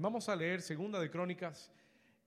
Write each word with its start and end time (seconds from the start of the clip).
Vamos 0.00 0.28
a 0.28 0.36
leer 0.36 0.62
Segunda 0.62 1.00
de 1.00 1.10
Crónicas, 1.10 1.72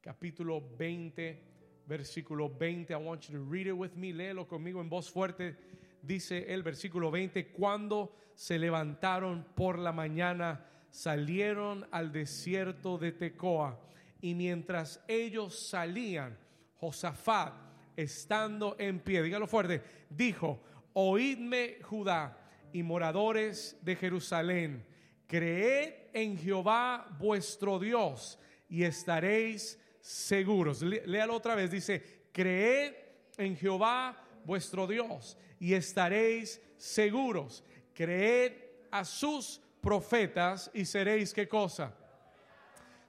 capítulo 0.02 0.62
20, 0.77 1.42
versículo 1.87 2.49
20. 2.49 2.91
I 2.91 2.97
want 2.97 3.29
you 3.29 3.40
to 3.40 3.49
read 3.49 3.67
it 3.67 3.71
with 3.71 3.94
me. 3.95 4.12
Léelo 4.12 4.46
conmigo 4.46 4.81
en 4.81 4.89
voz 4.89 5.09
fuerte. 5.09 5.55
Dice 6.02 6.54
el 6.54 6.63
versículo 6.63 7.10
20, 7.10 7.54
cuando 7.54 8.13
se 8.36 8.60
levantaron 8.60 9.46
por 9.55 9.79
la 9.79 9.94
mañana, 9.94 10.65
salieron 10.89 11.88
al 11.92 12.12
desierto 12.12 12.97
de 12.97 13.13
Tecoa. 13.13 13.80
Y 14.20 14.36
mientras 14.36 15.02
ellos 15.08 15.70
salían, 15.70 16.38
Josafat, 16.76 17.54
estando 17.96 18.76
en 18.80 19.00
pie, 19.00 19.24
dígalo 19.24 19.48
fuerte, 19.48 19.82
dijo, 20.10 20.62
oídme 20.92 21.78
Judá 21.84 22.38
y 22.74 22.84
moradores 22.84 23.80
de 23.82 23.96
Jerusalén, 23.96 24.91
creed 25.32 25.93
en 26.11 26.38
Jehová 26.38 27.07
vuestro 27.18 27.79
Dios 27.79 28.38
y 28.68 28.84
estaréis 28.84 29.79
seguros. 30.01 30.82
Léalo 30.82 31.36
otra 31.36 31.56
vez, 31.56 31.71
dice, 31.71 32.03
creed 32.33 32.93
en 33.37 33.55
Jehová 33.55 34.21
vuestro 34.43 34.85
Dios 34.85 35.37
y 35.57 35.73
estaréis 35.73 36.61
seguros. 36.75 37.63
Creed 37.93 38.51
a 38.91 39.05
sus 39.05 39.61
profetas 39.79 40.70
y 40.73 40.83
seréis 40.83 41.34
qué 41.34 41.48
cosa. 41.48 41.95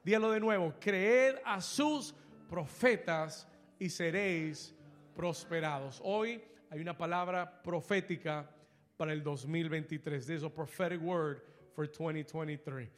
Dígalo 0.05 0.31
de 0.31 0.39
nuevo, 0.39 0.75
creed 0.79 1.39
a 1.45 1.61
sus 1.61 2.15
profetas 2.49 3.49
y 3.81 3.89
seréis 3.89 4.73
prosperados. 5.17 6.01
Hoy 6.05 6.41
hay 6.71 6.81
una 6.81 6.97
palabra 6.97 7.63
profética 7.65 8.49
para 8.97 9.13
el 9.13 9.25
2023. 9.25 10.25
There's 10.25 10.45
a 10.45 10.49
prophetic 10.49 11.03
word 11.03 11.52
for 11.75 11.87
2023. 11.87 12.89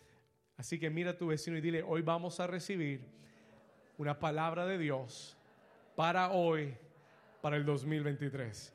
Así 0.56 0.78
que 0.78 0.88
mira 0.90 1.10
a 1.10 1.16
tu 1.16 1.26
vecino 1.28 1.56
y 1.56 1.60
dile, 1.60 1.82
hoy 1.82 2.02
vamos 2.02 2.38
a 2.40 2.46
recibir 2.46 3.00
una 3.98 4.18
palabra 4.18 4.66
de 4.66 4.78
Dios 4.78 5.36
para 5.96 6.30
hoy, 6.30 6.76
para 7.40 7.56
el 7.56 7.64
2023. 7.64 8.72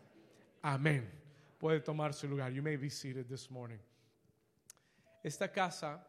Amén. 0.62 1.10
Puede 1.58 1.80
tomar 1.82 2.14
su 2.14 2.28
lugar. 2.28 2.52
You 2.52 2.62
may 2.62 2.78
be 2.78 2.90
seated 2.90 3.28
this 3.28 3.50
morning. 3.50 3.80
Esta 5.24 5.52
casa, 5.52 6.06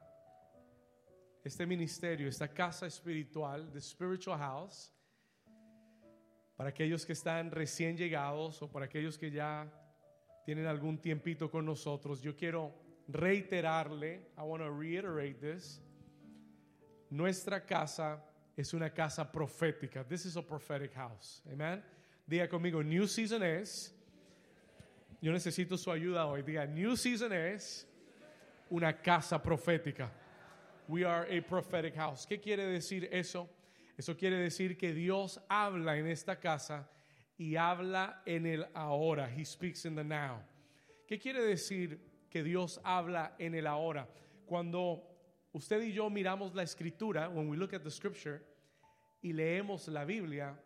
este 1.45 1.67
ministerio, 1.67 2.29
esta 2.29 2.49
casa 2.49 2.87
espiritual, 2.87 3.71
the 3.73 3.81
spiritual 3.81 4.39
house, 4.39 4.93
para 6.57 6.71
aquellos 6.71 7.07
que 7.07 7.15
están 7.15 7.51
recién 7.51 7.97
llegados 7.97 8.61
o 8.63 8.71
para 8.71 8.85
aquellos 8.85 9.17
que 9.17 9.31
ya 9.31 9.67
tienen 10.45 10.67
algún 10.67 10.99
tiempito 10.99 11.51
con 11.51 11.65
nosotros, 11.65 12.21
yo 12.21 12.37
quiero 12.37 12.90
reiterarle, 13.13 14.19
I 14.39 14.43
want 14.43 14.63
to 14.63 14.71
reiterate 14.71 15.41
this, 15.41 15.81
nuestra 17.11 17.61
casa 17.61 18.21
es 18.57 18.73
una 18.75 18.91
casa 18.91 19.25
profética. 19.25 20.05
This 20.09 20.27
is 20.27 20.37
a 20.37 20.43
prophetic 20.43 20.95
house. 20.95 21.43
Amen. 21.53 21.83
Diga 22.29 22.49
conmigo, 22.49 22.85
New 22.85 23.07
Season 23.07 23.43
es, 23.43 23.93
yo 25.21 25.33
necesito 25.33 25.77
su 25.79 25.91
ayuda 25.91 26.27
hoy. 26.27 26.43
Diga, 26.43 26.67
New 26.67 26.97
Season 26.97 27.33
es 27.33 27.87
una 28.71 28.93
casa 28.93 29.39
profética. 29.39 30.11
We 30.89 31.05
are 31.05 31.27
a 31.31 31.41
prophetic 31.41 31.95
house. 31.97 32.27
¿Qué 32.27 32.41
quiere 32.41 32.67
decir 32.67 33.09
eso? 33.13 33.49
Eso 33.97 34.17
quiere 34.17 34.37
decir 34.37 34.77
que 34.77 34.93
Dios 34.93 35.41
habla 35.49 35.97
en 35.97 36.07
esta 36.07 36.37
casa 36.37 36.89
y 37.39 37.57
habla 37.57 38.23
en 38.27 38.47
el 38.47 38.67
ahora. 38.75 39.29
He 39.29 39.45
speaks 39.45 39.85
in 39.85 39.95
the 39.95 40.05
now. 40.05 40.43
¿Qué 41.07 41.19
quiere 41.19 41.43
decir 41.43 41.99
que 42.31 42.43
Dios 42.43 42.81
habla 42.85 43.35
en 43.39 43.55
el 43.55 43.67
ahora? 43.67 44.09
Cuando 44.47 45.03
usted 45.53 45.83
y 45.83 45.93
yo 45.93 46.09
miramos 46.09 46.55
la 46.55 46.63
escritura, 46.63 47.29
when 47.29 47.49
we 47.49 47.57
look 47.57 47.75
at 47.75 47.83
the 47.83 47.91
scripture 47.91 48.41
y 49.23 49.33
leemos 49.33 49.89
la 49.89 50.05
Biblia, 50.05 50.59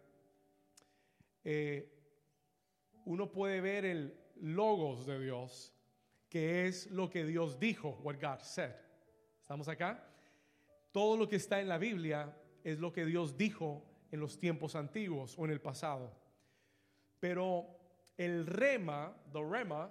eh, 1.43 1.91
uno 3.07 3.31
puede 3.31 3.61
ver 3.61 3.85
el 3.85 4.15
logos 4.41 5.07
de 5.07 5.19
Dios, 5.21 5.73
que 6.29 6.67
es 6.67 6.91
lo 6.91 7.09
que 7.09 7.25
Dios 7.25 7.59
dijo, 7.59 7.99
what 8.03 8.17
God 8.21 8.41
said. 8.41 8.75
¿Estamos 9.41 9.69
acá? 9.69 10.03
Todo 10.93 11.17
lo 11.17 11.29
que 11.29 11.37
está 11.37 11.61
en 11.61 11.69
la 11.69 11.79
Biblia 11.79 12.35
es 12.63 12.79
lo 12.79 12.93
que 12.93 13.05
Dios 13.05 13.37
dijo 13.37 13.85
en 14.11 14.21
los 14.21 14.39
tiempos 14.39 14.75
antiguos 14.75 15.35
o 15.39 15.45
en 15.45 15.51
el 15.51 15.61
pasado. 15.61 16.13
Pero 17.21 17.67
el 18.17 18.47
rema, 18.47 19.15
the 19.33 19.43
rema, 19.43 19.91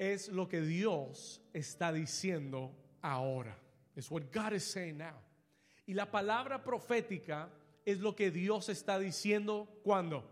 es 0.00 0.28
lo 0.28 0.48
que 0.48 0.62
Dios 0.62 1.42
está 1.52 1.92
diciendo 1.92 2.74
ahora. 3.02 3.54
Es 3.94 4.10
what 4.10 4.32
God 4.32 4.54
is 4.54 4.64
saying 4.64 4.96
now. 4.96 5.20
Y 5.86 5.92
la 5.92 6.10
palabra 6.10 6.64
profética 6.64 7.50
es 7.84 8.00
lo 8.00 8.16
que 8.16 8.30
Dios 8.30 8.70
está 8.70 8.98
diciendo 8.98 9.68
cuando. 9.84 10.24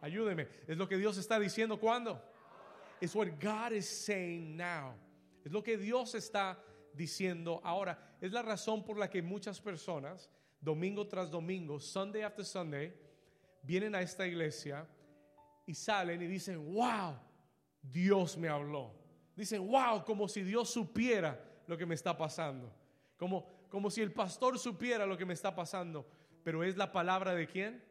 Ayúdeme. 0.00 0.46
Es 0.68 0.78
lo 0.78 0.88
que 0.88 0.96
Dios 0.96 1.18
está 1.18 1.40
diciendo 1.40 1.80
cuando. 1.80 2.22
Es 3.00 3.16
what 3.16 3.26
God 3.42 3.72
is 3.72 3.88
saying 3.88 4.56
now. 4.56 4.94
Es 5.44 5.50
lo 5.50 5.60
que 5.60 5.76
Dios 5.76 6.14
está 6.14 6.56
diciendo 6.94 7.60
ahora. 7.64 7.98
Es 8.20 8.30
la 8.30 8.42
razón 8.42 8.84
por 8.84 8.96
la 8.96 9.10
que 9.10 9.22
muchas 9.22 9.60
personas, 9.60 10.30
domingo 10.60 11.08
tras 11.08 11.32
domingo, 11.32 11.80
Sunday 11.80 12.22
after 12.22 12.44
Sunday, 12.44 12.92
vienen 13.60 13.96
a 13.96 14.02
esta 14.02 14.24
iglesia 14.24 14.86
y 15.66 15.74
salen 15.74 16.22
y 16.22 16.28
dicen, 16.28 16.64
wow, 16.72 17.16
Dios 17.82 18.36
me 18.36 18.48
habló. 18.48 18.92
Dicen, 19.36 19.66
wow, 19.66 20.04
como 20.04 20.28
si 20.28 20.42
Dios 20.42 20.70
supiera 20.70 21.40
lo 21.66 21.76
que 21.76 21.86
me 21.86 21.94
está 21.94 22.16
pasando. 22.16 22.74
Como, 23.16 23.46
como 23.68 23.90
si 23.90 24.02
el 24.02 24.12
pastor 24.12 24.58
supiera 24.58 25.06
lo 25.06 25.16
que 25.16 25.24
me 25.24 25.34
está 25.34 25.54
pasando. 25.54 26.06
Pero 26.42 26.64
es 26.64 26.76
la 26.76 26.90
palabra 26.90 27.34
de 27.34 27.46
quién? 27.46 27.84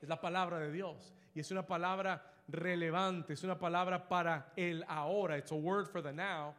Es 0.00 0.08
la 0.08 0.20
palabra 0.20 0.58
de 0.58 0.72
Dios. 0.72 1.14
Y 1.34 1.40
es 1.40 1.50
una 1.50 1.66
palabra 1.66 2.42
relevante, 2.48 3.34
es 3.34 3.44
una 3.44 3.58
palabra 3.58 4.08
para 4.08 4.52
el 4.56 4.84
ahora. 4.88 5.38
It's 5.38 5.52
a 5.52 5.54
word 5.54 5.86
for 5.86 6.02
the 6.02 6.12
now. 6.12 6.54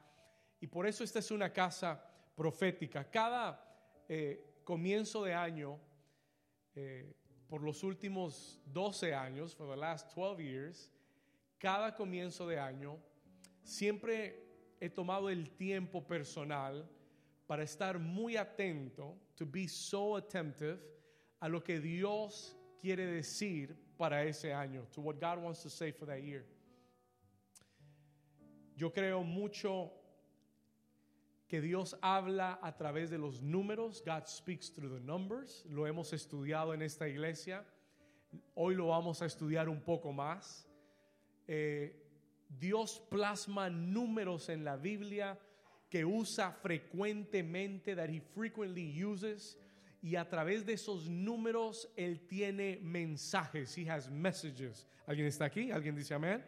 Y 0.62 0.68
por 0.68 0.86
eso 0.86 1.04
esta 1.04 1.20
es 1.20 1.32
una 1.32 1.52
casa 1.52 2.02
profética. 2.36 3.10
Cada 3.10 3.62
eh, 4.08 4.62
comienzo 4.64 5.24
de 5.24 5.34
año, 5.34 5.80
eh, 6.76 7.14
por 7.48 7.64
los 7.64 7.84
últimos 7.84 8.62
12 8.66 9.14
años, 9.14 9.56
for 9.56 9.68
the 9.68 9.76
last 9.76 10.14
12 10.14 10.44
years, 10.44 10.92
cada 11.60 11.94
comienzo 11.96 12.48
de 12.48 12.60
año, 12.60 12.98
siempre 13.64 14.50
he 14.80 14.90
tomado 14.90 15.30
el 15.30 15.50
tiempo 15.52 16.02
personal 16.02 16.90
para 17.48 17.64
estar 17.64 18.00
muy 18.00 18.38
atento, 18.38 19.18
to 19.36 19.46
be 19.46 19.68
so 19.68 20.16
attentive 20.16 20.80
a 21.42 21.50
lo 21.50 21.62
que 21.62 21.80
Dios 21.80 22.56
quiere 22.80 23.06
decir 23.06 23.76
para 23.98 24.24
ese 24.24 24.54
año, 24.54 24.88
to 24.92 25.02
what 25.02 25.20
God 25.20 25.40
wants 25.40 25.62
to 25.64 25.70
say 25.70 25.92
for 25.92 26.06
that 26.06 26.22
year. 26.22 26.46
Yo 28.76 28.92
creo 28.92 29.24
mucho 29.24 29.92
que 31.50 31.60
Dios 31.60 31.96
habla 32.02 32.60
a 32.62 32.72
través 32.78 33.10
de 33.10 33.18
los 33.18 33.42
números. 33.42 34.02
God 34.06 34.28
speaks 34.28 34.70
through 34.70 34.90
the 34.90 35.02
numbers. 35.02 35.66
Lo 35.68 35.86
hemos 35.86 36.14
estudiado 36.14 36.74
en 36.74 36.82
esta 36.82 37.10
iglesia. 37.10 37.66
Hoy 38.56 38.76
lo 38.76 38.88
vamos 38.88 39.22
a 39.22 39.26
estudiar 39.26 39.68
un 39.68 39.82
poco 39.82 40.14
más. 40.14 40.69
Eh, 41.52 41.96
Dios 42.48 43.02
plasma 43.10 43.72
números 43.72 44.50
en 44.50 44.64
la 44.64 44.78
Biblia 44.78 45.36
que 45.90 46.06
usa 46.06 46.52
frecuentemente, 46.52 47.96
that 47.96 48.08
he 48.08 48.20
frequently 48.20 49.04
uses, 49.04 49.58
y 50.04 50.16
a 50.16 50.30
través 50.30 50.64
de 50.64 50.74
esos 50.74 51.10
números 51.10 51.88
él 51.98 52.28
tiene 52.28 52.78
mensajes. 52.84 53.76
He 53.76 53.90
has 53.90 54.12
messages. 54.12 54.86
¿Alguien 55.08 55.26
está 55.26 55.46
aquí? 55.46 55.72
¿Alguien 55.72 55.96
dice 55.96 56.14
amén? 56.14 56.44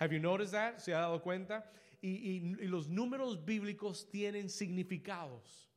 Have 0.00 0.14
you 0.14 0.18
noticed 0.18 0.52
that? 0.52 0.78
¿Se 0.78 0.94
ha 0.94 1.00
dado 1.00 1.20
cuenta? 1.20 1.70
Y, 2.00 2.08
y 2.08 2.66
los 2.68 2.88
números 2.88 3.44
bíblicos 3.44 4.08
tienen 4.10 4.48
significados. 4.48 5.68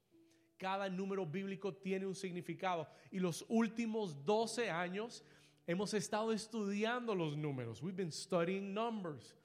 Cada 0.58 0.88
número 0.88 1.26
bíblico 1.26 1.74
tiene 1.74 2.06
un 2.06 2.16
significado. 2.16 2.88
Y 3.12 3.20
los 3.20 3.44
últimos 3.50 4.24
12 4.24 4.70
años 4.70 5.26
hemos 5.72 5.94
estado 5.94 6.32
estudiando 6.32 7.16
los 7.16 7.38
números. 7.38 7.82
We've 7.82 7.96
been 7.96 8.12
studying 8.12 8.74
numbers. 8.74 9.36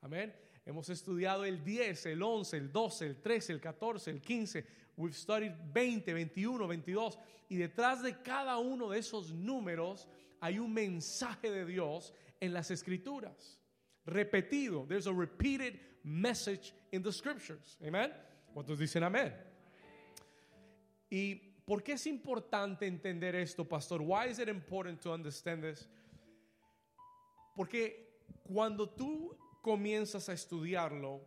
Amén. 0.00 0.32
Hemos 0.64 0.88
estudiado 0.88 1.44
el 1.44 1.64
10, 1.64 2.06
el 2.06 2.22
11, 2.22 2.56
el 2.56 2.72
12, 2.72 3.06
el 3.06 3.16
13, 3.20 3.52
el 3.54 3.60
14, 3.60 4.10
el 4.10 4.20
15. 4.20 4.64
We've 4.96 5.14
studied 5.14 5.52
20, 5.72 6.12
21, 6.14 6.68
22. 6.68 7.18
Y 7.48 7.56
detrás 7.56 8.02
de 8.02 8.22
cada 8.22 8.58
uno 8.58 8.90
de 8.90 9.00
esos 9.00 9.32
números 9.32 10.08
hay 10.40 10.58
un 10.58 10.72
mensaje 10.72 11.50
de 11.50 11.66
Dios 11.66 12.14
en 12.40 12.52
las 12.52 12.70
escrituras. 12.70 13.58
Repetido. 14.06 14.86
There's 14.86 15.06
a 15.06 15.12
repeated 15.12 15.80
message 16.04 16.72
in 16.92 17.02
the 17.02 17.12
scriptures. 17.12 17.76
Amen. 17.84 18.12
¿Cuántos 18.54 18.78
dicen 18.78 19.02
amén? 19.02 19.34
¿Y 21.10 21.51
por 21.64 21.82
qué 21.82 21.92
es 21.92 22.06
importante 22.06 22.86
entender 22.86 23.34
esto, 23.34 23.64
pastor? 23.64 24.02
Why 24.02 24.28
is 24.28 24.38
it 24.38 24.48
important 24.48 25.00
to 25.02 25.12
understand 25.12 25.62
this? 25.62 25.88
Porque 27.54 28.20
cuando 28.44 28.88
tú 28.88 29.36
comienzas 29.62 30.28
a 30.28 30.32
estudiarlo 30.32 31.20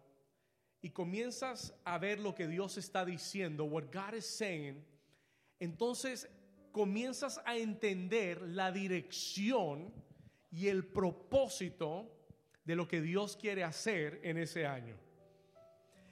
y 0.81 0.89
comienzas 0.89 1.73
a 1.85 1.97
ver 1.97 2.19
lo 2.19 2.35
que 2.35 2.47
Dios 2.47 2.77
está 2.77 3.05
diciendo, 3.05 3.65
what 3.65 3.85
God 3.91 4.15
is 4.15 4.25
saying, 4.25 4.83
entonces 5.59 6.29
comienzas 6.71 7.41
a 7.45 7.55
entender 7.55 8.41
la 8.41 8.71
dirección 8.71 9.93
y 10.51 10.67
el 10.67 10.85
propósito 10.85 12.11
de 12.65 12.75
lo 12.75 12.87
que 12.87 13.01
Dios 13.01 13.37
quiere 13.37 13.63
hacer 13.63 14.19
en 14.23 14.37
ese 14.37 14.65
año. 14.65 14.97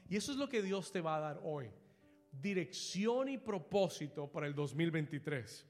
Y 0.09 0.15
eso 0.15 0.31
es 0.31 0.37
lo 0.37 0.47
que 0.47 0.61
Dios 0.61 0.91
te 0.91 1.01
va 1.01 1.17
a 1.17 1.19
dar 1.19 1.41
hoy. 1.43 1.69
Dirección 2.41 3.29
y 3.29 3.37
propósito 3.37 4.27
para 4.27 4.47
el 4.47 4.53
2023. 4.53 5.65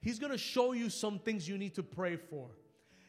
He's 0.00 0.18
going 0.18 0.32
to 0.32 0.38
show 0.38 0.72
you 0.72 0.88
some 0.88 1.18
things 1.18 1.48
you 1.48 1.58
need 1.58 1.74
to 1.74 1.82
pray 1.82 2.16
for. 2.16 2.50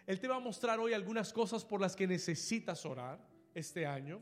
Él 0.07 0.19
te 0.19 0.27
va 0.27 0.37
a 0.37 0.39
mostrar 0.39 0.79
hoy 0.79 0.93
algunas 0.93 1.31
cosas 1.33 1.63
por 1.63 1.79
las 1.79 1.95
que 1.95 2.07
necesitas 2.07 2.85
orar 2.85 3.19
este 3.53 3.85
año. 3.85 4.21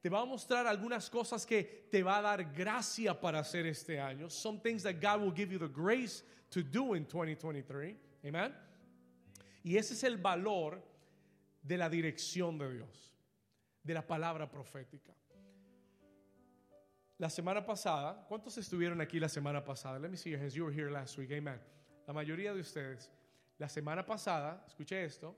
Te 0.00 0.08
va 0.08 0.22
a 0.22 0.24
mostrar 0.24 0.66
algunas 0.66 1.10
cosas 1.10 1.44
que 1.44 1.88
te 1.90 2.02
va 2.02 2.18
a 2.18 2.22
dar 2.22 2.44
gracia 2.54 3.20
para 3.20 3.40
hacer 3.40 3.66
este 3.66 3.98
año. 3.98 4.30
Some 4.30 4.60
things 4.60 4.84
that 4.84 5.00
God 5.00 5.20
will 5.20 5.34
give 5.34 5.52
you 5.52 5.58
the 5.58 5.68
grace 5.68 6.22
to 6.50 6.62
do 6.62 6.94
in 6.94 7.04
2023. 7.04 7.96
Amen. 8.24 8.54
Y 9.64 9.76
ese 9.76 9.94
es 9.94 10.04
el 10.04 10.16
valor 10.16 10.80
de 11.62 11.76
la 11.76 11.90
dirección 11.90 12.56
de 12.56 12.72
Dios, 12.72 13.12
de 13.82 13.94
la 13.94 14.06
palabra 14.06 14.48
profética. 14.48 15.12
La 17.18 17.28
semana 17.28 17.66
pasada, 17.66 18.24
¿cuántos 18.28 18.56
estuvieron 18.58 19.00
aquí 19.00 19.18
la 19.18 19.28
semana 19.28 19.64
pasada? 19.64 19.98
Let 19.98 20.08
me 20.08 20.16
see 20.16 20.30
your 20.30 20.40
hands. 20.40 20.54
You 20.54 20.64
were 20.64 20.72
here 20.72 20.88
last 20.88 21.18
week. 21.18 21.32
Amen. 21.32 21.60
La 22.06 22.14
mayoría 22.14 22.54
de 22.54 22.60
ustedes. 22.60 23.10
La 23.58 23.68
semana 23.68 24.06
pasada, 24.06 24.64
escuché 24.68 25.04
esto, 25.04 25.36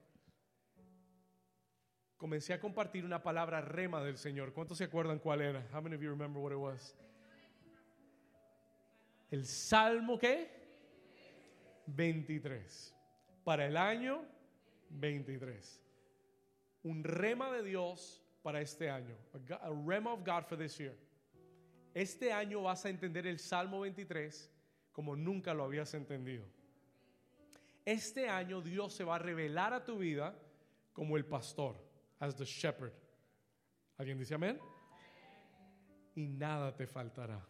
comencé 2.19 2.53
a 2.53 2.61
compartir 2.61 3.07
una 3.07 3.23
palabra 3.23 3.63
rema 3.63 4.03
del 4.03 4.19
Señor. 4.19 4.53
¿Cuántos 4.53 4.77
se 4.77 4.85
acuerdan 4.85 5.19
cuál 5.19 5.41
era? 5.41 5.67
How 5.73 5.81
many 5.81 5.97
of 5.97 6.03
you 6.03 6.11
remember 6.11 6.39
what 6.39 6.53
it 6.53 6.59
was? 6.59 6.95
El 9.31 9.47
Salmo 9.47 10.19
qué? 10.19 10.51
23. 11.87 12.95
Para 13.43 13.65
el 13.65 13.79
año 13.79 14.23
23. 14.91 15.81
Un 16.83 17.05
rema 17.05 17.51
de 17.51 17.63
Dios 17.63 18.23
para 18.43 18.61
este 18.61 18.91
año. 18.91 19.17
A 19.63 19.71
rema 19.87 20.13
of 20.13 20.23
God 20.27 20.45
for 20.47 20.59
this 20.59 20.79
year. 20.79 20.95
Este 21.95 22.33
año 22.33 22.63
vas 22.63 22.85
a 22.85 22.89
entender 22.89 23.27
el 23.27 23.39
Salmo 23.39 23.81
23 23.81 24.51
como 24.93 25.17
nunca 25.17 25.55
lo 25.55 25.65
habías 25.65 25.93
entendido. 25.95 26.45
Este 27.85 28.29
año 28.29 28.61
Dios 28.61 28.93
se 28.93 29.05
va 29.05 29.17
a 29.17 29.19
revelar 29.19 29.73
a 29.73 29.85
tu 29.85 29.99
vida 29.99 30.37
como 30.93 31.17
el 31.17 31.25
pastor, 31.25 31.77
as 32.19 32.37
the 32.37 32.45
shepherd. 32.45 32.93
¿Alguien 33.97 34.19
dice 34.19 34.35
amén? 34.35 34.59
Y 36.15 36.29
nada 36.29 36.77
te 36.77 36.87
faltará. 36.87 37.45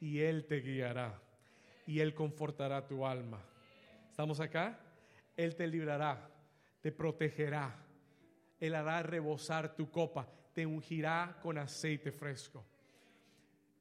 Y 0.00 0.20
Él 0.20 0.46
te 0.46 0.60
guiará. 0.60 1.20
Y 1.86 2.00
Él 2.00 2.14
confortará 2.14 2.86
tu 2.86 3.04
alma. 3.04 3.42
¿Estamos 4.10 4.40
acá? 4.40 4.78
Él 5.36 5.54
te 5.54 5.66
librará, 5.66 6.30
te 6.80 6.92
protegerá. 6.92 7.76
Él 8.60 8.74
hará 8.74 9.02
rebosar 9.02 9.74
tu 9.74 9.90
copa, 9.90 10.28
te 10.52 10.66
ungirá 10.66 11.38
con 11.42 11.58
aceite 11.58 12.10
fresco. 12.10 12.64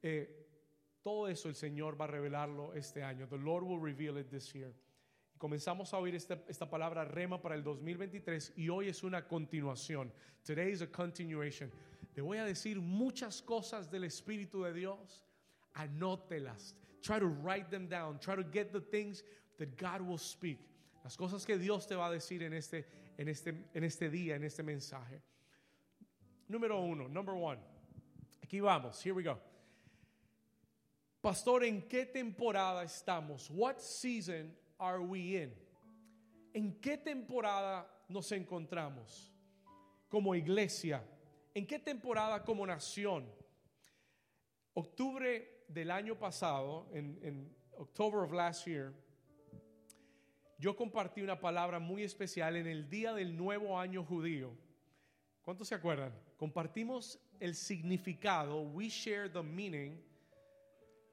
Eh, 0.01 0.45
todo 1.01 1.27
eso 1.27 1.49
el 1.49 1.55
Señor 1.55 1.99
va 1.99 2.05
a 2.05 2.09
revelarlo 2.09 2.73
este 2.73 3.03
año. 3.03 3.27
The 3.27 3.37
Lord 3.37 3.63
will 3.63 3.79
reveal 3.79 4.17
it 4.17 4.29
this 4.29 4.51
year. 4.53 4.73
Comenzamos 5.37 5.93
a 5.93 5.99
oír 5.99 6.15
esta, 6.15 6.43
esta, 6.47 6.69
palabra 6.69 7.05
rema 7.05 7.41
para 7.41 7.55
el 7.55 7.63
2023 7.63 8.53
y 8.57 8.69
hoy 8.69 8.89
es 8.89 9.03
una 9.03 9.27
continuación. 9.27 10.11
Today 10.43 10.71
is 10.71 10.81
a 10.81 10.87
continuation. 10.87 11.71
Te 12.13 12.21
voy 12.21 12.39
a 12.39 12.45
decir 12.45 12.81
muchas 12.81 13.41
cosas 13.41 13.91
del 13.91 14.03
Espíritu 14.03 14.63
de 14.63 14.73
Dios. 14.73 15.23
Anótelas. 15.75 16.75
Try 17.01 17.19
to 17.19 17.27
write 17.27 17.69
them 17.69 17.87
down. 17.87 18.19
Try 18.19 18.35
to 18.35 18.43
get 18.43 18.71
the 18.73 18.81
things 18.81 19.23
that 19.59 19.77
God 19.77 20.01
will 20.01 20.17
speak. 20.17 20.59
Las 21.03 21.15
cosas 21.15 21.45
que 21.45 21.57
Dios 21.57 21.87
te 21.87 21.95
va 21.95 22.07
a 22.07 22.11
decir 22.11 22.41
en 22.41 22.53
este, 22.53 22.85
en 23.17 23.29
este, 23.29 23.53
en 23.73 23.83
este 23.83 24.09
día, 24.09 24.35
en 24.35 24.43
este 24.43 24.63
mensaje. 24.63 25.21
Número 26.49 26.81
uno, 26.81 27.07
number 27.07 27.35
one. 27.35 27.59
Aquí 28.43 28.59
vamos. 28.59 29.01
Here 29.01 29.13
we 29.13 29.23
go. 29.23 29.37
Pastor, 31.27 31.65
¿en 31.65 31.81
qué 31.89 32.05
temporada 32.05 32.85
estamos? 32.85 33.49
What 33.49 33.79
season 33.79 34.55
are 34.79 35.01
we 35.01 35.43
in? 35.43 35.53
¿En 36.53 36.79
qué 36.79 36.97
temporada 36.97 37.85
nos 38.07 38.31
encontramos 38.31 39.29
como 40.07 40.33
iglesia? 40.33 41.03
¿En 41.53 41.67
qué 41.67 41.79
temporada 41.79 42.45
como 42.45 42.65
nación? 42.65 43.25
Octubre 44.73 45.65
del 45.67 45.91
año 45.91 46.17
pasado, 46.17 46.87
en, 46.93 47.19
en 47.21 47.53
October 47.77 48.21
of 48.21 48.31
last 48.31 48.65
year, 48.65 48.93
yo 50.57 50.77
compartí 50.77 51.21
una 51.21 51.41
palabra 51.41 51.77
muy 51.77 52.03
especial 52.03 52.55
en 52.55 52.67
el 52.67 52.89
día 52.89 53.13
del 53.13 53.35
nuevo 53.35 53.77
año 53.77 54.01
judío. 54.05 54.55
¿Cuántos 55.41 55.67
se 55.67 55.75
acuerdan? 55.75 56.13
Compartimos 56.37 57.19
el 57.41 57.53
significado, 57.53 58.61
we 58.61 58.87
share 58.87 59.29
the 59.29 59.43
meaning, 59.43 60.01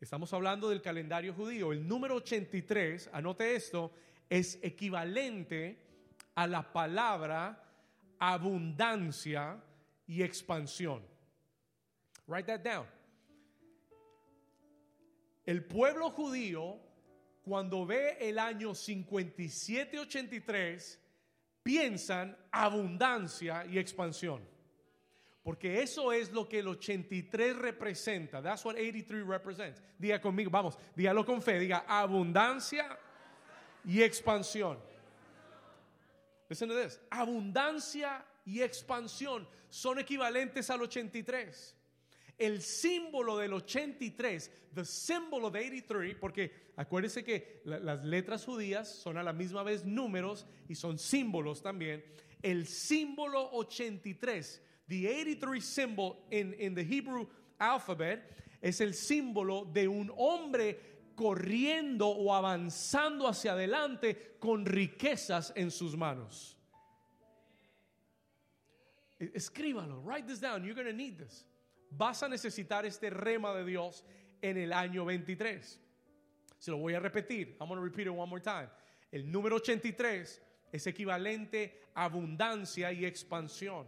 Estamos 0.00 0.32
hablando 0.32 0.68
del 0.68 0.82
calendario 0.82 1.34
judío, 1.34 1.72
el 1.72 1.86
número 1.86 2.16
83, 2.16 3.10
anote 3.12 3.54
esto, 3.54 3.92
es 4.28 4.58
equivalente 4.62 5.78
a 6.34 6.46
la 6.46 6.72
palabra 6.72 7.62
abundancia 8.18 9.62
y 10.06 10.22
expansión. 10.22 11.02
Write 12.26 12.46
that 12.46 12.64
down. 12.64 12.95
El 15.46 15.64
pueblo 15.64 16.10
judío, 16.10 16.78
cuando 17.42 17.86
ve 17.86 18.18
el 18.20 18.38
año 18.38 18.74
5783, 18.74 21.00
piensan 21.62 22.36
abundancia 22.50 23.64
y 23.64 23.78
expansión. 23.78 24.46
Porque 25.44 25.80
eso 25.80 26.12
es 26.12 26.32
lo 26.32 26.48
que 26.48 26.58
el 26.58 26.66
83 26.66 27.56
representa. 27.56 28.42
That's 28.42 28.64
what 28.64 28.74
83 28.74 29.24
represents. 29.24 29.80
Diga 29.96 30.20
conmigo, 30.20 30.50
vamos, 30.50 30.76
dígalo 30.96 31.24
con 31.24 31.40
fe, 31.40 31.60
diga 31.60 31.84
abundancia 31.86 32.98
y 33.84 34.02
expansión. 34.02 34.76
Listen 36.48 36.68
to 36.68 36.74
this. 36.74 37.00
Abundancia 37.10 38.24
y 38.44 38.60
expansión 38.60 39.46
son 39.70 40.00
equivalentes 40.00 40.68
al 40.68 40.82
83. 40.82 41.75
El 42.38 42.60
símbolo 42.60 43.38
del 43.38 43.54
83, 43.54 44.50
the 44.74 44.84
symbol 44.84 45.46
of 45.46 45.54
83, 45.54 46.14
porque 46.16 46.50
acuérdense 46.76 47.24
que 47.24 47.62
la, 47.64 47.78
las 47.78 48.04
letras 48.04 48.44
judías 48.44 48.88
son 48.88 49.16
a 49.16 49.22
la 49.22 49.32
misma 49.32 49.62
vez 49.62 49.84
números 49.84 50.46
y 50.68 50.74
son 50.74 50.98
símbolos 50.98 51.62
también. 51.62 52.04
El 52.42 52.66
símbolo 52.66 53.50
83, 53.52 54.60
the 54.88 55.08
83 55.08 55.64
symbol 55.64 56.16
in, 56.30 56.54
in 56.58 56.74
the 56.74 56.84
Hebrew 56.84 57.26
alphabet, 57.58 58.20
es 58.60 58.80
el 58.80 58.94
símbolo 58.94 59.64
de 59.72 59.88
un 59.88 60.12
hombre 60.16 60.96
corriendo 61.14 62.08
o 62.08 62.34
avanzando 62.34 63.26
hacia 63.26 63.52
adelante 63.52 64.36
con 64.38 64.66
riquezas 64.66 65.52
en 65.56 65.70
sus 65.70 65.96
manos. 65.96 66.56
Escríbalo, 69.18 70.02
write 70.04 70.26
this 70.26 70.40
down, 70.40 70.62
you're 70.62 70.74
going 70.74 70.86
to 70.86 70.92
need 70.92 71.16
this. 71.16 71.46
Vas 71.90 72.22
a 72.22 72.28
necesitar 72.28 72.84
este 72.84 73.10
rema 73.10 73.54
de 73.54 73.64
Dios 73.64 74.04
en 74.42 74.56
el 74.56 74.72
año 74.72 75.04
23. 75.04 75.80
Se 76.58 76.70
lo 76.70 76.78
voy 76.78 76.94
a 76.94 77.00
repetir. 77.00 77.56
I'm 77.60 77.68
going 77.68 77.78
to 77.78 77.84
repeat 77.84 78.06
it 78.06 78.12
one 78.12 78.28
more 78.28 78.40
time. 78.40 78.68
El 79.12 79.30
número 79.30 79.56
83 79.56 80.42
es 80.72 80.86
equivalente 80.86 81.80
a 81.94 82.04
abundancia 82.04 82.92
y 82.92 83.04
expansión. 83.04 83.86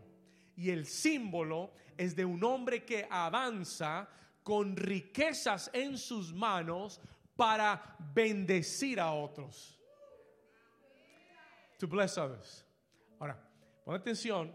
y 0.58 0.70
el 0.70 0.86
símbolo 0.86 1.72
es 1.96 2.16
de 2.16 2.24
un 2.24 2.42
hombre 2.42 2.84
que 2.84 3.06
avanza 3.08 4.08
con 4.42 4.76
riquezas 4.76 5.70
en 5.72 5.96
sus 5.96 6.34
manos 6.34 7.00
para 7.36 7.96
bendecir 8.12 8.98
a 8.98 9.12
otros. 9.12 9.78
To 11.78 11.86
bless 11.86 12.18
others. 12.18 12.66
Ahora, 13.20 13.38
pon 13.84 13.94
atención. 13.94 14.52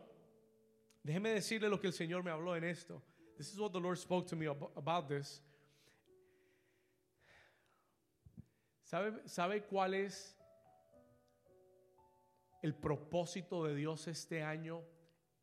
Déjeme 1.01 1.29
decirle 1.29 1.69
lo 1.69 1.79
que 1.79 1.87
el 1.87 1.93
Señor 1.93 2.21
me 2.21 2.31
habló 2.31 2.53
en 2.57 2.65
esto. 2.65 3.01
This 3.37 3.51
is 3.51 3.59
what 3.59 3.73
the 3.73 3.79
Lord 3.79 3.97
spoke 3.97 4.27
to 4.27 4.35
me 4.35 4.45
about 4.45 5.09
this. 5.09 5.41
¿Sabe, 8.83 9.13
¿Sabe 9.25 9.63
cuál 9.63 9.95
es 9.95 10.35
el 12.61 12.73
propósito 12.73 13.65
de 13.67 13.75
Dios 13.75 14.07
este 14.07 14.43
año? 14.43 14.81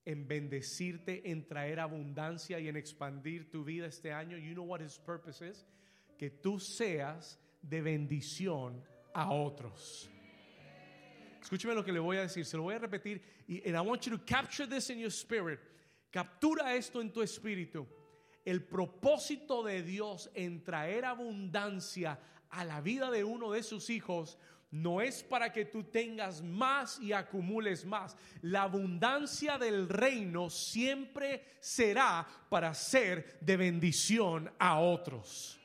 En 0.06 0.26
bendecirte, 0.26 1.30
en 1.30 1.46
traer 1.46 1.78
abundancia 1.78 2.58
y 2.58 2.68
en 2.68 2.76
expandir 2.76 3.50
tu 3.50 3.64
vida 3.64 3.86
este 3.86 4.12
año. 4.12 4.38
You 4.38 4.54
know 4.54 4.64
what 4.64 4.80
his 4.80 4.98
purpose 4.98 5.42
is? 5.42 5.66
Que 6.16 6.30
tú 6.30 6.58
seas 6.58 7.38
de 7.60 7.82
bendición 7.82 8.82
a 9.14 9.32
otros. 9.32 10.08
Escúcheme 11.42 11.74
lo 11.74 11.84
que 11.84 11.92
le 11.92 12.00
voy 12.00 12.18
a 12.18 12.22
decir, 12.22 12.44
se 12.44 12.56
lo 12.56 12.64
voy 12.64 12.74
a 12.74 12.78
repetir. 12.78 13.20
Y 13.48 13.62
and 13.66 13.76
I 13.76 13.80
want 13.80 14.06
you 14.06 14.16
to 14.16 14.24
capture 14.24 14.66
this 14.66 14.90
in 14.90 14.98
your 14.98 15.10
spirit. 15.10 15.58
Captura 16.10 16.74
esto 16.74 17.00
en 17.00 17.12
tu 17.12 17.22
espíritu. 17.22 17.86
El 18.44 18.64
propósito 18.64 19.62
de 19.62 19.82
Dios 19.82 20.30
en 20.34 20.64
traer 20.64 21.04
abundancia 21.04 22.18
a 22.48 22.64
la 22.64 22.80
vida 22.80 23.10
de 23.10 23.22
uno 23.22 23.52
de 23.52 23.62
sus 23.62 23.90
hijos 23.90 24.38
no 24.72 25.00
es 25.00 25.22
para 25.22 25.52
que 25.52 25.64
tú 25.64 25.84
tengas 25.84 26.42
más 26.42 27.00
y 27.00 27.12
acumules 27.12 27.84
más. 27.84 28.16
La 28.42 28.62
abundancia 28.62 29.58
del 29.58 29.88
reino 29.88 30.48
siempre 30.48 31.44
será 31.60 32.26
para 32.48 32.72
ser 32.74 33.38
de 33.40 33.56
bendición 33.56 34.50
a 34.58 34.80
otros. 34.80 35.59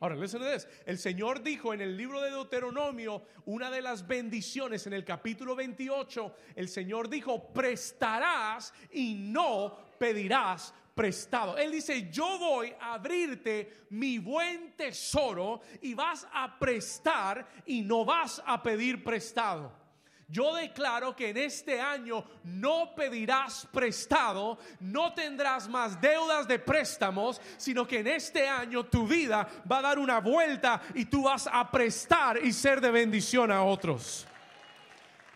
Ahora, 0.00 0.14
listen 0.14 0.40
to. 0.40 0.46
El 0.84 0.98
Señor 0.98 1.42
dijo 1.42 1.72
en 1.72 1.80
el 1.80 1.96
libro 1.96 2.20
de 2.20 2.30
Deuteronomio, 2.30 3.22
una 3.46 3.70
de 3.70 3.80
las 3.80 4.06
bendiciones 4.06 4.86
en 4.86 4.92
el 4.92 5.04
capítulo 5.04 5.56
28, 5.56 6.34
el 6.54 6.68
Señor 6.68 7.08
dijo, 7.08 7.52
prestarás 7.52 8.74
y 8.92 9.14
no 9.14 9.76
pedirás 9.98 10.74
prestado. 10.94 11.56
Él 11.56 11.72
dice, 11.72 12.10
yo 12.10 12.38
voy 12.38 12.74
a 12.78 12.94
abrirte 12.94 13.86
mi 13.90 14.18
buen 14.18 14.76
tesoro 14.76 15.60
y 15.80 15.94
vas 15.94 16.26
a 16.32 16.58
prestar 16.58 17.48
y 17.64 17.82
no 17.82 18.04
vas 18.04 18.42
a 18.44 18.62
pedir 18.62 19.02
prestado. 19.02 19.85
Yo 20.28 20.56
declaro 20.56 21.14
que 21.14 21.28
en 21.28 21.36
este 21.36 21.80
año 21.80 22.24
no 22.42 22.94
pedirás 22.96 23.66
prestado, 23.72 24.58
no 24.80 25.14
tendrás 25.14 25.68
más 25.68 26.00
deudas 26.00 26.48
de 26.48 26.58
préstamos, 26.58 27.40
sino 27.56 27.86
que 27.86 28.00
en 28.00 28.08
este 28.08 28.48
año 28.48 28.84
tu 28.84 29.06
vida 29.06 29.48
va 29.70 29.78
a 29.78 29.82
dar 29.82 29.98
una 30.00 30.18
vuelta 30.18 30.82
y 30.94 31.04
tú 31.04 31.22
vas 31.22 31.48
a 31.50 31.70
prestar 31.70 32.44
y 32.44 32.52
ser 32.52 32.80
de 32.80 32.90
bendición 32.90 33.52
a 33.52 33.62
otros. 33.62 34.26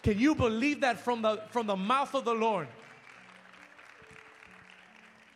Can 0.03 0.19
you 0.19 0.35
believe 0.35 0.81
that 0.81 0.99
from 0.99 1.23
the, 1.23 1.41
from 1.51 1.69
the 1.69 1.77
mouth 1.77 2.13
of 2.15 2.25
the 2.25 2.35
Lord? 2.35 2.67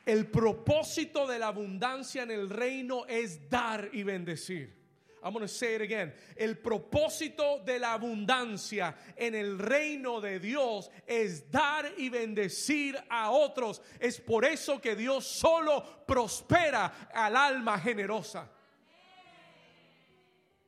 El 0.05 0.25
propósito 0.27 1.27
de 1.29 1.39
la 1.39 1.49
abundancia 1.49 2.23
en 2.23 2.31
el 2.33 2.49
reino 2.51 3.05
es 3.07 3.49
dar 3.49 3.89
y 3.93 4.03
bendecir. 4.03 4.84
I'm 5.25 5.33
going 5.33 5.43
to 5.47 5.49
say 5.49 5.75
it 5.75 5.81
again. 5.81 6.13
El 6.37 6.57
propósito 6.57 7.65
de 7.65 7.79
la 7.79 7.99
abundancia 7.99 8.95
en 9.17 9.35
el 9.35 9.59
reino 9.59 10.21
de 10.21 10.39
Dios 10.39 10.91
es 11.09 11.51
dar 11.51 11.87
y 11.97 12.11
bendecir 12.11 12.95
a 13.11 13.31
otros. 13.31 13.81
Es 13.99 14.21
por 14.21 14.45
eso 14.45 14.81
que 14.81 14.95
Dios 14.95 15.25
solo 15.25 15.83
prospera 16.07 17.09
al 17.15 17.35
alma 17.37 17.79
generosa. 17.79 18.51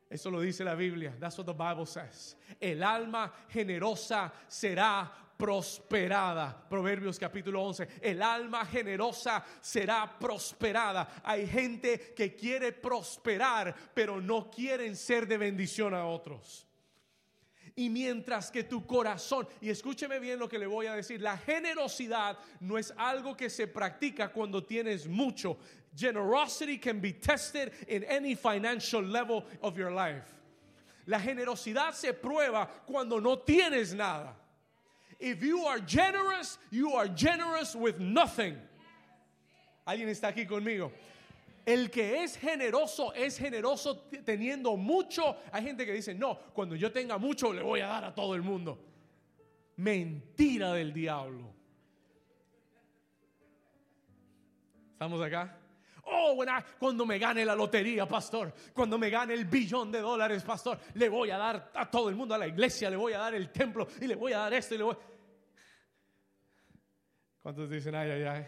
Eso 0.08 0.30
lo 0.30 0.40
dice 0.40 0.64
la 0.64 0.74
Biblia. 0.74 1.12
That's 1.20 1.36
what 1.36 1.46
the 1.46 1.52
Bible 1.52 1.84
says. 1.84 2.36
El 2.58 2.82
alma 2.82 3.30
generosa 3.52 4.32
será 4.48 5.10
prosperada. 5.36 6.66
Proverbios 6.68 7.18
capítulo 7.18 7.62
11. 7.62 7.88
El 8.00 8.22
alma 8.22 8.64
generosa 8.64 9.44
será 9.60 10.18
prosperada. 10.18 11.22
Hay 11.24 11.46
gente 11.46 12.14
que 12.14 12.34
quiere 12.34 12.72
prosperar, 12.72 13.74
pero 13.94 14.20
no 14.20 14.50
quieren 14.50 14.96
ser 14.96 15.26
de 15.26 15.38
bendición 15.38 15.94
a 15.94 16.06
otros. 16.06 16.66
Y 17.78 17.90
mientras 17.90 18.50
que 18.50 18.64
tu 18.64 18.86
corazón, 18.86 19.46
y 19.60 19.68
escúcheme 19.68 20.18
bien 20.18 20.38
lo 20.38 20.48
que 20.48 20.58
le 20.58 20.66
voy 20.66 20.86
a 20.86 20.94
decir, 20.94 21.20
la 21.20 21.36
generosidad 21.36 22.38
no 22.60 22.78
es 22.78 22.92
algo 22.96 23.36
que 23.36 23.50
se 23.50 23.66
practica 23.66 24.32
cuando 24.32 24.64
tienes 24.64 25.06
mucho. 25.06 25.58
Generosity 25.94 26.78
can 26.78 27.02
be 27.02 27.12
tested 27.12 27.72
in 27.88 28.02
any 28.04 28.34
financial 28.34 29.02
level 29.02 29.44
of 29.60 29.76
your 29.76 29.92
life. 29.92 30.24
La 31.06 31.20
generosidad 31.20 31.92
se 31.92 32.14
prueba 32.14 32.66
cuando 32.86 33.20
no 33.20 33.40
tienes 33.40 33.94
nada. 33.94 34.34
If 35.18 35.42
you 35.42 35.64
are 35.66 35.78
generous, 35.78 36.58
you 36.70 36.92
are 36.92 37.08
generous 37.08 37.74
with 37.74 37.98
nothing. 37.98 38.56
¿Alguien 39.86 40.08
está 40.08 40.28
aquí 40.28 40.46
conmigo? 40.46 40.92
El 41.64 41.90
que 41.90 42.22
es 42.22 42.36
generoso 42.36 43.12
es 43.14 43.38
generoso 43.38 44.04
teniendo 44.24 44.76
mucho. 44.76 45.36
Hay 45.52 45.62
gente 45.62 45.84
que 45.84 45.92
dice, 45.92 46.14
no, 46.14 46.38
cuando 46.54 46.76
yo 46.76 46.92
tenga 46.92 47.18
mucho 47.18 47.52
le 47.52 47.62
voy 47.62 47.80
a 47.80 47.86
dar 47.86 48.04
a 48.04 48.14
todo 48.14 48.34
el 48.34 48.42
mundo. 48.42 48.78
Mentira 49.76 50.72
del 50.72 50.92
diablo. 50.92 51.54
¿Estamos 54.92 55.20
acá? 55.20 55.58
Oh, 56.08 56.36
cuando 56.78 57.04
me 57.04 57.18
gane 57.18 57.44
la 57.44 57.56
lotería, 57.56 58.06
pastor, 58.06 58.54
cuando 58.72 58.96
me 58.96 59.10
gane 59.10 59.34
el 59.34 59.44
billón 59.44 59.90
de 59.90 60.00
dólares, 60.00 60.44
pastor, 60.44 60.78
le 60.94 61.08
voy 61.08 61.30
a 61.30 61.36
dar 61.36 61.72
a 61.74 61.90
todo 61.90 62.08
el 62.08 62.14
mundo, 62.14 62.32
a 62.32 62.38
la 62.38 62.46
iglesia, 62.46 62.88
le 62.88 62.96
voy 62.96 63.12
a 63.12 63.18
dar 63.18 63.34
el 63.34 63.50
templo 63.50 63.88
y 64.00 64.06
le 64.06 64.14
voy 64.14 64.32
a 64.32 64.38
dar 64.38 64.54
esto 64.54 64.76
y 64.76 64.78
le 64.78 64.84
voy. 64.84 64.96
¿Cuántos 67.42 67.68
dicen 67.68 67.96
ay, 67.96 68.10
ay, 68.10 68.22
ay? 68.22 68.46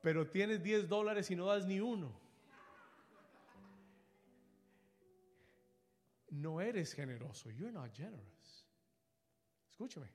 Pero 0.00 0.28
tienes 0.28 0.62
10 0.62 0.88
dólares 0.88 1.28
y 1.30 1.36
no 1.36 1.46
das 1.46 1.66
ni 1.66 1.80
uno. 1.80 2.20
No 6.30 6.60
eres 6.60 6.92
generoso. 6.92 7.50
You're 7.50 7.72
not 7.72 7.92
generous. 7.92 8.66
Escúchame. 9.70 10.08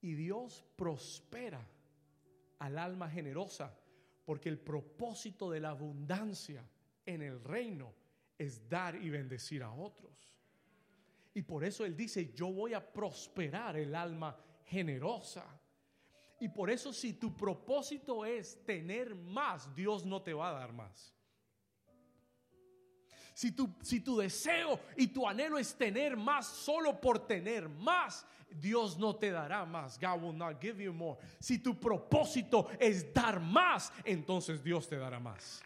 Y 0.00 0.14
Dios 0.14 0.64
prospera 0.76 1.60
al 2.58 2.78
alma 2.78 3.10
generosa 3.10 3.74
porque 4.24 4.48
el 4.48 4.58
propósito 4.58 5.50
de 5.50 5.60
la 5.60 5.70
abundancia 5.70 6.64
en 7.04 7.22
el 7.22 7.42
reino 7.42 7.94
es 8.38 8.68
dar 8.68 8.96
y 8.96 9.10
bendecir 9.10 9.62
a 9.62 9.72
otros. 9.72 10.12
Y 11.34 11.42
por 11.42 11.64
eso 11.64 11.84
Él 11.84 11.96
dice, 11.96 12.32
yo 12.34 12.52
voy 12.52 12.74
a 12.74 12.92
prosperar 12.92 13.76
el 13.76 13.94
alma 13.94 14.36
generosa. 14.64 15.44
Y 16.40 16.48
por 16.48 16.70
eso 16.70 16.92
si 16.92 17.14
tu 17.14 17.36
propósito 17.36 18.24
es 18.24 18.64
tener 18.64 19.14
más, 19.14 19.74
Dios 19.74 20.04
no 20.04 20.22
te 20.22 20.32
va 20.32 20.50
a 20.50 20.60
dar 20.60 20.72
más. 20.72 21.14
Si 23.34 23.50
tu, 23.50 23.74
si 23.82 24.00
tu 24.00 24.16
deseo 24.16 24.78
y 24.96 25.08
tu 25.08 25.28
anhelo 25.28 25.58
es 25.58 25.74
tener 25.74 26.16
más 26.16 26.46
solo 26.46 27.00
por 27.00 27.26
tener 27.26 27.68
más, 27.68 28.24
Dios 28.48 28.96
no 28.96 29.16
te 29.16 29.32
dará 29.32 29.64
más. 29.64 29.98
God 29.98 30.22
will 30.22 30.36
not 30.36 30.60
give 30.60 30.82
you 30.82 30.92
more. 30.92 31.18
Si 31.40 31.58
tu 31.58 31.78
propósito 31.78 32.68
es 32.78 33.12
dar 33.12 33.40
más, 33.40 33.92
entonces 34.04 34.62
Dios 34.62 34.88
te 34.88 34.96
dará 34.96 35.18
más. 35.18 35.62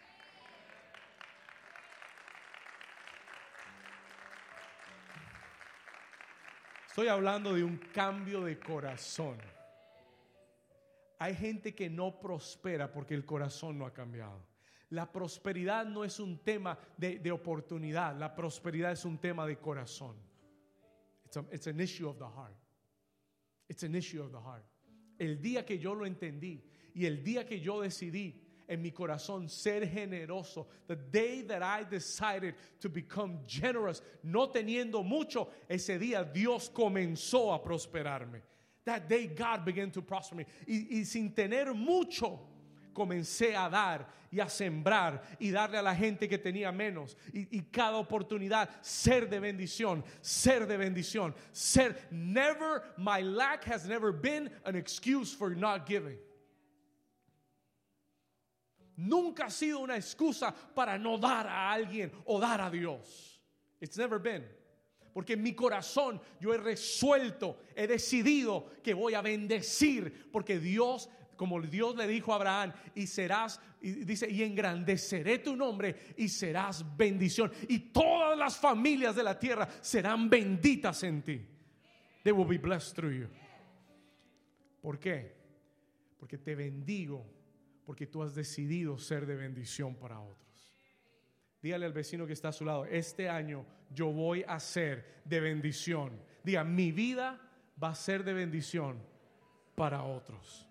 Estoy 6.89 7.09
hablando 7.09 7.53
de 7.53 7.63
un 7.63 7.77
cambio 7.77 8.41
de 8.41 8.59
corazón. 8.59 9.39
Hay 11.19 11.35
gente 11.35 11.75
que 11.75 11.91
no 11.91 12.19
prospera 12.19 12.91
porque 12.91 13.15
el 13.15 13.25
corazón 13.27 13.79
no 13.79 13.85
ha 13.85 13.93
cambiado. 13.93 14.48
La 14.91 15.11
prosperidad 15.11 15.87
no 15.87 16.05
es 16.05 16.19
un 16.19 16.39
tema 16.39 16.79
de, 16.97 17.31
oportunidad, 17.31 18.19
la 18.19 18.35
prosperidad 18.35 18.93
es 18.93 19.05
un 19.05 19.19
tema 19.19 19.47
de 19.47 19.57
corazón. 19.57 20.17
It's, 21.27 21.37
it's 21.53 21.67
an 21.67 21.79
issue 21.81 22.09
of 22.09 22.19
the 22.19 22.25
heart. 22.25 22.57
It's 23.69 23.83
an 23.83 23.95
issue 23.95 24.23
of 24.23 24.33
the 24.33 24.41
heart. 24.41 24.65
El 25.19 25.37
día 25.43 25.67
que 25.67 25.79
yo 25.79 25.93
lo 25.93 26.07
entendí 26.07 26.63
y 26.95 27.05
el 27.05 27.23
día 27.23 27.45
que 27.47 27.61
yo 27.61 27.83
decidí 27.83 28.35
en 28.69 28.83
mi 28.83 28.91
corazón 28.91 29.49
ser 29.49 29.87
generoso, 29.87 30.67
the 30.87 30.97
day 30.97 31.43
that 31.43 31.63
I 31.63 31.85
decided 31.85 32.55
to 32.81 32.89
become 32.89 33.41
generous, 33.47 34.03
no 34.23 34.49
teniendo 34.49 35.03
mucho, 35.03 35.49
ese 35.69 35.99
día 35.99 36.25
Dios 36.33 36.69
comenzó 36.71 37.55
a 37.55 37.63
prosperarme. 37.63 38.43
That 38.85 39.09
day 39.09 39.27
God 39.27 39.65
began 39.65 39.91
to 39.93 40.03
prosper 40.03 40.37
me. 40.37 40.47
Y 40.67 41.03
sin 41.05 41.35
tener 41.35 41.75
mucho, 41.75 42.41
comencé 42.99 43.55
a 43.55 43.69
dar 43.69 44.09
y 44.29 44.41
a 44.41 44.49
sembrar 44.49 45.23
y 45.39 45.53
darle 45.53 45.79
a 45.79 45.83
la 45.83 45.95
gente 45.95 46.29
que 46.29 46.37
tenía 46.37 46.73
menos. 46.73 47.17
Y, 47.33 47.63
cada 47.71 47.97
oportunidad 47.97 48.69
ser 48.83 49.29
de 49.29 49.39
bendición, 49.39 50.05
ser 50.21 50.67
de 50.67 50.77
bendición, 50.77 51.33
ser. 51.53 52.09
Never, 52.11 52.83
my 52.97 53.23
lack 53.23 53.65
has 53.67 53.87
never 53.87 54.11
been 54.13 54.51
an 54.65 54.75
excuse 54.75 55.33
for 55.33 55.55
not 55.55 55.87
giving. 55.87 56.19
Nunca 58.97 59.45
ha 59.45 59.51
sido 59.51 59.79
una 59.79 59.95
excusa 59.95 60.53
para 60.75 60.99
no 60.99 61.19
dar 61.19 61.47
a 61.47 61.73
alguien 61.73 62.11
o 62.27 62.41
dar 62.41 62.61
a 62.61 62.69
Dios. 62.69 63.41
It's 63.81 63.97
never 63.97 64.19
been. 64.19 64.43
Porque 65.15 65.35
en 65.35 65.43
mi 65.43 65.53
corazón 65.53 66.21
yo 66.41 66.53
he 66.53 66.59
resuelto, 66.59 67.59
he 67.75 67.87
decidido 67.87 68.67
que 68.83 68.95
voy 68.95 69.15
a 69.15 69.23
bendecir. 69.23 70.31
Porque 70.31 70.59
Dios, 70.59 71.09
como 71.39 71.63
Dios 71.63 71.97
le 71.97 72.09
dijo 72.09 72.33
a 72.33 72.37
Abraham, 72.37 72.73
y 72.97 73.07
serás, 73.07 73.61
y 73.81 73.93
dice, 73.93 74.29
y 74.29 74.43
engrandeceré 74.43 75.39
tu 75.39 75.55
nombre 75.55 76.15
y 76.17 76.29
serás 76.29 76.85
bendición. 76.97 77.53
Y 77.69 77.79
todas 77.79 78.37
las 78.37 78.57
familias 78.59 79.15
de 79.15 79.23
la 79.23 79.39
tierra 79.39 79.69
serán 79.81 80.29
benditas 80.29 81.03
en 81.05 81.23
ti. 81.23 81.41
They 82.25 82.33
will 82.33 82.47
be 82.47 82.59
blessed 82.59 82.95
through 82.95 83.13
you. 83.13 83.29
¿Por 84.83 84.99
qué? 84.99 85.33
Porque 86.19 86.39
te 86.39 86.57
bendigo, 86.57 87.25
porque 87.87 88.09
tú 88.09 88.23
has 88.23 88.35
decidido 88.35 88.99
ser 88.99 89.25
de 89.25 89.37
bendición 89.37 89.95
para 89.95 90.19
otros. 90.19 90.75
Dígale 91.63 91.87
al 91.87 91.93
vecino 91.93 92.27
que 92.27 92.33
está 92.33 92.49
a 92.49 92.53
su 92.53 92.65
lado, 92.65 92.85
este 92.85 93.29
año 93.29 93.65
yo 93.91 94.13
voy 94.13 94.45
a 94.47 94.59
ser 94.59 95.23
de 95.25 95.39
bendición. 95.39 96.21
Diga, 96.43 96.65
mi 96.65 96.91
vida 96.91 97.41
va 97.81 97.91
a 97.91 97.95
ser 97.95 98.25
de 98.25 98.33
bendición 98.33 98.99
para 99.77 100.03
otros. 100.03 100.68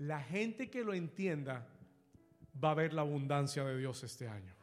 La 0.00 0.22
gente 0.22 0.70
que 0.70 0.82
lo 0.82 0.94
entienda 0.94 1.66
va 2.62 2.70
a 2.70 2.74
ver 2.74 2.94
la 2.94 3.02
abundancia 3.02 3.64
de 3.64 3.76
Dios 3.76 4.02
este 4.02 4.26
año. 4.26 4.54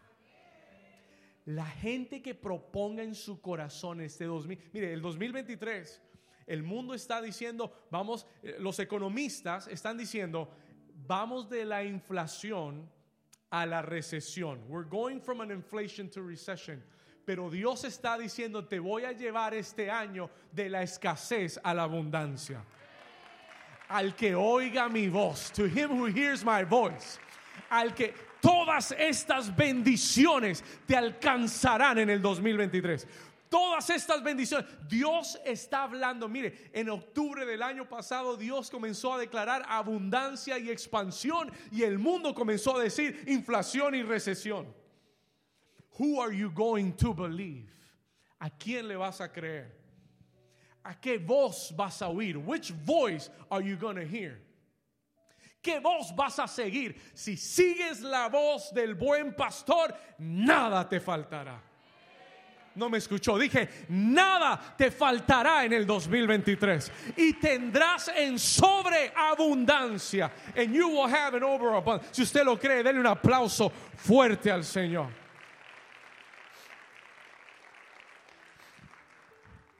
La 1.45 1.65
gente 1.65 2.23
que 2.23 2.33
proponga 2.33 3.03
en 3.03 3.13
su 3.13 3.39
corazón 3.39 4.01
este 4.01 4.25
2000, 4.25 4.59
mire, 4.73 4.91
el 4.93 5.01
2023, 5.01 6.01
el 6.47 6.63
mundo 6.63 6.95
está 6.95 7.21
diciendo, 7.21 7.87
vamos, 7.91 8.25
eh, 8.41 8.57
los 8.59 8.79
economistas 8.79 9.67
están 9.67 9.95
diciendo, 9.97 10.51
vamos 11.05 11.47
de 11.47 11.65
la 11.65 11.83
inflación 11.83 12.89
a 13.51 13.65
la 13.67 13.83
recesión. 13.83 14.59
We're 14.67 14.89
going 14.89 15.19
from 15.19 15.41
an 15.41 15.51
inflation 15.51 16.09
to 16.09 16.23
recession. 16.23 16.83
Pero 17.25 17.51
Dios 17.51 17.83
está 17.83 18.17
diciendo, 18.17 18.65
te 18.65 18.79
voy 18.79 19.03
a 19.03 19.11
llevar 19.11 19.53
este 19.53 19.91
año 19.91 20.31
de 20.51 20.69
la 20.69 20.81
escasez 20.81 21.59
a 21.63 21.75
la 21.75 21.83
abundancia. 21.83 22.63
Al 23.89 24.15
que 24.15 24.33
oiga 24.35 24.89
mi 24.91 25.07
voz, 25.07 25.49
to 25.51 25.65
him 25.65 25.97
who 25.97 26.05
hears 26.05 26.43
my 26.43 26.63
voice, 26.63 27.19
al 27.71 27.91
que 27.91 28.13
todas 28.41 28.91
estas 28.91 29.49
bendiciones 29.55 30.61
te 30.85 30.95
alcanzarán 30.95 31.97
en 31.97 32.09
el 32.09 32.21
2023. 32.21 33.05
Todas 33.49 33.89
estas 33.89 34.21
bendiciones. 34.21 34.65
Dios 34.89 35.37
está 35.45 35.83
hablando. 35.83 36.27
Mire, 36.27 36.69
en 36.73 36.89
octubre 36.89 37.45
del 37.45 37.63
año 37.63 37.87
pasado 37.87 38.35
Dios 38.35 38.69
comenzó 38.69 39.13
a 39.13 39.19
declarar 39.19 39.63
abundancia 39.67 40.57
y 40.57 40.69
expansión 40.69 41.51
y 41.71 41.83
el 41.83 41.97
mundo 41.97 42.33
comenzó 42.33 42.77
a 42.77 42.83
decir 42.83 43.23
inflación 43.27 43.95
y 43.95 44.03
recesión. 44.03 44.67
Who 45.97 46.21
are 46.21 46.35
you 46.35 46.51
going 46.51 46.91
to 46.97 47.13
believe? 47.13 47.71
¿A 48.39 48.49
quién 48.49 48.87
le 48.87 48.97
vas 48.97 49.21
a 49.21 49.31
creer? 49.31 49.86
¿A 50.87 50.93
qué 50.93 51.17
voz 51.17 51.73
vas 51.75 52.01
a 52.01 52.07
oír? 52.07 52.37
Which 52.37 52.71
voice 52.71 53.29
are 53.51 53.61
you 53.61 53.75
going 53.75 53.97
hear? 54.07 54.39
¿Qué 55.61 55.81
voz 55.81 56.13
vas 56.15 56.39
a 56.39 56.47
seguir? 56.47 56.95
Si 57.13 57.35
sigues 57.35 58.01
la 58.01 58.29
voz 58.29 58.71
del 58.73 58.95
buen 58.95 59.33
pastor, 59.33 59.93
nada 60.17 60.87
te 60.87 60.99
faltará 60.99 61.59
no 62.77 62.89
me 62.89 62.99
escuchó. 62.99 63.37
Dije, 63.37 63.67
nada 63.89 64.75
te 64.77 64.91
faltará 64.91 65.65
en 65.65 65.73
el 65.73 65.85
2023 65.85 66.91
y 67.17 67.33
tendrás 67.33 68.09
en 68.15 68.37
sobreabundancia. 68.37 70.31
And 70.55 70.73
you 70.73 70.87
will 70.87 71.07
have 71.07 71.33
an 71.33 71.43
overabundance. 71.43 72.15
Si 72.15 72.21
usted 72.21 72.45
lo 72.45 72.55
cree, 72.57 72.83
denle 72.83 72.99
un 72.99 73.07
aplauso 73.07 73.71
fuerte 73.95 74.51
al 74.51 74.63
Señor. 74.63 75.07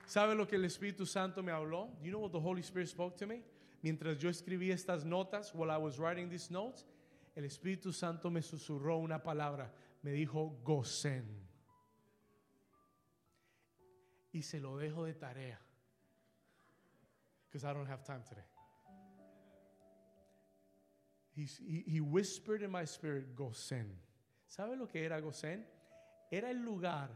¿Sabe 0.07 0.35
lo 0.35 0.47
que 0.47 0.55
el 0.55 0.63
Espíritu 0.63 1.05
Santo 1.05 1.43
me 1.43 1.51
habló? 1.51 1.89
You 2.01 2.11
know 2.11 2.21
what 2.21 2.31
the 2.31 2.39
Holy 2.39 2.61
Spirit 2.61 2.87
spoke 2.87 3.17
to 3.17 3.27
me? 3.27 3.43
Mientras 3.83 4.17
yo 4.17 4.29
escribí 4.29 4.71
estas 4.71 5.03
notas, 5.03 5.53
while 5.53 5.69
I 5.69 5.77
was 5.77 5.99
writing 5.99 6.29
these 6.29 6.49
notes, 6.49 6.85
el 7.35 7.43
Espíritu 7.43 7.93
Santo 7.93 8.29
me 8.29 8.41
susurró 8.41 8.97
una 8.99 9.21
palabra. 9.21 9.69
Me 10.01 10.11
dijo, 10.11 10.57
Gozen 10.63 11.25
y 14.31 14.41
se 14.41 14.59
lo 14.59 14.77
dejo 14.77 15.05
de 15.05 15.13
tarea. 15.13 15.59
Because 17.49 17.65
I 17.65 17.73
don't 17.73 17.87
have 17.87 18.03
time 18.03 18.23
today. 18.27 18.45
He, 21.35 21.83
he, 21.85 22.01
whispered 22.01 22.63
in 22.63 22.71
my 22.71 22.85
spirit, 22.85 23.35
Gosen. 23.35 23.89
¿Sabe 24.47 24.75
lo 24.75 24.87
que 24.87 25.03
era 25.03 25.19
Gosen? 25.19 25.63
Era 26.31 26.49
el 26.49 26.63
lugar 26.63 27.09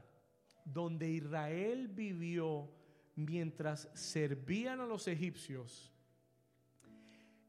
donde 0.65 1.10
Israel 1.10 1.88
vivió 1.88 2.69
mientras 3.21 3.89
servían 3.93 4.79
a 4.81 4.86
los 4.86 5.07
egipcios. 5.07 5.91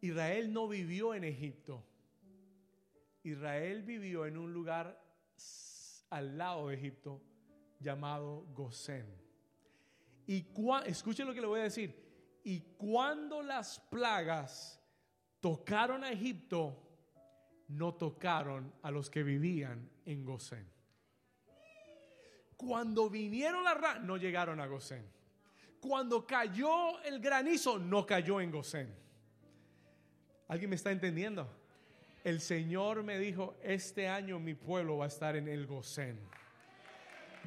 Israel 0.01 0.53
no 0.53 0.69
vivió 0.69 1.15
en 1.15 1.25
Egipto. 1.25 1.85
Israel 3.23 3.83
vivió 3.83 4.27
en 4.27 4.37
un 4.37 4.53
lugar 4.53 5.01
al 6.11 6.37
lado 6.37 6.69
de 6.69 6.75
Egipto 6.75 7.23
llamado 7.79 8.47
Gosén. 8.53 9.07
Y 10.27 10.47
escuchen 10.87 11.27
lo 11.27 11.35
que 11.35 11.41
le 11.41 11.47
voy 11.47 11.61
a 11.61 11.65
decir. 11.65 12.41
Y 12.45 12.61
cuando 12.77 13.43
las 13.43 13.79
plagas 13.79 14.81
tocaron 15.41 16.05
a 16.05 16.11
Egipto, 16.11 16.77
no 17.69 17.95
tocaron 17.95 18.73
a 18.83 18.91
los 18.91 19.09
que 19.09 19.23
vivían 19.23 19.89
en 20.05 20.25
Gosén. 20.25 20.69
Cuando 22.57 23.09
vinieron 23.11 23.65
las 23.65 23.81
ranas, 23.81 24.05
no 24.05 24.17
llegaron 24.17 24.61
a 24.61 24.67
Gosén. 24.67 25.22
Cuando 25.83 26.25
cayó 26.25 27.03
el 27.03 27.19
granizo, 27.19 27.77
no 27.77 28.07
cayó 28.07 28.41
en 28.41 28.53
Gosén. 28.53 28.95
¿Alguien 30.47 30.71
me 30.71 30.77
está 30.77 30.93
entendiendo? 30.93 31.51
El 32.23 32.41
Señor 32.41 33.03
me 33.03 33.19
dijo, 33.19 33.57
este 33.65 34.07
año 34.07 34.39
mi 34.39 34.55
pueblo 34.55 34.99
va 34.99 35.07
a 35.07 35.09
estar 35.09 35.35
en 35.35 35.49
el 35.49 35.67
Gosén. 35.67 36.21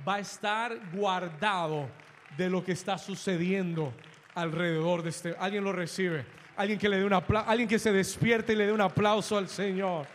Va 0.06 0.16
a 0.16 0.20
estar 0.20 0.78
guardado 0.92 1.88
de 2.36 2.50
lo 2.50 2.62
que 2.62 2.74
está 2.74 2.98
sucediendo 2.98 3.94
alrededor 4.34 5.02
de 5.02 5.12
este. 5.12 5.36
Alguien 5.40 5.64
lo 5.64 5.72
recibe. 5.72 6.26
Alguien 6.58 6.78
que 6.78 6.90
le 6.90 6.98
dé 6.98 7.06
una 7.06 7.20
alguien 7.48 7.70
que 7.70 7.80
se 7.80 7.94
despierte 7.94 8.52
y 8.52 8.58
le 8.58 8.66
dé 8.66 8.74
un 8.74 8.82
aplauso 8.82 9.38
al 9.38 9.48
Señor. 9.48 10.08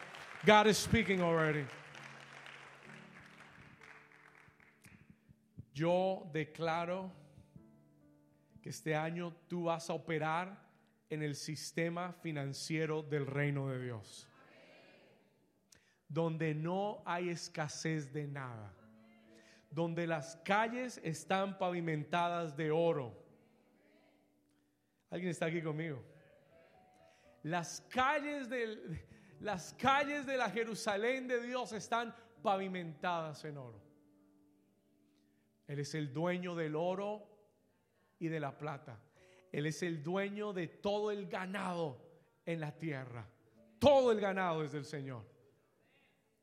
God 0.47 0.67
is 0.67 0.77
speaking 0.77 1.23
already. 1.23 1.65
Yo 5.73 6.29
declaro 6.35 7.20
que 8.61 8.71
este 8.71 8.95
año 8.95 9.35
tú 9.49 9.65
vas 9.65 9.91
a 9.91 9.95
operar 9.95 10.69
en 11.09 11.23
el 11.23 11.35
sistema 11.35 12.13
financiero 12.13 13.03
del 13.03 13.27
reino 13.27 13.69
de 13.69 13.83
Dios. 13.83 14.29
Donde 16.09 16.55
no 16.55 17.03
hay 17.05 17.31
escasez 17.31 18.13
de 18.13 18.27
nada 18.27 18.75
donde 19.71 20.07
las 20.07 20.37
calles 20.45 21.01
están 21.05 21.57
pavimentadas 21.57 22.57
de 22.57 22.73
oro. 22.73 23.17
¿Alguien 25.11 25.31
está 25.31 25.47
aquí 25.47 25.63
conmigo? 25.63 26.05
Las 27.45 27.81
calles 27.89 28.49
de, 28.49 29.07
las 29.41 29.73
calles 29.75 30.27
de 30.27 30.37
la 30.37 30.51
Jerusalén 30.51 31.29
de 31.29 31.41
Dios 31.41 31.73
están 31.73 32.15
pavimentadas 32.43 33.45
en 33.45 33.59
oro. 33.59 33.81
Él 35.69 35.79
es 35.79 35.95
el 35.95 36.13
dueño 36.13 36.57
del 36.57 36.75
oro 36.75 37.30
y 38.21 38.29
de 38.29 38.39
la 38.39 38.57
plata. 38.57 39.01
Él 39.51 39.67
es 39.67 39.83
el 39.83 40.03
dueño 40.03 40.53
de 40.53 40.69
todo 40.69 41.11
el 41.11 41.27
ganado 41.27 41.99
en 42.47 42.61
la 42.61 42.71
tierra. 42.71 43.27
Todo 43.81 44.13
el 44.13 44.21
ganado 44.21 44.63
es 44.63 44.73
del 44.73 44.85
Señor. 44.85 45.25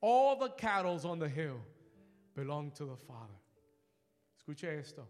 All 0.02 0.38
the 0.38 0.54
cattle 0.58 1.00
on 1.10 1.20
the 1.20 1.30
hill 1.30 1.60
belong 2.36 2.72
to 2.72 2.86
the 2.86 2.98
Father. 2.98 3.36
Escuche 4.36 4.80
esto. 4.80 5.08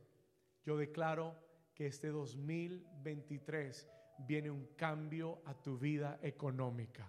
Yo 0.66 0.78
declaro 0.78 1.36
que 1.74 1.88
este 1.88 2.10
2023 2.10 3.88
viene 4.28 4.50
un 4.50 4.68
cambio 4.78 5.42
a 5.46 5.54
tu 5.54 5.78
vida 5.78 6.20
económica. 6.22 7.06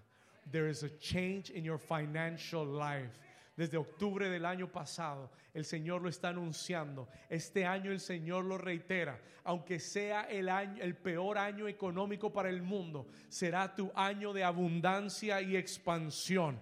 There 0.51 0.69
is 0.69 0.83
a 0.83 0.89
change 0.99 1.51
in 1.51 1.65
your 1.65 1.79
financial 1.79 2.65
life. 2.65 3.19
Desde 3.59 3.77
octubre 3.77 4.31
del 4.31 4.47
año 4.47 4.71
pasado. 4.71 5.33
El 5.53 5.65
Señor 5.65 6.01
lo 6.01 6.09
está 6.09 6.29
anunciando. 6.29 7.09
Este 7.29 7.67
año 7.67 7.91
el 7.91 7.99
Señor 7.99 8.45
lo 8.45 8.57
reitera. 8.57 9.21
Aunque 9.43 9.81
sea 9.81 10.23
el 10.31 10.49
año 10.49 10.81
el 10.81 10.95
peor 10.95 11.39
año 11.39 11.67
económico 11.67 12.33
para 12.33 12.51
el 12.51 12.63
mundo, 12.63 13.09
será 13.29 13.75
tu 13.75 13.91
año 13.97 14.33
de 14.33 14.45
abundancia 14.45 15.43
y 15.43 15.57
expansión. 15.57 16.57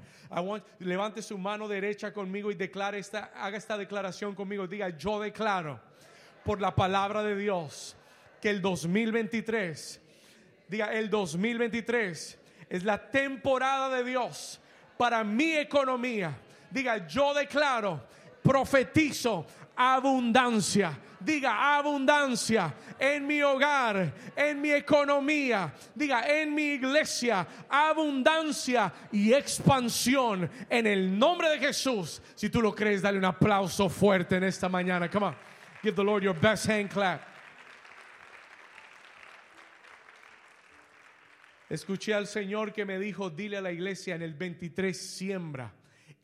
levante 0.79 1.21
su 1.21 1.37
mano 1.37 1.69
derecha 1.69 2.15
conmigo 2.15 2.51
y 2.51 2.55
declare 2.55 2.99
esta 2.99 3.31
haga 3.35 3.59
esta 3.59 3.77
declaración 3.77 4.35
conmigo. 4.35 4.67
Diga, 4.67 4.89
"Yo 4.97 5.21
declaro 5.21 5.79
por 6.47 6.63
la 6.63 6.75
palabra 6.75 7.23
de 7.23 7.37
Dios 7.37 7.95
que 8.41 8.49
el 8.49 8.63
2023 8.63 10.01
diga, 10.67 10.95
el 10.95 11.11
2023 11.11 12.39
es 12.71 12.85
la 12.85 13.11
temporada 13.11 13.95
de 13.95 14.03
Dios 14.03 14.61
para 14.97 15.23
mi 15.25 15.57
economía 15.57 16.39
Diga, 16.71 17.07
yo 17.07 17.33
declaro, 17.35 18.01
profetizo 18.43 19.47
abundancia. 19.77 20.99
Diga 21.19 21.77
abundancia 21.77 22.73
en 22.99 23.27
mi 23.27 23.43
hogar, 23.43 24.13
en 24.37 24.61
mi 24.61 24.71
economía. 24.71 25.73
Diga 25.95 26.23
en 26.29 26.55
mi 26.55 26.75
iglesia, 26.75 27.47
abundancia 27.69 28.93
y 29.11 29.33
expansión 29.33 30.49
en 30.69 30.87
el 30.87 31.19
nombre 31.19 31.49
de 31.51 31.59
Jesús. 31.59 32.21
Si 32.35 32.49
tú 32.49 32.61
lo 32.61 32.75
crees, 32.75 33.03
dale 33.03 33.19
un 33.19 33.25
aplauso 33.25 33.89
fuerte 33.89 34.37
en 34.37 34.45
esta 34.45 34.69
mañana. 34.69 35.11
Come 35.11 35.27
on, 35.27 35.37
give 35.83 35.97
the 35.97 36.05
Lord 36.05 36.23
your 36.23 36.35
best 36.35 36.67
hand 36.67 36.91
clap. 36.91 37.21
Escuché 41.69 42.15
al 42.15 42.29
Señor 42.29 42.73
que 42.73 42.85
me 42.85 42.97
dijo, 42.99 43.29
dile 43.29 43.57
a 43.57 43.61
la 43.61 43.73
iglesia 43.73 44.15
en 44.15 44.23
el 44.23 44.35
23 44.35 44.97
siembra 44.97 45.73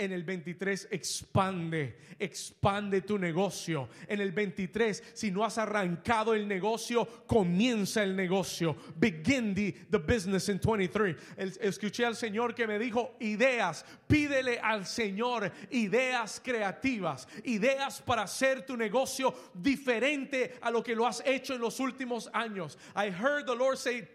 en 0.05 0.13
el 0.13 0.25
23 0.25 0.89
expande, 0.91 1.97
expande 2.19 3.03
tu 3.03 3.19
negocio. 3.19 3.89
En 4.09 4.21
el 4.21 4.33
23, 4.33 5.03
si 5.15 5.31
no 5.31 5.45
has 5.45 5.59
arrancado 5.59 6.35
el 6.35 6.47
negocio, 6.47 7.07
comienza 7.27 8.03
el 8.03 8.17
negocio. 8.17 8.77
Begin 8.97 9.55
the, 9.55 9.99
business 9.99 10.49
in 10.49 10.59
23. 10.59 11.17
escuché 11.61 12.05
al 12.05 12.17
Señor 12.17 12.55
que 12.55 12.67
me 12.67 12.79
dijo 12.79 13.17
ideas. 13.21 13.85
Pídele 14.09 14.59
al 14.59 14.87
Señor 14.87 15.51
ideas 15.71 16.41
creativas, 16.43 17.29
ideas 17.45 18.03
para 18.03 18.23
hacer 18.23 18.67
tu 18.67 18.77
negocio 18.77 19.35
diferente 19.55 20.59
a 20.61 20.71
lo 20.71 20.83
que 20.83 20.95
lo 20.95 21.07
has 21.07 21.23
hecho 21.25 21.55
en 21.55 21.61
los 21.61 21.81
últimos 21.81 22.29
años. 22.33 22.77
I 22.95 23.11
heard 23.11 23.47
the 23.47 23.55
Lord 23.55 23.79
say, 23.79 24.09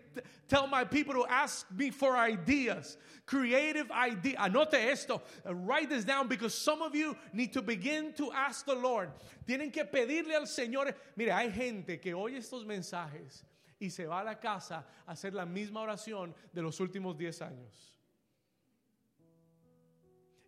tell 0.47 0.67
my 0.67 0.83
people 0.83 1.13
to 1.13 1.25
ask 1.29 1.69
me 1.71 1.91
for 1.91 2.15
ideas. 2.15 2.97
Creative 3.25 3.91
idea. 3.91 4.37
Anote 4.37 4.75
esto. 4.75 5.21
Write 5.45 5.89
this 5.89 6.05
down 6.05 6.27
because 6.27 6.53
some 6.53 6.81
of 6.81 6.95
you 6.95 7.15
need 7.33 7.51
to 7.53 7.61
begin 7.61 8.13
to 8.13 8.31
ask 8.31 8.65
the 8.65 8.75
Lord. 8.75 9.11
Tienen 9.45 9.71
que 9.71 9.83
pedirle 9.83 10.35
al 10.35 10.45
Señor. 10.45 10.93
Mire, 11.15 11.31
hay 11.31 11.51
gente 11.51 11.97
que 11.97 12.13
oye 12.13 12.37
estos 12.37 12.65
mensajes 12.65 13.43
y 13.79 13.89
se 13.89 14.05
va 14.05 14.21
a 14.21 14.23
la 14.23 14.35
casa 14.35 14.85
a 15.05 15.11
hacer 15.11 15.33
la 15.33 15.45
misma 15.45 15.81
oración 15.81 16.33
de 16.53 16.61
los 16.61 16.79
últimos 16.79 17.17
10 17.17 17.41
años. 17.41 17.93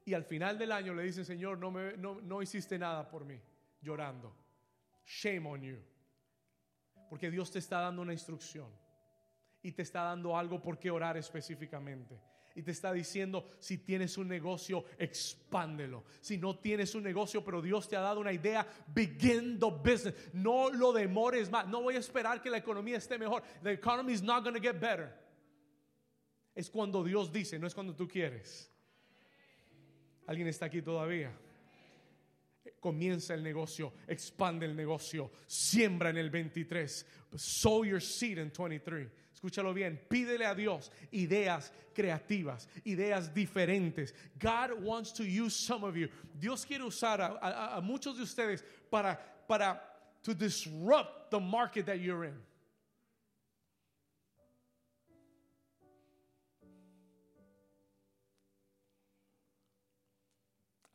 Y 0.06 0.14
al 0.14 0.24
final 0.24 0.58
del 0.58 0.72
año 0.72 0.94
le 0.94 1.04
dicen, 1.04 1.26
Señor, 1.26 1.60
no, 1.60 1.70
me, 1.70 1.96
no, 1.98 2.20
no 2.22 2.42
hiciste 2.42 2.80
nada 2.80 3.08
por 3.08 3.26
mí, 3.26 3.40
llorando. 3.82 4.34
Shame 5.06 5.46
on 5.48 5.62
you. 5.62 5.78
Porque 7.10 7.30
Dios 7.30 7.52
te 7.52 7.60
está 7.60 7.82
dando 7.82 8.02
una 8.02 8.14
instrucción 8.14 8.68
y 9.62 9.72
te 9.72 9.82
está 9.82 10.04
dando 10.04 10.38
algo 10.38 10.62
por 10.62 10.80
qué 10.80 10.90
orar 10.90 11.18
específicamente. 11.18 12.20
Y 12.56 12.64
te 12.64 12.72
está 12.72 12.92
diciendo, 12.92 13.52
si 13.60 13.78
tienes 13.78 14.18
un 14.18 14.28
negocio, 14.28 14.84
expándelo. 14.98 16.04
Si 16.20 16.38
no 16.38 16.58
tienes 16.58 16.94
un 16.96 17.04
negocio, 17.04 17.44
pero 17.44 17.62
Dios 17.62 17.88
te 17.88 17.96
ha 17.96 18.02
dado 18.02 18.20
una 18.20 18.34
idea, 18.34 18.68
begin 18.88 19.60
the 19.60 19.70
business. 19.70 20.14
No 20.34 20.70
lo 20.70 20.92
demores 20.92 21.50
más. 21.50 21.68
No 21.68 21.82
voy 21.82 21.96
a 21.96 22.00
esperar 22.00 22.42
que 22.42 22.50
la 22.50 22.58
economía 22.58 22.98
esté 22.98 23.18
mejor. 23.18 23.44
The 23.64 23.72
economy 23.72 24.14
is 24.14 24.22
not 24.22 24.44
going 24.44 24.56
to 24.56 24.62
get 24.62 24.80
better. 24.80 25.14
Es 26.56 26.70
cuando 26.70 27.04
Dios 27.04 27.32
dice, 27.32 27.58
no 27.60 27.68
es 27.68 27.74
cuando 27.74 27.96
tú 27.96 28.08
quieres. 28.08 28.70
¿Alguien 30.28 30.48
está 30.48 30.66
aquí 30.66 30.82
todavía? 30.82 31.32
Comienza 32.80 33.34
el 33.34 33.44
negocio, 33.44 33.94
expande 34.08 34.66
el 34.66 34.76
negocio, 34.76 35.32
siembra 35.48 36.10
en 36.10 36.18
el 36.18 36.30
23, 36.30 37.06
sow 37.36 37.84
your 37.84 38.02
seed 38.02 38.38
in 38.38 38.52
23. 38.52 39.10
Escúchalo 39.40 39.74
bien, 39.74 39.98
pídele 40.10 40.46
a 40.46 40.54
Dios 40.54 40.92
ideas 41.14 41.72
creativas, 41.94 42.68
ideas 42.86 43.34
diferentes. 43.34 44.14
God 44.38 44.74
wants 44.84 45.14
to 45.14 45.24
use 45.24 45.56
some 45.56 45.86
of 45.86 45.96
you. 45.96 46.10
Dios 46.38 46.66
quiere 46.66 46.84
usar 46.84 47.22
a, 47.22 47.80
muchos 47.82 48.18
de 48.18 48.24
ustedes 48.24 48.62
para, 48.92 49.18
para 49.48 49.80
to 50.24 50.34
disrupt 50.34 51.32
the 51.32 51.40
market 51.40 51.86
that 51.86 52.02
you're 52.02 52.26
in. 52.26 52.36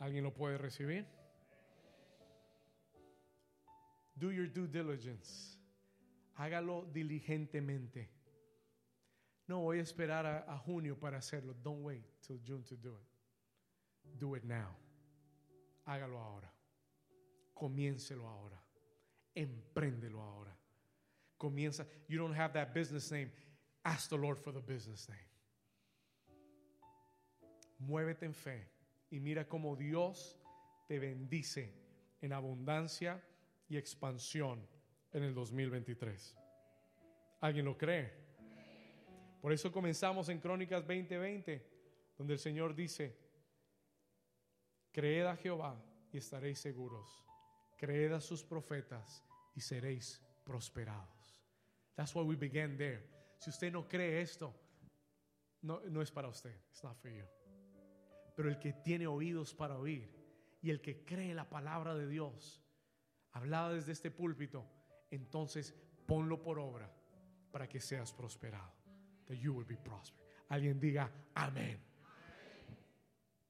¿Alguien 0.03 0.23
lo 0.23 0.33
puede 0.33 0.59
recibir? 0.59 1.07
Do 4.19 4.31
your 4.31 4.47
due 4.47 4.67
diligence. 4.67 5.57
Hágalo 6.39 6.85
diligentemente. 6.93 8.09
No 9.47 9.61
voy 9.61 9.79
a 9.79 9.83
esperar 9.83 10.27
a, 10.27 10.59
junio 10.59 10.99
para 10.99 11.19
hacerlo. 11.19 11.55
Don't 11.63 11.83
wait 11.83 12.03
till 12.23 12.41
June 12.47 12.63
to 12.65 12.77
do 12.77 12.97
it. 12.97 14.19
Do 14.19 14.35
it 14.37 14.45
now. 14.45 14.75
Hágalo 15.87 16.19
ahora. 16.19 16.51
Comiéncelo 17.55 18.27
ahora. 18.27 18.59
Empréndelo 19.35 20.23
ahora. 20.23 20.57
Comienza. 21.39 21.87
You 22.09 22.19
don't 22.19 22.35
have 22.35 22.55
that 22.55 22.73
business 22.73 23.11
name. 23.11 23.31
Ask 23.85 24.09
the 24.09 24.17
Lord 24.17 24.39
for 24.39 24.53
the 24.53 24.61
business 24.61 25.09
name. 25.09 25.21
Muévete 27.79 28.25
en 28.25 28.33
fe 28.33 28.67
y 29.11 29.21
mira 29.21 29.47
cómo 29.47 29.77
Dios 29.77 30.39
te 30.89 30.99
bendice 30.99 31.71
en 32.23 32.33
abundancia 32.33 33.23
y 33.69 33.77
expansión 33.77 34.67
en 35.13 35.23
el 35.23 35.35
2023. 35.35 36.35
¿Alguien 37.41 37.67
lo 37.67 37.77
cree? 37.77 38.24
Por 39.45 39.53
eso 39.53 39.71
comenzamos 39.71 40.31
en 40.31 40.41
Crónicas 40.41 40.87
20:20, 40.87 41.63
donde 42.17 42.33
el 42.33 42.39
Señor 42.39 42.75
dice, 42.75 43.15
creed 44.91 45.27
a 45.27 45.37
Jehová 45.37 45.79
y 46.11 46.17
estaréis 46.17 46.59
seguros, 46.59 47.23
creed 47.77 48.13
a 48.13 48.23
sus 48.23 48.43
profetas 48.43 49.23
y 49.55 49.61
seréis 49.61 50.19
prosperados. 50.45 51.45
That's 51.95 52.15
why 52.15 52.23
we 52.23 52.37
began 52.37 52.79
there. 52.79 53.07
Si 53.37 53.51
usted 53.51 53.71
no 53.71 53.87
cree 53.87 54.23
esto, 54.23 54.55
no, 55.61 55.81
no 55.91 56.01
es 56.01 56.11
para 56.11 56.29
usted. 56.29 56.59
It's 56.71 56.83
not 56.83 56.97
for 56.97 57.11
you. 57.11 57.27
Pero 58.35 58.49
el 58.49 58.59
que 58.59 58.73
tiene 58.73 59.07
oídos 59.07 59.53
para 59.53 59.77
oír 59.77 60.09
y 60.63 60.71
el 60.71 60.81
que 60.81 61.05
cree 61.05 61.35
la 61.35 61.51
palabra 61.51 61.95
de 61.95 62.09
Dios, 62.09 62.63
hablada 63.33 63.75
desde 63.75 63.93
este 63.93 64.11
púlpito, 64.11 64.65
entonces 65.11 65.75
ponlo 66.07 66.43
por 66.43 66.59
obra 66.59 66.91
para 67.53 67.69
que 67.69 67.83
seas 67.83 68.11
prosperado 68.11 68.84
that 69.29 69.39
you 69.43 69.53
will 69.53 69.65
be 69.65 69.77
prosperous. 69.77 70.21
Alguien 70.51 70.81
diga 70.81 71.09
amén. 71.35 71.79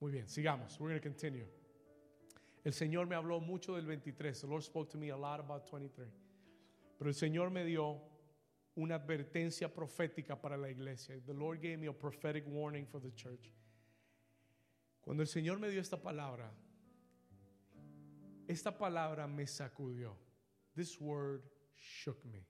Muy 0.01 0.13
bien, 0.13 0.27
sigamos. 0.27 0.79
We're 0.79 0.91
going 0.91 1.01
to 1.01 1.09
continue. 1.09 1.47
El 2.65 2.73
Señor 2.73 3.07
me 3.07 3.17
habló 3.17 3.41
mucho 3.41 3.75
del 3.75 3.87
23. 3.87 4.41
The 4.41 4.47
Lord 4.47 4.63
spoke 4.63 4.91
to 4.91 4.99
me 4.99 5.11
a 5.11 5.17
lot 5.17 5.41
about 5.41 5.67
23. 5.71 6.09
Pero 6.99 7.09
el 7.09 7.15
Señor 7.15 7.51
me 7.51 7.65
dio 7.65 8.01
una 8.77 8.97
advertencia 8.97 9.69
profética 9.69 10.41
para 10.41 10.57
la 10.57 10.69
iglesia. 10.69 11.17
The 11.27 11.35
Lord 11.35 11.61
gave 11.61 11.79
me 11.79 11.89
a 11.89 11.93
prophetic 11.93 12.45
warning 12.47 12.87
for 12.87 13.01
the 13.01 13.13
church. 13.13 13.51
Cuando 15.03 15.23
el 15.23 15.29
Señor 15.29 15.59
me 15.59 15.69
dio 15.69 15.81
esta 15.81 15.99
palabra, 15.99 16.51
esta 18.49 18.77
palabra 18.77 19.27
me 19.27 19.45
sacudió. 19.47 20.17
This 20.75 20.99
word 21.01 21.43
shook 21.77 22.25
me. 22.25 22.47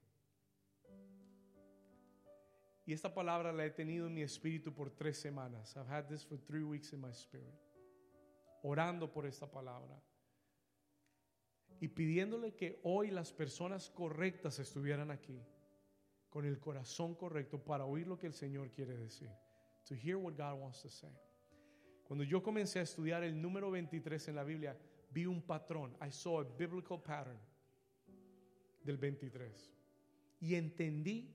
Y 2.87 2.93
esta 2.93 3.13
palabra 3.13 3.53
la 3.53 3.65
he 3.65 3.71
tenido 3.71 4.07
en 4.07 4.15
mi 4.15 4.23
espíritu 4.23 4.73
por 4.75 4.91
tres 4.91 5.19
semanas. 5.19 5.75
I've 5.77 5.89
had 5.89 6.07
this 6.07 6.25
for 6.25 6.39
three 6.39 6.63
weeks 6.63 6.93
in 6.93 7.01
my 7.01 7.13
spirit. 7.13 7.55
Orando 8.63 9.11
por 9.11 9.27
esta 9.27 9.47
palabra. 9.51 9.99
Y 11.81 11.89
pidiéndole 11.89 12.55
que 12.55 12.81
hoy 12.83 13.11
las 13.11 13.33
personas 13.33 13.91
correctas 13.91 14.59
estuvieran 14.59 15.11
aquí. 15.11 15.41
Con 16.29 16.45
el 16.45 16.59
corazón 16.59 17.15
correcto 17.15 17.59
para 17.59 17.87
oír 17.87 18.07
lo 18.07 18.19
que 18.19 18.27
el 18.27 18.35
Señor 18.35 18.71
quiere 18.71 18.97
decir. 18.97 19.31
To 19.89 19.95
hear 19.95 20.17
what 20.17 20.35
God 20.37 20.61
wants 20.61 20.83
to 20.83 20.89
say. 20.89 21.13
Cuando 22.05 22.23
yo 22.23 22.43
comencé 22.43 22.81
a 22.81 22.83
estudiar 22.83 23.25
el 23.25 23.41
número 23.41 23.71
23 23.71 24.29
en 24.29 24.35
la 24.35 24.45
Biblia, 24.45 24.77
vi 25.11 25.25
un 25.25 25.41
patrón. 25.41 25.97
I 26.07 26.11
saw 26.11 26.41
a 26.41 26.45
biblical 26.45 27.03
pattern 27.03 27.39
del 28.83 28.99
23. 28.99 29.73
Y 30.41 30.55
entendí 30.55 31.35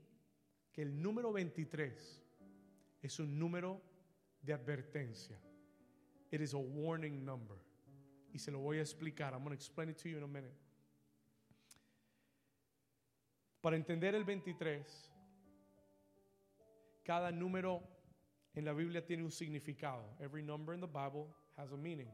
el 0.81 1.01
número 1.01 1.31
23 1.31 2.23
es 3.01 3.19
un 3.19 3.37
número 3.37 3.81
de 4.41 4.53
advertencia. 4.53 5.37
It 6.31 6.41
is 6.41 6.53
a 6.53 6.57
warning 6.57 7.25
number. 7.25 7.57
y 8.33 8.39
se 8.39 8.51
lo 8.51 8.59
voy 8.59 8.77
a 8.77 8.81
explicar. 8.81 9.33
I'm 9.33 9.43
going 9.43 9.49
to 9.49 9.55
explain 9.55 9.89
it 9.89 9.97
to 9.97 10.09
you 10.09 10.17
in 10.17 10.23
a 10.23 10.27
minute. 10.27 10.53
Para 13.61 13.75
entender 13.75 14.15
el 14.15 14.23
23, 14.23 15.11
cada 17.03 17.31
número 17.31 17.81
en 18.55 18.65
la 18.65 18.73
Biblia 18.73 19.05
tiene 19.05 19.23
un 19.23 19.31
significado. 19.31 20.15
Every 20.19 20.41
number 20.41 20.73
in 20.73 20.79
the 20.79 20.87
Bible 20.87 21.27
has 21.57 21.71
a 21.71 21.77
meaning. 21.77 22.07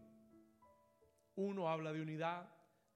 Uno 1.36 1.68
habla 1.68 1.94
de 1.94 2.02
unidad, 2.02 2.48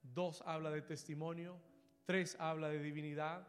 dos 0.02 0.42
habla 0.46 0.72
de 0.72 0.82
testimonio, 0.82 1.58
tres 2.06 2.36
habla 2.40 2.70
de 2.70 2.80
divinidad, 2.80 3.46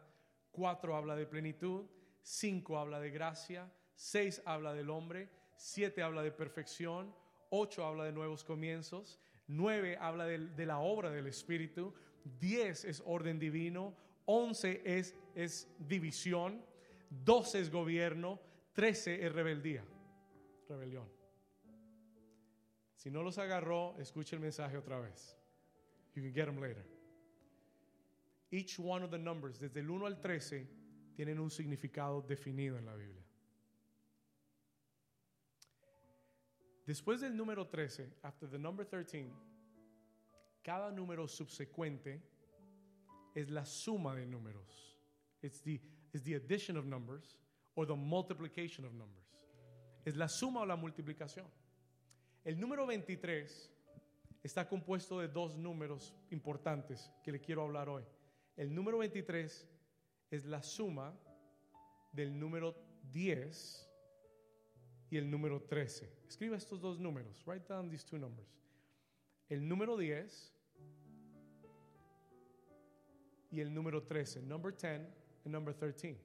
cuatro 0.51 0.95
habla 0.95 1.15
de 1.15 1.25
plenitud, 1.25 1.85
cinco 2.21 2.77
habla 2.77 2.99
de 2.99 3.11
gracia, 3.11 3.71
seis 3.95 4.41
habla 4.45 4.73
del 4.73 4.89
hombre, 4.89 5.29
siete 5.55 6.01
habla 6.01 6.23
de 6.23 6.31
perfección, 6.31 7.13
ocho 7.49 7.85
habla 7.85 8.05
de 8.05 8.11
nuevos 8.11 8.43
comienzos, 8.43 9.19
nueve 9.47 9.97
habla 9.99 10.25
de, 10.25 10.39
de 10.49 10.65
la 10.65 10.79
obra 10.79 11.11
del 11.11 11.27
Espíritu, 11.27 11.93
diez 12.39 12.85
es 12.85 13.01
orden 13.05 13.39
divino, 13.39 13.95
once 14.25 14.81
es, 14.85 15.15
es 15.35 15.67
división, 15.79 16.63
doce 17.09 17.59
es 17.59 17.69
gobierno, 17.69 18.39
trece 18.73 19.25
es 19.25 19.31
rebeldía, 19.33 19.83
rebelión. 20.67 21.07
Si 22.95 23.09
no 23.09 23.23
los 23.23 23.37
agarró, 23.37 23.95
escuche 23.99 24.35
el 24.35 24.41
mensaje 24.41 24.77
otra 24.77 24.99
vez. 24.99 25.35
You 26.13 26.21
can 26.21 26.33
get 26.33 26.45
them 26.45 26.59
later. 26.59 26.85
Each 28.51 28.77
one 28.77 29.03
of 29.03 29.11
the 29.11 29.17
numbers, 29.17 29.59
desde 29.59 29.79
el 29.79 29.89
1 29.89 30.05
al 30.05 30.19
13, 30.19 30.67
tienen 31.15 31.39
un 31.39 31.49
significado 31.49 32.21
definido 32.21 32.77
en 32.77 32.85
la 32.85 32.95
Biblia. 32.95 33.25
Después 36.85 37.21
del 37.21 37.35
número 37.37 37.67
13, 37.67 38.17
after 38.23 38.49
the 38.49 38.57
number 38.57 38.85
13, 38.85 39.31
cada 40.63 40.91
número 40.91 41.27
subsecuente 41.27 42.21
es 43.33 43.49
la 43.49 43.65
suma 43.65 44.15
de 44.15 44.25
números. 44.25 44.97
It's 45.41 45.61
the, 45.61 45.79
it's 46.13 46.23
the 46.23 46.35
addition 46.35 46.77
of 46.77 46.85
numbers 46.85 47.39
or 47.75 47.85
the 47.85 47.95
multiplication 47.95 48.85
of 48.85 48.93
numbers. 48.93 49.21
Es 50.05 50.15
la 50.15 50.27
suma 50.27 50.61
o 50.61 50.65
la 50.65 50.75
multiplicación. 50.75 51.45
El 52.43 52.59
número 52.59 52.85
23 52.87 53.71
está 54.43 54.67
compuesto 54.67 55.19
de 55.19 55.27
dos 55.27 55.55
números 55.55 56.13
importantes 56.31 57.11
que 57.23 57.31
le 57.31 57.39
quiero 57.39 57.63
hablar 57.63 57.87
hoy. 57.87 58.03
El 58.57 58.73
número 58.73 58.97
23 58.97 59.67
es 60.31 60.45
la 60.45 60.63
suma 60.63 61.13
del 62.13 62.39
número 62.39 62.75
10 63.11 63.89
y 65.09 65.17
el 65.17 65.29
número 65.29 65.61
13. 65.61 66.09
Escriba 66.27 66.55
estos 66.55 66.79
dos 66.79 66.99
números. 66.99 67.43
Write 67.45 67.67
down 67.67 67.89
these 67.89 68.05
two 68.05 68.17
numbers. 68.17 68.47
El 69.49 69.67
número 69.67 69.97
10 69.97 70.53
y 73.51 73.59
el 73.59 73.73
número 73.73 74.01
13. 74.03 74.41
Number 74.41 74.71
10 74.71 75.01
and 75.43 75.53
number 75.53 75.73
13. 75.73 76.17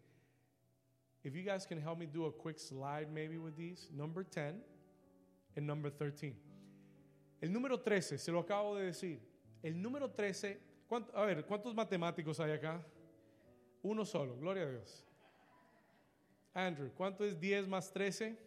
If 1.25 1.35
you 1.35 1.43
guys 1.43 1.67
can 1.67 1.81
help 1.81 1.99
me 1.99 2.07
do 2.07 2.27
a 2.27 2.33
quick 2.33 2.61
slide 2.61 3.13
maybe 3.13 3.39
with 3.39 3.57
these. 3.57 3.89
Number 3.93 4.23
10 4.23 4.63
and 5.57 5.67
number 5.67 5.91
13. 5.91 6.37
El 7.43 7.53
número 7.53 7.81
13, 7.81 8.19
se 8.19 8.31
lo 8.31 8.39
acabo 8.41 8.77
de 8.77 8.87
decir. 8.87 9.21
El 9.63 9.83
número 9.83 10.09
13, 10.09 10.61
a 11.13 11.25
ver, 11.25 11.45
¿cuántos 11.45 11.75
matemáticos 11.75 12.39
hay 12.39 12.53
acá? 12.53 12.81
Uno 13.83 14.05
solo, 14.05 14.37
gloria 14.37 14.65
a 14.65 14.71
Dios. 14.71 15.05
Andrew, 16.55 16.91
¿cuánto 16.97 17.25
es 17.25 17.39
10 17.39 17.69
más 17.69 17.93
13? 17.93 18.39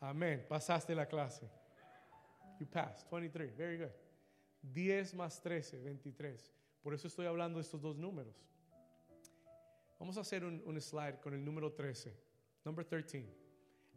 Amén, 0.00 0.44
pasaste 0.48 0.94
la 0.94 1.06
clase. 1.06 1.48
You 2.60 2.66
passed, 2.66 3.08
23, 3.10 3.56
very 3.56 3.78
good. 3.78 3.92
10 4.62 5.14
más 5.14 5.40
13, 5.40 5.78
23. 5.78 6.52
Por 6.82 6.94
eso 6.94 7.08
estoy 7.08 7.26
hablando 7.26 7.58
de 7.58 7.62
estos 7.62 7.80
dos 7.80 7.96
números. 7.96 8.34
Vamos 9.98 10.16
a 10.16 10.20
hacer 10.20 10.44
un, 10.44 10.62
un 10.64 10.80
slide 10.80 11.18
con 11.20 11.34
el 11.34 11.44
número 11.44 11.72
13, 11.72 12.14
number 12.64 12.84
13. 12.84 13.26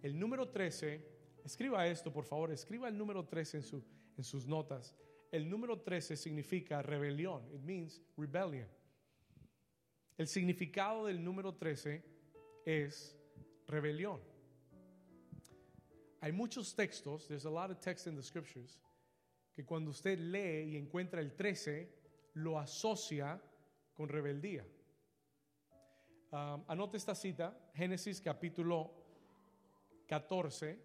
El 0.01 0.17
número 0.17 0.49
13, 0.49 1.05
escriba 1.43 1.85
esto 1.85 2.11
por 2.11 2.25
favor, 2.25 2.51
escriba 2.51 2.87
el 2.87 2.97
número 2.97 3.25
13 3.25 3.57
en, 3.57 3.63
su, 3.63 3.83
en 4.17 4.23
sus 4.23 4.47
notas. 4.47 4.95
El 5.31 5.49
número 5.49 5.79
13 5.79 6.17
significa 6.17 6.81
rebelión, 6.81 7.43
it 7.53 7.61
means 7.61 8.01
rebellion. 8.17 8.67
El 10.17 10.27
significado 10.27 11.05
del 11.05 11.23
número 11.23 11.55
13 11.55 12.03
es 12.65 13.17
rebelión. 13.67 14.19
Hay 16.21 16.31
muchos 16.31 16.75
textos, 16.75 17.27
there's 17.27 17.45
a 17.45 17.49
lot 17.49 17.71
of 17.71 17.79
text 17.79 18.05
in 18.05 18.15
the 18.15 18.21
scriptures, 18.21 18.79
que 19.55 19.65
cuando 19.65 19.89
usted 19.89 20.19
lee 20.19 20.73
y 20.73 20.77
encuentra 20.77 21.19
el 21.19 21.35
13, 21.35 21.89
lo 22.35 22.59
asocia 22.59 23.41
con 23.93 24.07
rebeldía. 24.07 24.65
Um, 26.31 26.63
anote 26.67 26.97
esta 26.97 27.15
cita, 27.15 27.57
Génesis 27.73 28.21
capítulo 28.21 28.91
14, 30.07 30.79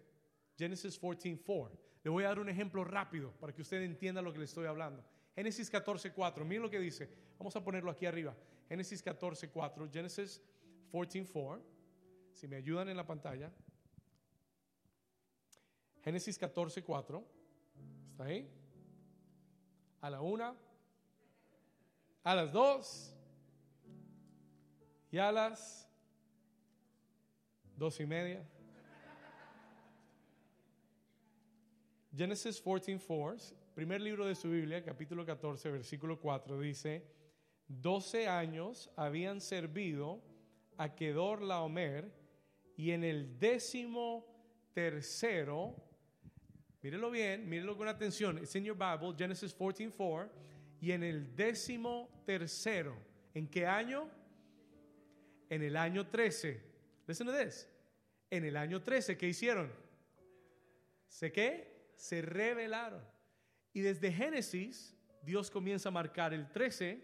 Genesis 0.57 0.97
14, 0.97 1.39
4. 1.45 1.77
Le 2.03 2.09
voy 2.09 2.23
a 2.23 2.29
dar 2.29 2.39
un 2.39 2.49
ejemplo 2.49 2.83
rápido 2.83 3.31
para 3.39 3.53
que 3.53 3.61
usted 3.61 3.81
entienda 3.81 4.21
lo 4.21 4.33
que 4.33 4.39
le 4.39 4.45
estoy 4.45 4.65
hablando. 4.65 5.03
Génesis 5.35 5.69
14, 5.69 6.13
4. 6.13 6.45
Miren 6.45 6.63
lo 6.63 6.69
que 6.69 6.79
dice. 6.79 7.09
Vamos 7.37 7.55
a 7.55 7.63
ponerlo 7.63 7.91
aquí 7.91 8.05
arriba. 8.05 8.35
Génesis 8.67 9.01
14, 9.01 9.49
4. 9.49 9.89
Genesis 9.91 10.41
14, 10.91 11.25
4. 11.31 11.63
Si 12.33 12.47
me 12.47 12.57
ayudan 12.57 12.89
en 12.89 12.97
la 12.97 13.05
pantalla. 13.05 13.51
Génesis 16.03 16.37
14, 16.37 16.83
4. 16.83 17.23
¿Está 18.11 18.23
ahí? 18.25 18.49
A 20.01 20.09
la 20.09 20.21
una, 20.21 20.55
a 22.23 22.35
las 22.35 22.51
dos 22.51 23.15
y 25.11 25.17
a 25.17 25.31
las 25.31 25.87
dos 27.75 27.99
y 27.99 28.05
media. 28.05 28.45
Genesis 32.15 32.61
14, 32.61 32.99
4, 33.05 33.55
primer 33.75 34.01
libro 34.01 34.25
de 34.25 34.33
su 34.33 34.49
Biblia, 34.49 34.83
capítulo 34.83 35.25
14, 35.25 35.69
versículo 35.69 36.19
4, 36.19 36.59
dice, 36.59 37.16
12 37.67 38.27
años 38.27 38.89
habían 38.95 39.41
servido 39.41 40.21
a 40.77 40.93
Kedor 40.95 41.41
Laomer 41.41 42.11
y 42.75 42.91
en 42.91 43.03
el 43.03 43.39
décimo 43.39 44.25
tercero, 44.73 45.75
mírelo 46.81 47.09
bien, 47.09 47.49
mírelo 47.49 47.75
con 47.75 47.87
atención, 47.87 48.37
it's 48.37 48.55
in 48.55 48.63
your 48.63 48.77
Bible, 48.77 49.15
Genesis 49.17 49.53
14, 49.53 49.91
4, 49.91 50.29
y 50.79 50.91
en 50.91 51.03
el 51.03 51.35
décimo 51.35 52.23
tercero, 52.25 52.95
¿en 53.33 53.47
qué 53.47 53.65
año? 53.65 54.09
En 55.49 55.63
el 55.63 55.75
año 55.75 56.07
13. 56.07 56.61
Listen 57.07 57.27
to 57.27 57.33
this. 57.33 57.67
En 58.29 58.43
el 58.43 58.57
año 58.57 58.83
13, 58.83 59.17
¿qué 59.17 59.27
hicieron? 59.27 59.71
¿Se 61.07 61.31
qué? 61.31 61.77
se 61.97 62.21
revelaron. 62.21 63.03
Y 63.73 63.81
desde 63.81 64.11
Génesis, 64.11 64.95
Dios 65.23 65.51
comienza 65.51 65.89
a 65.89 65.91
marcar 65.91 66.33
el 66.33 66.49
13 66.51 67.03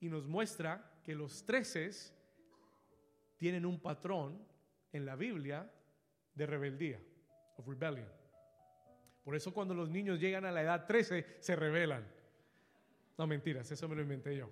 y 0.00 0.08
nos 0.08 0.26
muestra 0.26 0.92
que 1.02 1.14
los 1.14 1.44
13 1.44 1.90
tienen 3.36 3.64
un 3.64 3.80
patrón 3.80 4.38
en 4.92 5.06
la 5.06 5.16
Biblia 5.16 5.70
de 6.34 6.46
rebeldía, 6.46 7.00
of 7.56 7.66
rebellion. 7.66 8.08
Por 9.24 9.34
eso 9.34 9.52
cuando 9.52 9.74
los 9.74 9.90
niños 9.90 10.20
llegan 10.20 10.44
a 10.44 10.52
la 10.52 10.62
edad 10.62 10.86
13 10.86 11.36
se 11.40 11.56
rebelan. 11.56 12.06
No 13.16 13.26
mentiras, 13.26 13.70
eso 13.70 13.88
me 13.88 13.96
lo 13.96 14.02
inventé 14.02 14.36
yo. 14.36 14.48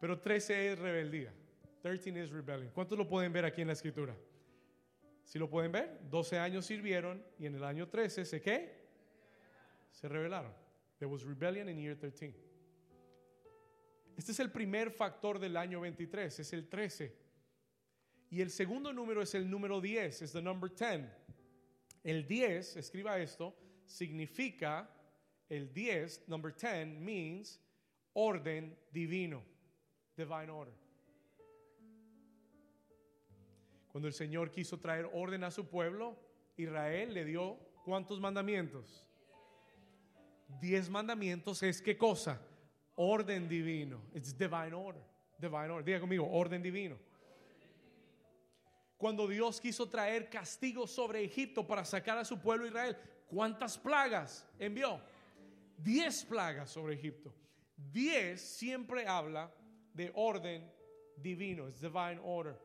Pero 0.00 0.20
13 0.20 0.72
es 0.72 0.78
rebeldía. 0.78 1.32
13 1.82 2.22
es 2.22 2.30
rebellion. 2.30 2.70
¿Cuántos 2.72 2.98
lo 2.98 3.08
pueden 3.08 3.32
ver 3.32 3.44
aquí 3.44 3.60
en 3.60 3.68
la 3.68 3.74
escritura? 3.74 4.16
Si 5.24 5.38
lo 5.38 5.50
pueden 5.50 5.72
ver, 5.72 6.00
12 6.08 6.38
años 6.38 6.66
sirvieron 6.66 7.24
y 7.38 7.46
en 7.46 7.56
el 7.56 7.64
año 7.64 7.88
13 7.88 8.24
se 8.24 8.40
qué? 8.40 8.86
Se 9.90 10.08
rebelaron. 10.08 10.65
There 10.98 11.08
was 11.08 11.24
rebellion 11.24 11.68
in 11.68 11.78
year 11.78 11.94
13. 11.94 12.34
Este 14.16 14.32
es 14.32 14.40
el 14.40 14.50
primer 14.50 14.90
factor 14.90 15.38
del 15.38 15.56
año 15.56 15.80
23, 15.80 16.40
es 16.40 16.52
el 16.52 16.68
13. 16.68 17.12
Y 18.30 18.40
el 18.40 18.50
segundo 18.50 18.92
número 18.92 19.20
es 19.20 19.34
el 19.34 19.48
número 19.48 19.80
10, 19.80 20.22
es 20.22 20.32
the 20.32 20.40
number 20.40 20.70
10. 20.70 21.06
El 22.02 22.26
10, 22.26 22.76
escriba 22.76 23.18
esto, 23.18 23.54
significa 23.84 24.88
el 25.48 25.72
10, 25.72 26.28
number 26.28 26.54
10 26.54 26.98
means 26.98 27.60
orden 28.14 28.76
divino, 28.90 29.42
divine 30.16 30.50
order. 30.50 30.74
Cuando 33.88 34.08
el 34.08 34.14
Señor 34.14 34.50
quiso 34.50 34.78
traer 34.78 35.08
orden 35.12 35.44
a 35.44 35.50
su 35.50 35.68
pueblo, 35.68 36.18
Israel 36.56 37.12
le 37.12 37.24
dio 37.24 37.58
¿cuántos 37.84 38.20
mandamientos? 38.20 39.05
Diez 40.48 40.88
mandamientos 40.88 41.62
es 41.62 41.82
qué 41.82 41.96
cosa? 41.96 42.40
Orden 42.94 43.48
divino. 43.48 44.00
It's 44.14 44.36
divine 44.36 44.72
order. 44.72 45.02
Divine 45.38 45.70
order. 45.70 45.84
Diga 45.84 46.00
conmigo, 46.00 46.28
orden 46.30 46.62
divino. 46.62 46.98
Cuando 48.96 49.28
Dios 49.28 49.60
quiso 49.60 49.88
traer 49.88 50.30
castigo 50.30 50.86
sobre 50.86 51.22
Egipto 51.22 51.66
para 51.66 51.84
sacar 51.84 52.16
a 52.16 52.24
su 52.24 52.40
pueblo 52.40 52.66
Israel, 52.66 52.96
¿cuántas 53.26 53.76
plagas 53.76 54.48
envió? 54.58 55.00
Diez 55.76 56.24
plagas 56.24 56.70
sobre 56.70 56.94
Egipto. 56.94 57.34
Diez 57.76 58.40
siempre 58.40 59.06
habla 59.06 59.52
de 59.92 60.10
orden 60.14 60.70
divino, 61.16 61.68
es 61.68 61.80
divine 61.80 62.18
order. 62.22 62.58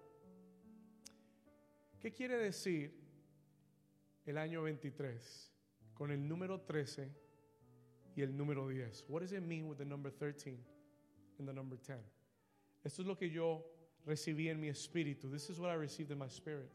¿Qué 2.00 2.14
quiere 2.14 2.38
decir 2.38 2.98
el 4.26 4.38
año 4.38 4.64
23 4.64 5.54
con 5.94 6.12
el 6.12 6.28
número 6.28 6.62
13 6.62 7.21
y 8.16 8.22
el 8.22 8.36
número 8.36 8.68
10? 8.68 9.06
What 9.08 9.22
does 9.22 9.32
it 9.32 9.44
mean 9.44 9.68
with 9.68 9.78
the 9.78 9.86
number 9.86 10.10
13 10.10 10.58
and 11.40 11.48
the 11.48 11.54
number 11.54 11.78
10? 11.78 11.98
Esto 12.84 13.02
es 13.04 13.08
lo 13.08 13.16
que 13.16 13.30
yo 13.30 13.64
recibí 14.06 14.50
en 14.50 14.60
mi 14.60 14.70
espíritu. 14.70 15.30
This 15.32 15.50
is 15.50 15.60
what 15.60 15.70
I 15.70 15.76
received 15.76 16.12
in 16.12 16.18
my 16.18 16.28
spirit. 16.28 16.70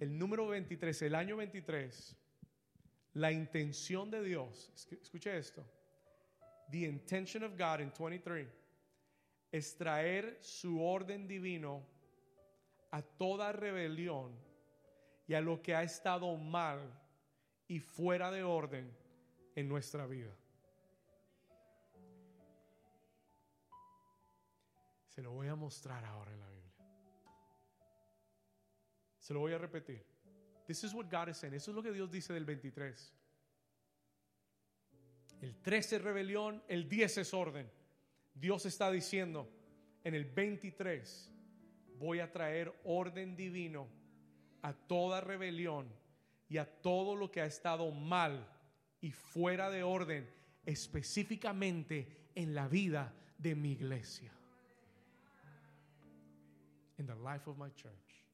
El 0.00 0.10
número 0.10 0.46
23, 0.46 1.02
el 1.02 1.14
año 1.14 1.36
23, 1.36 2.14
la 3.14 3.32
intención 3.32 4.10
de 4.10 4.22
Dios, 4.22 4.70
escuche 4.74 5.36
esto. 5.36 5.64
The 6.70 6.84
intention 6.84 7.42
of 7.42 7.56
God 7.56 7.80
in 7.80 7.90
23 7.90 8.46
es 9.50 9.76
traer 9.76 10.38
su 10.40 10.80
orden 10.80 11.26
divino 11.26 11.82
a 12.92 13.02
toda 13.02 13.52
rebelión 13.52 14.32
y 15.26 15.34
a 15.34 15.40
lo 15.40 15.60
que 15.62 15.74
ha 15.74 15.82
estado 15.82 16.36
mal 16.36 16.80
y 17.66 17.80
fuera 17.80 18.30
de 18.30 18.42
orden 18.42 18.90
en 19.58 19.68
nuestra 19.68 20.06
vida. 20.06 20.32
Se 25.08 25.20
lo 25.20 25.32
voy 25.32 25.48
a 25.48 25.56
mostrar 25.56 26.04
ahora 26.04 26.32
en 26.32 26.38
la 26.38 26.48
Biblia. 26.48 26.72
Se 29.18 29.34
lo 29.34 29.40
voy 29.40 29.52
a 29.52 29.58
repetir. 29.58 30.04
This 30.64 30.84
is 30.84 30.94
what 30.94 31.06
God 31.10 31.30
is 31.30 31.38
saying. 31.38 31.54
Eso 31.54 31.72
es 31.72 31.74
lo 31.74 31.82
que 31.82 31.90
Dios 31.90 32.08
dice 32.08 32.32
del 32.32 32.44
23. 32.44 33.12
El 35.40 35.56
13 35.60 35.96
es 35.96 36.02
rebelión, 36.02 36.62
el 36.68 36.88
10 36.88 37.18
es 37.18 37.34
orden. 37.34 37.68
Dios 38.34 38.64
está 38.64 38.92
diciendo, 38.92 39.50
en 40.04 40.14
el 40.14 40.24
23 40.24 41.32
voy 41.98 42.20
a 42.20 42.30
traer 42.30 42.72
orden 42.84 43.34
divino 43.34 43.88
a 44.62 44.72
toda 44.72 45.20
rebelión 45.20 45.92
y 46.48 46.58
a 46.58 46.80
todo 46.80 47.16
lo 47.16 47.32
que 47.32 47.40
ha 47.40 47.46
estado 47.46 47.90
mal 47.90 48.48
y 49.00 49.12
fuera 49.12 49.70
de 49.70 49.82
orden, 49.82 50.28
específicamente 50.64 52.30
en 52.34 52.54
la 52.54 52.68
vida 52.68 53.14
de 53.38 53.54
mi 53.54 53.72
iglesia. 53.72 54.32
In 56.98 57.06
the 57.06 57.14
life 57.14 57.48
of 57.48 57.56
my 57.56 57.70
church. 57.70 58.24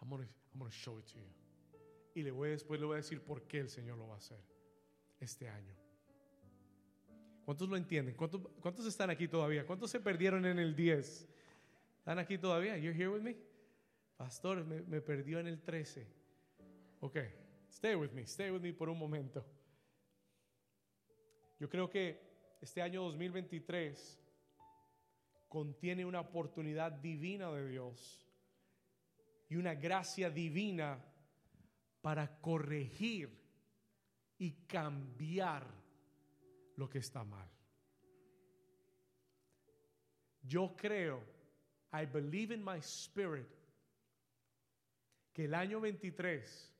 I'm 0.00 0.08
going 0.08 0.26
to 0.26 0.70
show 0.70 0.98
it 0.98 1.06
to 1.06 1.18
you. 1.18 1.42
Y 2.14 2.22
le 2.22 2.30
voy, 2.30 2.50
después 2.50 2.80
le 2.80 2.86
voy 2.86 2.94
a 2.94 2.96
decir 2.96 3.22
por 3.22 3.42
qué 3.46 3.60
el 3.60 3.68
Señor 3.68 3.96
lo 3.96 4.08
va 4.08 4.14
a 4.14 4.18
hacer 4.18 4.40
este 5.20 5.48
año. 5.48 5.74
¿Cuántos 7.44 7.68
lo 7.68 7.76
entienden? 7.76 8.14
¿Cuántos, 8.14 8.40
¿Cuántos, 8.60 8.86
están 8.86 9.10
aquí 9.10 9.28
todavía? 9.28 9.66
¿Cuántos 9.66 9.90
se 9.90 10.00
perdieron 10.00 10.44
en 10.46 10.58
el 10.58 10.76
10? 10.76 11.28
¿Están 11.98 12.18
aquí 12.18 12.38
todavía? 12.38 12.76
You're 12.76 12.96
here 12.96 13.08
with 13.08 13.22
me? 13.22 13.36
Pastor, 14.16 14.64
me, 14.64 14.82
me 14.82 15.00
perdió 15.00 15.40
en 15.40 15.46
el 15.46 15.60
13. 15.62 16.06
Ok, 17.00 17.16
stay 17.72 17.94
with 17.94 18.12
me, 18.12 18.22
stay 18.26 18.50
with 18.50 18.60
me 18.60 18.72
por 18.72 18.88
un 18.88 18.98
momento. 18.98 19.44
Yo 21.58 21.68
creo 21.68 21.88
que 21.88 22.20
este 22.60 22.82
año 22.82 23.02
2023 23.04 24.18
contiene 25.48 26.04
una 26.04 26.20
oportunidad 26.20 26.92
divina 26.92 27.50
de 27.50 27.68
Dios 27.68 28.26
y 29.48 29.56
una 29.56 29.74
gracia 29.74 30.30
divina 30.30 31.02
para 32.00 32.40
corregir 32.40 33.40
y 34.38 34.52
cambiar 34.66 35.66
lo 36.76 36.88
que 36.88 36.98
está 36.98 37.24
mal. 37.24 37.48
Yo 40.42 40.74
creo, 40.76 41.22
I 41.92 42.06
believe 42.06 42.52
in 42.52 42.64
my 42.64 42.78
spirit, 42.78 43.48
que 45.32 45.44
el 45.44 45.54
año 45.54 45.80
23 45.80 46.71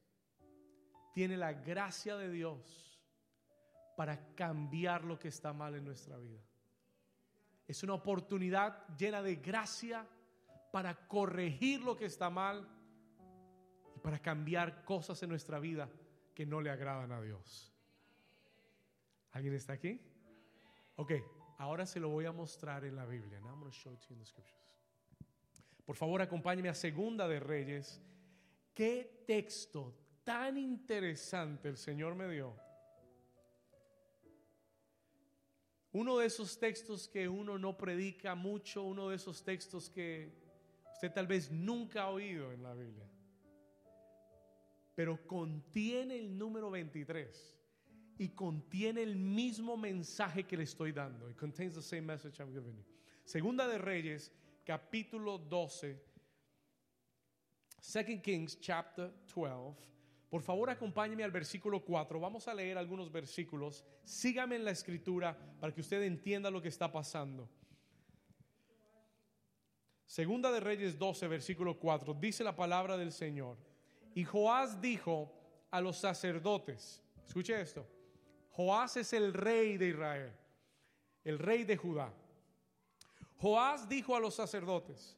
tiene 1.12 1.36
la 1.36 1.52
gracia 1.52 2.16
de 2.16 2.30
Dios 2.30 3.00
para 3.96 4.34
cambiar 4.34 5.04
lo 5.04 5.18
que 5.18 5.28
está 5.28 5.52
mal 5.52 5.74
en 5.74 5.84
nuestra 5.84 6.16
vida. 6.16 6.40
Es 7.66 7.82
una 7.82 7.94
oportunidad 7.94 8.86
llena 8.96 9.22
de 9.22 9.36
gracia 9.36 10.06
para 10.72 11.06
corregir 11.06 11.82
lo 11.82 11.96
que 11.96 12.06
está 12.06 12.30
mal 12.30 12.66
y 13.94 14.00
para 14.00 14.18
cambiar 14.18 14.84
cosas 14.84 15.22
en 15.22 15.28
nuestra 15.28 15.58
vida 15.58 15.88
que 16.34 16.46
no 16.46 16.60
le 16.60 16.70
agradan 16.70 17.12
a 17.12 17.20
Dios. 17.20 17.72
¿Alguien 19.32 19.54
está 19.54 19.74
aquí? 19.74 20.00
Ok, 20.96 21.12
ahora 21.58 21.86
se 21.86 22.00
lo 22.00 22.08
voy 22.08 22.26
a 22.26 22.32
mostrar 22.32 22.84
en 22.84 22.96
la 22.96 23.06
Biblia. 23.06 23.40
Now 23.40 23.50
I'm 23.50 23.60
going 23.60 23.70
show 23.70 23.92
it 23.92 24.00
to 24.00 24.08
you 24.08 24.14
in 24.14 24.20
the 24.20 24.26
scriptures. 24.26 24.62
Por 25.84 25.96
favor, 25.96 26.22
acompáñeme 26.22 26.68
a 26.68 26.74
Segunda 26.74 27.26
de 27.28 27.40
Reyes. 27.40 28.00
Qué 28.74 29.24
texto 29.26 30.01
tan 30.24 30.56
interesante 30.56 31.68
el 31.68 31.76
Señor 31.76 32.14
me 32.14 32.28
dio. 32.28 32.54
Uno 35.92 36.18
de 36.18 36.26
esos 36.26 36.58
textos 36.58 37.06
que 37.06 37.28
uno 37.28 37.58
no 37.58 37.76
predica 37.76 38.34
mucho, 38.34 38.82
uno 38.82 39.10
de 39.10 39.16
esos 39.16 39.44
textos 39.44 39.90
que 39.90 40.32
usted 40.94 41.12
tal 41.12 41.26
vez 41.26 41.50
nunca 41.50 42.04
ha 42.04 42.10
oído 42.10 42.50
en 42.52 42.62
la 42.62 42.72
Biblia, 42.72 43.06
pero 44.94 45.26
contiene 45.26 46.18
el 46.18 46.38
número 46.38 46.70
23 46.70 47.58
y 48.18 48.28
contiene 48.30 49.02
el 49.02 49.16
mismo 49.16 49.76
mensaje 49.76 50.44
que 50.44 50.56
le 50.56 50.62
estoy 50.62 50.92
dando. 50.92 51.28
It 51.28 51.36
contains 51.36 51.74
the 51.74 51.82
same 51.82 52.02
message 52.02 52.40
I'm 52.40 52.52
giving 52.52 52.74
you. 52.74 52.84
Segunda 53.24 53.68
de 53.68 53.78
Reyes, 53.78 54.32
capítulo 54.64 55.38
12. 55.38 55.98
Second 57.80 58.22
Kings, 58.22 58.58
chapter 58.60 59.12
12. 59.34 59.74
Por 60.32 60.40
favor, 60.40 60.70
acompáñeme 60.70 61.24
al 61.24 61.30
versículo 61.30 61.84
4. 61.84 62.18
Vamos 62.18 62.48
a 62.48 62.54
leer 62.54 62.78
algunos 62.78 63.12
versículos. 63.12 63.84
Sígame 64.02 64.56
en 64.56 64.64
la 64.64 64.70
escritura 64.70 65.36
para 65.60 65.74
que 65.74 65.82
usted 65.82 66.00
entienda 66.04 66.50
lo 66.50 66.62
que 66.62 66.68
está 66.68 66.90
pasando. 66.90 67.50
Segunda 70.06 70.50
de 70.50 70.60
Reyes 70.60 70.98
12, 70.98 71.28
versículo 71.28 71.78
4. 71.78 72.14
Dice 72.14 72.42
la 72.42 72.56
palabra 72.56 72.96
del 72.96 73.12
Señor. 73.12 73.58
Y 74.14 74.24
Joás 74.24 74.80
dijo 74.80 75.30
a 75.70 75.82
los 75.82 75.98
sacerdotes, 75.98 77.02
escuche 77.26 77.60
esto, 77.60 77.86
Joás 78.52 78.96
es 78.96 79.12
el 79.12 79.34
rey 79.34 79.76
de 79.76 79.88
Israel, 79.88 80.32
el 81.24 81.38
rey 81.38 81.64
de 81.64 81.76
Judá. 81.76 82.10
Joás 83.36 83.86
dijo 83.86 84.16
a 84.16 84.20
los 84.20 84.34
sacerdotes, 84.34 85.14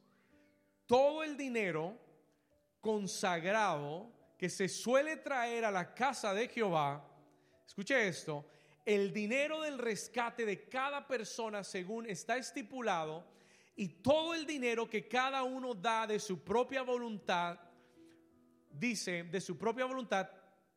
todo 0.85 1.23
el 1.23 1.37
dinero 1.37 1.97
consagrado 2.81 4.13
que 4.37 4.49
se 4.49 4.67
suele 4.67 5.17
traer 5.17 5.65
a 5.65 5.71
la 5.71 5.93
casa 5.93 6.33
de 6.33 6.47
Jehová, 6.47 7.05
escuche 7.65 8.07
esto, 8.07 8.45
el 8.85 9.11
dinero 9.11 9.61
del 9.61 9.77
rescate 9.77 10.45
de 10.45 10.67
cada 10.67 11.07
persona 11.07 11.63
según 11.63 12.09
está 12.09 12.37
estipulado 12.37 13.25
y 13.75 13.87
todo 13.87 14.33
el 14.33 14.45
dinero 14.45 14.89
que 14.89 15.07
cada 15.07 15.43
uno 15.43 15.73
da 15.73 16.05
de 16.05 16.19
su 16.19 16.43
propia 16.43 16.83
voluntad, 16.83 17.59
dice, 18.69 19.23
de 19.23 19.41
su 19.41 19.57
propia 19.57 19.85
voluntad, 19.85 20.29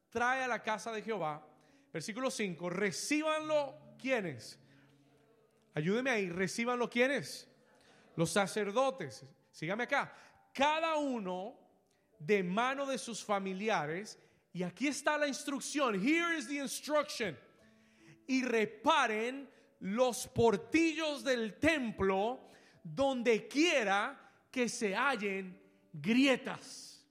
trae 0.09 0.43
a 0.43 0.49
la 0.49 0.63
casa 0.63 0.91
de 0.93 1.03
Jehová 1.03 1.45
Versículo 1.93 2.31
5, 2.31 2.71
recíbanlo 2.71 3.97
quienes. 3.99 4.59
Ayúdeme 5.75 6.11
ahí, 6.11 6.29
recíbanlo 6.29 6.91
quienes. 6.91 7.49
Los 8.17 8.31
sacerdotes. 8.31 9.25
Sígame 9.51 9.85
acá. 9.85 10.13
Cada 10.53 10.97
uno 10.97 11.59
de 12.19 12.43
mano 12.43 12.87
de 12.87 12.99
sus 12.99 13.23
familiares. 13.23 14.19
Y 14.53 14.63
aquí 14.63 14.89
está 14.89 15.19
la 15.19 15.27
instrucción. 15.27 15.95
Here 15.95 16.37
is 16.37 16.49
the 16.49 16.59
instruction. 16.59 17.37
Y 18.27 18.43
reparen 18.43 19.49
los 19.81 20.27
portillos 20.27 21.23
del 21.23 21.59
templo 21.59 22.41
donde 22.83 23.47
quiera 23.49 24.19
que 24.51 24.69
se 24.69 24.95
hallen 24.95 25.59
grietas. 25.93 27.05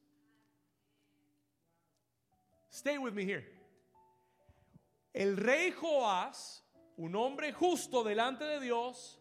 Stay 2.69 2.97
with 2.97 3.13
me 3.13 3.23
here. 3.23 3.43
El 5.13 5.35
rey 5.35 5.71
Joás, 5.71 6.63
un 6.97 7.15
hombre 7.15 7.51
justo 7.51 8.03
delante 8.03 8.43
de 8.43 8.59
Dios, 8.59 9.19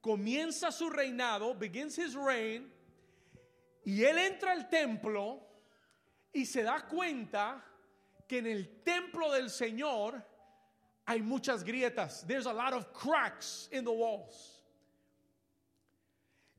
comienza 0.00 0.70
su 0.70 0.88
reinado, 0.88 1.54
begins 1.54 1.98
his 1.98 2.14
reign, 2.14 2.70
y 3.84 4.04
él 4.04 4.18
entra 4.18 4.52
al 4.52 4.68
templo 4.68 5.40
y 6.32 6.46
se 6.46 6.62
da 6.62 6.86
cuenta 6.86 7.64
que 8.26 8.38
en 8.38 8.46
el 8.46 8.82
templo 8.82 9.32
del 9.32 9.50
Señor 9.50 10.24
hay 11.06 11.22
muchas 11.22 11.64
grietas. 11.64 12.24
There's 12.26 12.46
a 12.46 12.52
lot 12.52 12.72
of 12.72 12.92
cracks 12.92 13.68
in 13.72 13.84
the 13.84 13.90
walls. 13.90 14.62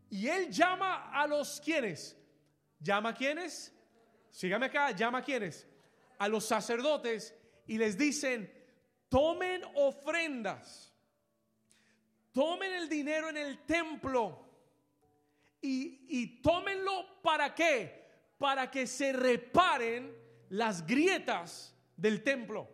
Y 0.09 0.27
él 0.27 0.51
llama 0.51 1.09
a 1.13 1.25
los 1.27 1.61
quienes. 1.61 2.17
¿Llama 2.81 3.09
a 3.09 3.13
quienes? 3.13 3.71
Sígame 4.29 4.65
acá, 4.65 4.91
llama 4.91 5.19
a 5.19 5.21
quienes. 5.21 5.65
A 6.19 6.27
los 6.27 6.45
sacerdotes 6.45 7.33
y 7.65 7.77
les 7.77 7.97
dicen, 7.97 8.51
tomen 9.09 9.63
ofrendas, 9.75 10.93
tomen 12.33 12.73
el 12.73 12.89
dinero 12.89 13.29
en 13.29 13.37
el 13.37 13.65
templo 13.65 14.50
y, 15.61 16.41
tómenlo 16.41 17.21
para 17.21 17.53
qué? 17.53 18.01
Para 18.37 18.69
que 18.69 18.87
se 18.87 19.13
reparen 19.13 20.13
las 20.49 20.85
grietas 20.85 21.75
del 21.95 22.23
templo. 22.23 22.67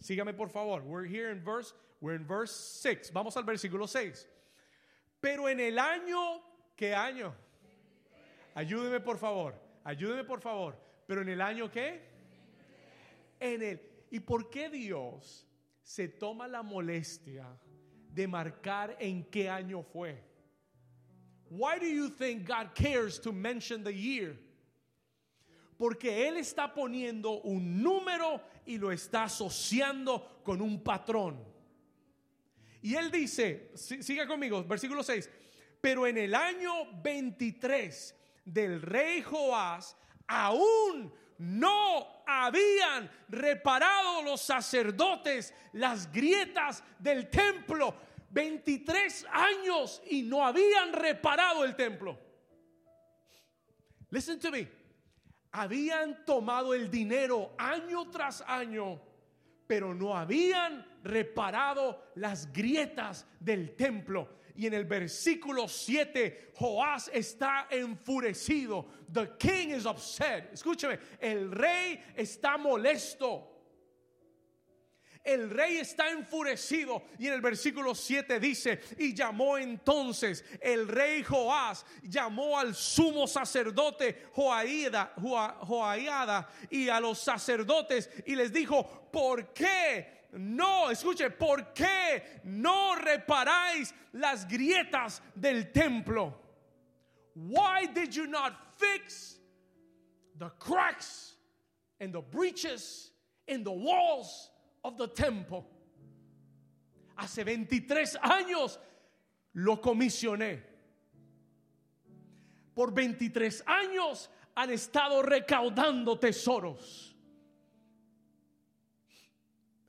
Sígame 0.00 0.34
por 0.34 0.50
favor. 0.50 0.82
We're 0.82 1.06
here 1.06 1.30
in 1.32 1.42
verse, 1.42 1.74
we're 2.00 2.16
in 2.16 2.26
verse 2.26 2.52
6. 2.52 3.10
Vamos 3.12 3.36
al 3.36 3.44
versículo 3.44 3.86
6. 3.86 4.28
Pero 5.20 5.48
en 5.48 5.58
el 5.60 5.78
año, 5.78 6.42
¿qué 6.76 6.94
año? 6.94 7.34
Ayúdeme 8.54 9.00
por 9.00 9.18
favor. 9.18 9.54
Ayúdeme 9.84 10.24
por 10.24 10.40
favor. 10.40 10.76
Pero 11.06 11.22
en 11.22 11.28
el 11.28 11.40
año 11.40 11.70
qué? 11.70 12.02
En 13.40 13.62
el 13.62 13.94
¿Y 14.14 14.20
por 14.20 14.48
qué 14.48 14.70
Dios 14.70 15.44
se 15.82 16.06
toma 16.06 16.46
la 16.46 16.62
molestia 16.62 17.48
de 18.12 18.28
marcar 18.28 18.96
en 19.00 19.24
qué 19.24 19.48
año 19.48 19.82
fue? 19.82 20.22
Why 21.48 21.78
do 21.78 21.86
you 21.86 22.08
think 22.08 22.46
God 22.46 22.74
cares 22.74 23.18
to 23.20 23.32
mention 23.32 23.84
the 23.84 23.92
year? 23.92 24.36
Porque 25.78 26.26
Él 26.28 26.36
está 26.36 26.72
poniendo 26.72 27.44
un 27.44 27.82
número 27.82 28.40
y 28.66 28.78
lo 28.78 28.90
está 28.90 29.24
asociando 29.24 30.22
con 30.44 30.60
un 30.60 30.80
patrón. 30.82 31.36
Y 32.82 32.94
Él 32.96 33.10
dice, 33.10 33.70
siga 33.74 34.26
conmigo, 34.26 34.62
versículo 34.64 35.02
6, 35.02 35.28
pero 35.80 36.06
en 36.06 36.18
el 36.18 36.34
año 36.34 36.72
23 37.02 38.14
del 38.44 38.82
rey 38.82 39.22
Joás, 39.22 39.96
aún 40.26 41.12
no 41.38 42.22
habían 42.26 43.10
reparado 43.28 44.22
los 44.22 44.40
sacerdotes 44.40 45.52
las 45.72 46.10
grietas 46.12 46.82
del 46.98 47.28
templo. 47.28 47.94
23 48.34 49.26
años 49.30 50.02
y 50.10 50.22
no 50.22 50.44
habían 50.44 50.92
reparado 50.92 51.64
el 51.64 51.74
templo. 51.76 52.18
Listen 54.10 54.38
to 54.38 54.50
me 54.50 54.68
habían 55.54 56.24
tomado 56.24 56.74
el 56.74 56.90
dinero 56.90 57.54
año 57.56 58.10
tras 58.10 58.42
año, 58.46 59.00
pero 59.68 59.94
no 59.94 60.16
habían 60.16 60.84
reparado 61.04 62.10
las 62.16 62.52
grietas 62.52 63.24
del 63.38 63.76
templo. 63.76 64.28
Y 64.56 64.66
en 64.66 64.74
el 64.74 64.84
versículo 64.84 65.68
7, 65.68 66.52
Joás 66.56 67.08
está 67.12 67.68
enfurecido. 67.70 68.86
The 69.12 69.36
king 69.38 69.68
is 69.68 69.86
upset. 69.86 70.52
Escúcheme, 70.52 70.98
el 71.20 71.52
rey 71.52 72.02
está 72.16 72.56
molesto 72.56 73.53
el 75.24 75.48
rey 75.48 75.78
está 75.78 76.10
enfurecido 76.10 77.02
y 77.18 77.26
en 77.28 77.32
el 77.32 77.40
versículo 77.40 77.94
7 77.94 78.38
dice, 78.38 78.80
y 78.98 79.14
llamó 79.14 79.56
entonces 79.56 80.44
el 80.60 80.86
rey 80.86 81.22
Joás, 81.22 81.86
llamó 82.02 82.58
al 82.58 82.74
sumo 82.74 83.26
sacerdote 83.26 84.26
Joaída, 84.32 85.14
Joaíada 85.16 86.48
y 86.70 86.90
a 86.90 87.00
los 87.00 87.18
sacerdotes 87.18 88.10
y 88.26 88.36
les 88.36 88.52
dijo, 88.52 89.08
¿por 89.10 89.54
qué? 89.54 90.24
No, 90.32 90.90
escuche, 90.90 91.30
¿por 91.30 91.72
qué 91.72 92.40
no 92.44 92.96
reparáis 92.96 93.94
las 94.12 94.46
grietas 94.46 95.22
del 95.34 95.72
templo? 95.72 96.34
Why 97.34 97.86
did 97.86 98.14
you 98.14 98.26
not 98.26 98.52
fix 98.76 99.38
the 100.36 100.50
cracks 100.58 101.34
and 101.98 102.12
the 102.12 102.20
breaches 102.20 103.10
in 103.46 103.64
the 103.64 103.72
walls 103.72 104.50
of 104.84 104.96
the 104.96 105.08
temple. 105.08 105.66
Hace 107.16 107.44
23 107.44 108.16
años 108.22 108.78
lo 109.54 109.80
comisioné. 109.80 110.62
Por 112.74 112.92
23 112.92 113.62
años 113.66 114.28
han 114.54 114.70
estado 114.70 115.22
recaudando 115.22 116.18
tesoros. 116.18 117.12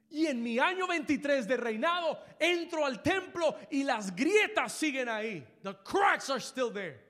Y 0.09 0.27
en 0.27 0.41
mi 0.41 0.59
año 0.59 0.87
23 0.87 1.45
de 1.45 1.57
reinado 1.57 2.19
entro 2.39 2.85
al 2.85 3.01
templo 3.01 3.57
y 3.69 3.83
las 3.83 4.15
grietas 4.15 4.71
siguen 4.71 5.09
ahí. 5.09 5.45
The 5.63 5.75
cracks 5.83 6.29
are 6.29 6.39
still 6.39 6.71
there. 6.71 7.01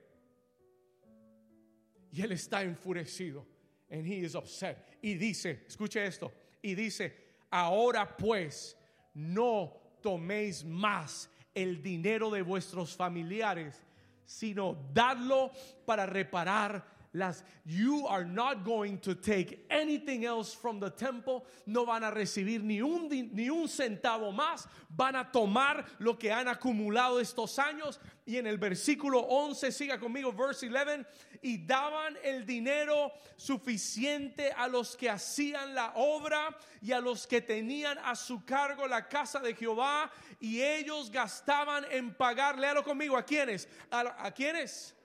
Y 2.10 2.22
él 2.22 2.32
está 2.32 2.62
enfurecido. 2.62 3.46
And 3.90 4.04
he 4.04 4.24
is 4.24 4.34
upset. 4.34 4.98
Y 5.02 5.14
dice, 5.14 5.60
escuche 5.68 6.04
esto. 6.04 6.32
Y 6.62 6.74
dice, 6.74 7.25
Ahora 7.58 8.18
pues, 8.18 8.76
no 9.14 9.72
toméis 10.02 10.62
más 10.62 11.30
el 11.54 11.82
dinero 11.82 12.28
de 12.28 12.42
vuestros 12.42 12.94
familiares, 12.94 13.82
sino 14.26 14.76
dadlo 14.92 15.50
para 15.86 16.04
reparar 16.04 16.84
las 17.16 17.42
you 17.64 18.06
are 18.06 18.24
not 18.24 18.64
going 18.64 18.98
to 18.98 19.14
take 19.14 19.64
anything 19.70 20.24
else 20.24 20.54
from 20.54 20.78
the 20.78 20.90
temple, 20.90 21.44
no 21.66 21.84
van 21.84 22.04
a 22.04 22.10
recibir 22.10 22.62
ni 22.62 22.80
un 22.80 23.08
ni 23.08 23.48
un 23.48 23.66
centavo 23.66 24.32
más, 24.32 24.66
van 24.90 25.16
a 25.16 25.24
tomar 25.24 25.84
lo 25.98 26.14
que 26.14 26.30
han 26.30 26.46
acumulado 26.46 27.20
estos 27.20 27.58
años 27.58 27.98
y 28.26 28.36
en 28.36 28.46
el 28.46 28.58
versículo 28.58 29.20
11 29.20 29.72
siga 29.72 29.98
conmigo 29.98 30.32
verse 30.32 30.66
11 30.66 31.06
y 31.42 31.58
daban 31.58 32.16
el 32.22 32.44
dinero 32.44 33.12
suficiente 33.36 34.52
a 34.52 34.68
los 34.68 34.96
que 34.96 35.08
hacían 35.08 35.74
la 35.74 35.92
obra 35.94 36.56
y 36.82 36.92
a 36.92 37.00
los 37.00 37.26
que 37.26 37.40
tenían 37.40 37.98
a 37.98 38.14
su 38.14 38.44
cargo 38.44 38.86
la 38.86 39.08
casa 39.08 39.38
de 39.38 39.54
Jehová 39.54 40.10
y 40.40 40.60
ellos 40.60 41.10
gastaban 41.10 41.84
en 41.90 42.14
pagar, 42.14 42.58
léalo 42.58 42.82
conmigo, 42.82 43.16
¿a 43.16 43.24
quiénes? 43.24 43.68
¿A, 43.90 44.26
a 44.26 44.30
quiénes? 44.32 44.95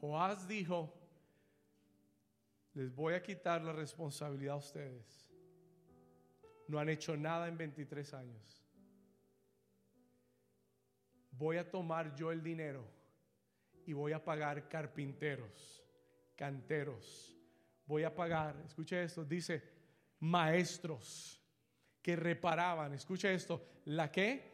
Joás 0.00 0.48
dijo, 0.48 0.92
les 2.74 2.94
voy 2.94 3.14
a 3.14 3.22
quitar 3.22 3.62
la 3.62 3.72
responsabilidad 3.72 4.54
a 4.54 4.58
ustedes. 4.58 5.30
No 6.68 6.78
han 6.78 6.88
hecho 6.88 7.16
nada 7.16 7.48
en 7.48 7.58
23 7.58 8.14
años. 8.14 8.64
Voy 11.32 11.56
a 11.56 11.70
tomar 11.70 12.14
yo 12.14 12.32
el 12.32 12.42
dinero 12.42 12.84
y 13.86 13.92
voy 13.92 14.12
a 14.12 14.24
pagar 14.24 14.68
carpinteros, 14.68 15.84
canteros. 16.36 17.36
Voy 17.86 18.04
a 18.04 18.14
pagar, 18.14 18.56
escuche 18.64 19.02
esto, 19.02 19.24
dice, 19.24 19.62
maestros 20.20 21.42
que 22.00 22.16
reparaban, 22.16 22.94
escuche 22.94 23.34
esto, 23.34 23.66
¿la 23.86 24.10
qué? 24.10 24.50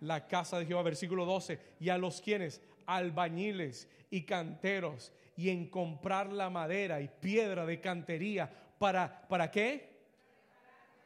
La 0.00 0.26
casa 0.26 0.58
de 0.58 0.66
Jehová, 0.66 0.82
versículo 0.82 1.24
12, 1.24 1.76
y 1.80 1.88
a 1.88 1.98
los 1.98 2.20
quienes, 2.20 2.62
albañiles 2.88 3.86
y 4.10 4.24
canteros 4.24 5.12
y 5.36 5.50
en 5.50 5.68
comprar 5.68 6.32
la 6.32 6.48
madera 6.48 7.00
y 7.00 7.08
piedra 7.08 7.66
de 7.66 7.80
cantería. 7.80 8.50
¿Para, 8.78 9.28
para 9.28 9.50
qué? 9.50 9.98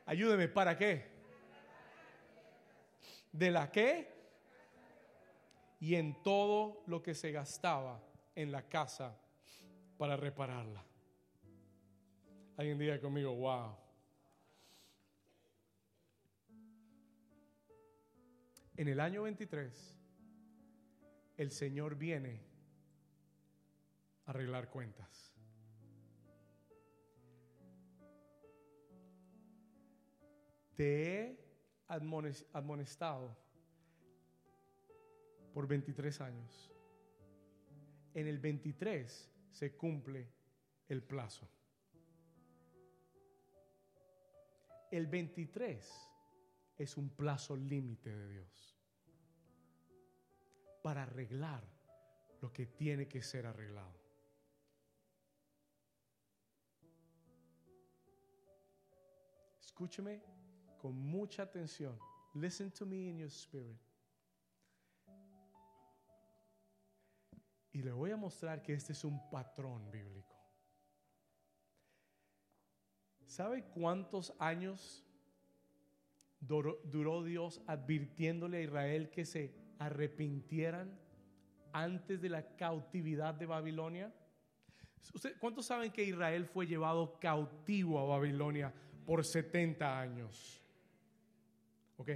Ayúdeme, 0.07 0.49
¿para 0.49 0.79
qué? 0.79 1.11
¿De 3.33 3.51
la 3.51 3.71
qué? 3.71 4.13
Y 5.81 5.97
en 5.97 6.23
todo 6.23 6.85
lo 6.87 7.03
que 7.03 7.15
se 7.15 7.33
gastaba 7.33 8.01
en 8.37 8.53
la 8.53 8.63
casa 8.63 9.19
para 9.99 10.17
repararla. 10.17 10.85
Alguien 12.57 12.79
diga 12.79 13.01
conmigo, 13.01 13.35
wow. 13.35 13.77
En 18.77 18.87
el 18.87 19.01
año 19.01 19.25
23 19.25 20.02
el 21.43 21.51
Señor 21.51 21.97
viene 21.97 22.41
a 24.25 24.31
arreglar 24.31 24.71
cuentas. 24.71 25.35
Te 30.77 31.03
he 31.03 31.39
admonestado 31.89 33.37
por 35.53 35.67
23 35.67 36.21
años. 36.21 36.73
En 38.15 38.27
el 38.27 38.39
23 38.39 39.31
se 39.51 39.77
cumple 39.77 40.29
el 40.89 41.03
plazo. 41.03 41.49
El 44.91 45.07
23 45.09 46.09
es 46.79 46.97
un 46.97 47.11
plazo 47.11 47.57
límite 47.57 48.15
de 48.15 48.29
Dios 48.29 48.72
para 50.83 51.05
arreglar 51.05 51.63
lo 52.41 52.53
que 52.53 52.67
tiene 52.67 53.09
que 53.09 53.23
ser 53.23 53.47
arreglado. 53.47 54.03
escúcheme 59.73 60.23
con 60.79 60.95
mucha 60.95 61.43
atención. 61.43 61.99
Listen 62.35 62.71
to 62.71 62.87
me 62.87 63.09
in 63.09 63.19
your 63.19 63.31
spirit. 63.31 63.77
Y 67.73 67.83
le 67.83 67.91
voy 67.93 68.11
a 68.11 68.17
mostrar 68.17 68.63
que 68.63 68.75
este 68.75 68.93
es 68.93 69.03
un 69.03 69.31
patrón 69.31 69.91
bíblico. 69.91 70.37
¿Sabe 73.27 73.65
cuántos 73.65 74.35
años 74.39 75.05
duró, 76.39 77.25
Dios 77.25 77.63
advirtiéndole 77.67 78.59
a 78.59 78.63
Israel 78.63 79.11
que 79.11 79.25
se 79.25 79.55
arrepintieran 79.87 80.99
antes 81.73 82.21
de 82.21 82.29
la 82.29 82.57
cautividad 82.57 83.35
de 83.35 83.47
Babilonia? 83.47 84.13
¿Cuántos 85.41 85.67
saben 85.67 85.91
que 85.91 86.05
Israel 86.05 86.47
fue 86.47 86.67
llevado 86.67 87.19
cautivo 87.19 87.99
a 87.99 88.17
Babilonia 88.17 88.73
por 89.05 89.25
70 89.25 90.01
años? 90.01 90.63
¿Ok? 91.97 92.11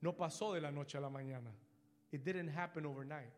No 0.00 0.16
pasó 0.16 0.52
de 0.52 0.60
la 0.60 0.70
noche 0.70 0.98
a 0.98 1.00
la 1.00 1.10
mañana. 1.10 1.50
It 2.10 2.22
didn't 2.22 2.56
happen 2.56 2.86
overnight. 2.86 3.32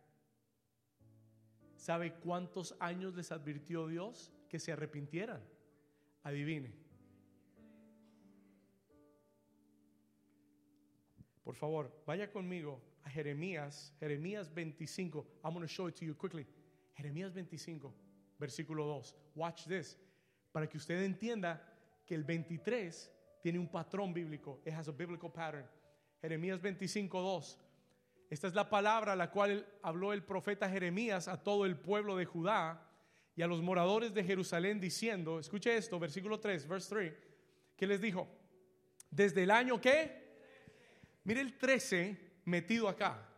¿Sabe 1.76 2.14
cuántos 2.14 2.74
años 2.80 3.14
les 3.14 3.30
advirtió 3.30 3.86
Dios 3.86 4.32
que 4.48 4.58
se 4.58 4.72
arrepintieran? 4.72 5.42
Adivine. 6.24 6.86
Por 11.47 11.55
favor, 11.55 11.92
vaya 12.05 12.28
conmigo 12.28 12.80
a 13.05 13.09
Jeremías, 13.09 13.94
Jeremías 14.01 14.53
25. 14.53 15.24
I'm 15.44 15.55
going 15.55 15.64
to 15.64 15.72
show 15.72 15.86
it 15.86 15.94
to 15.94 16.05
you 16.05 16.12
quickly. 16.12 16.44
Jeremías 16.97 17.32
25, 17.32 17.94
versículo 18.36 18.84
2. 18.84 19.14
Watch 19.36 19.66
this. 19.68 19.97
Para 20.53 20.66
que 20.66 20.76
usted 20.76 21.05
entienda 21.05 21.62
que 22.05 22.16
el 22.16 22.24
23 22.24 23.12
tiene 23.40 23.61
un 23.61 23.68
patrón 23.68 24.12
bíblico. 24.12 24.59
It 24.66 24.72
has 24.72 24.88
a 24.88 24.92
biblical 24.92 25.30
pattern. 25.30 25.64
Jeremías 26.20 26.61
25, 26.61 27.20
2. 27.20 27.59
Esta 28.28 28.49
es 28.49 28.55
la 28.57 28.68
palabra 28.68 29.14
la 29.14 29.30
cual 29.30 29.64
habló 29.84 30.12
el 30.12 30.24
profeta 30.24 30.68
Jeremías 30.68 31.28
a 31.28 31.40
todo 31.40 31.64
el 31.64 31.76
pueblo 31.76 32.16
de 32.16 32.24
Judá 32.24 32.82
y 33.36 33.42
a 33.42 33.47
los 33.47 33.62
moradores 33.62 34.12
de 34.12 34.24
Jerusalén 34.24 34.80
diciendo, 34.80 35.38
escuche 35.38 35.76
esto, 35.76 36.01
versículo 36.01 36.40
3, 36.40 36.66
verse 36.66 36.88
3, 36.88 37.14
que 37.76 37.86
les 37.86 38.01
dijo, 38.01 38.26
desde 39.12 39.44
el 39.44 39.53
año 39.53 39.80
que, 39.80 40.26
mire 41.27 41.43
el 41.43 41.59
13 41.59 42.16
metido 42.45 42.89
acá. 42.89 43.29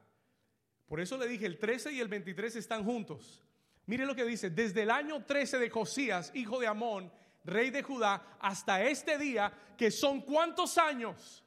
Por 0.86 1.00
eso 1.00 1.16
le 1.16 1.26
dije, 1.26 1.46
el 1.46 1.58
13 1.58 1.92
y 1.92 2.00
el 2.00 2.08
23 2.08 2.54
están 2.56 2.84
juntos. 2.84 3.42
Mire 3.86 4.06
lo 4.06 4.14
que 4.14 4.24
dice, 4.24 4.50
desde 4.50 4.82
el 4.82 4.90
año 4.90 5.24
13 5.24 5.58
de 5.58 5.70
Josías, 5.70 6.30
hijo 6.34 6.60
de 6.60 6.66
Amón, 6.66 7.10
rey 7.44 7.70
de 7.70 7.82
Judá, 7.82 8.36
hasta 8.38 8.82
este 8.84 9.16
día, 9.18 9.52
que 9.76 9.90
son 9.90 10.20
cuántos 10.20 10.76
años. 10.76 11.42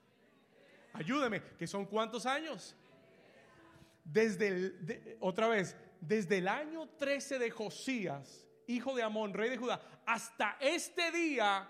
Ayúdeme, 0.94 1.42
que 1.58 1.68
son 1.68 1.86
cuántos 1.86 2.26
años. 2.26 2.76
Desde 4.04 5.18
otra 5.20 5.48
vez, 5.48 5.78
desde 6.00 6.40
el 6.40 6.48
año 6.48 6.90
13 6.98 7.38
de 7.38 7.52
Josías, 7.52 8.48
hijo 8.66 8.96
de 8.96 9.04
Amón, 9.04 9.34
rey 9.34 9.50
de 9.50 9.58
Judá, 9.58 9.80
hasta 10.06 10.58
este 10.60 11.12
día, 11.12 11.70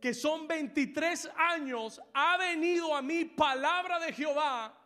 que 0.00 0.14
son 0.14 0.46
23 0.46 1.30
años, 1.36 2.00
ha 2.12 2.36
venido 2.36 2.94
a 2.94 3.02
mí 3.02 3.24
palabra 3.24 3.98
de 3.98 4.12
Jehová 4.12 4.78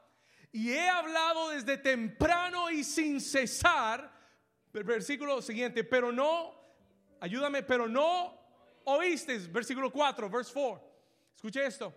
y 0.52 0.70
he 0.72 0.88
hablado 0.88 1.50
desde 1.50 1.76
temprano 1.76 2.70
y 2.70 2.84
sin 2.84 3.20
cesar 3.20 4.20
Versículo 4.72 5.42
siguiente, 5.42 5.82
pero 5.82 6.12
no, 6.12 6.54
ayúdame, 7.20 7.62
pero 7.62 7.88
no 7.88 8.38
oíste. 8.84 9.36
Versículo 9.48 9.90
4, 9.90 10.30
verse 10.30 10.52
4. 10.52 10.80
Escuche 11.34 11.66
esto. 11.66 11.92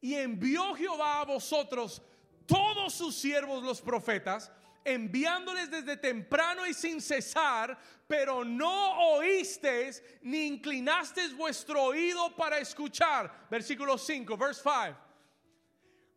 Y 0.00 0.14
envió 0.14 0.74
Jehová 0.74 1.20
a 1.20 1.24
vosotros 1.24 2.00
todos 2.46 2.94
sus 2.94 3.16
siervos 3.16 3.64
los 3.64 3.80
profetas, 3.80 4.52
enviándoles 4.86 5.70
desde 5.70 5.96
temprano 5.96 6.66
y 6.66 6.72
sin 6.72 7.00
cesar, 7.00 7.76
pero 8.06 8.44
no 8.44 9.16
oísteis 9.16 10.02
ni 10.22 10.46
inclinasteis 10.46 11.36
vuestro 11.36 11.82
oído 11.82 12.34
para 12.36 12.58
escuchar. 12.58 13.46
Versículo 13.50 13.98
5, 13.98 14.36
verse 14.36 14.62
5. 14.62 14.96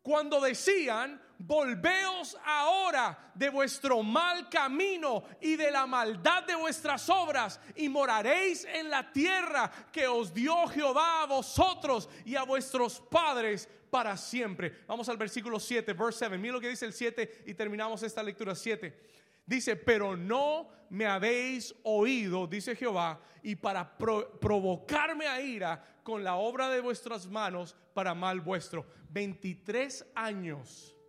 Cuando 0.02 0.40
decían, 0.40 1.20
volveos 1.40 2.36
ahora 2.44 3.32
de 3.34 3.48
vuestro 3.48 4.02
mal 4.02 4.48
camino 4.50 5.24
y 5.40 5.56
de 5.56 5.70
la 5.70 5.86
maldad 5.86 6.44
de 6.44 6.54
vuestras 6.54 7.08
obras 7.08 7.58
y 7.76 7.88
moraréis 7.88 8.66
en 8.66 8.90
la 8.90 9.10
tierra 9.10 9.70
que 9.90 10.06
os 10.06 10.34
dio 10.34 10.66
Jehová 10.68 11.22
a 11.22 11.26
vosotros 11.26 12.08
y 12.26 12.36
a 12.36 12.42
vuestros 12.42 13.00
padres 13.00 13.68
para 13.90 14.16
siempre. 14.16 14.82
Vamos 14.86 15.08
al 15.08 15.16
versículo 15.16 15.58
7, 15.58 15.94
verse 15.94 16.18
7. 16.20 16.38
Mira 16.38 16.54
lo 16.54 16.60
que 16.60 16.68
dice 16.68 16.84
el 16.84 16.92
7 16.92 17.44
y 17.46 17.54
terminamos 17.54 18.02
esta 18.02 18.22
lectura 18.22 18.54
7. 18.54 19.08
Dice, 19.46 19.76
pero 19.76 20.16
no 20.16 20.68
me 20.90 21.06
habéis 21.06 21.74
oído, 21.82 22.46
dice 22.46 22.76
Jehová, 22.76 23.20
y 23.42 23.56
para 23.56 23.96
provocarme 23.96 25.26
a 25.26 25.40
ira 25.40 25.84
con 26.04 26.22
la 26.22 26.36
obra 26.36 26.68
de 26.68 26.80
vuestras 26.80 27.26
manos 27.26 27.74
para 27.94 28.14
mal 28.14 28.40
vuestro. 28.40 28.86
23 29.08 30.06
años 30.14 30.99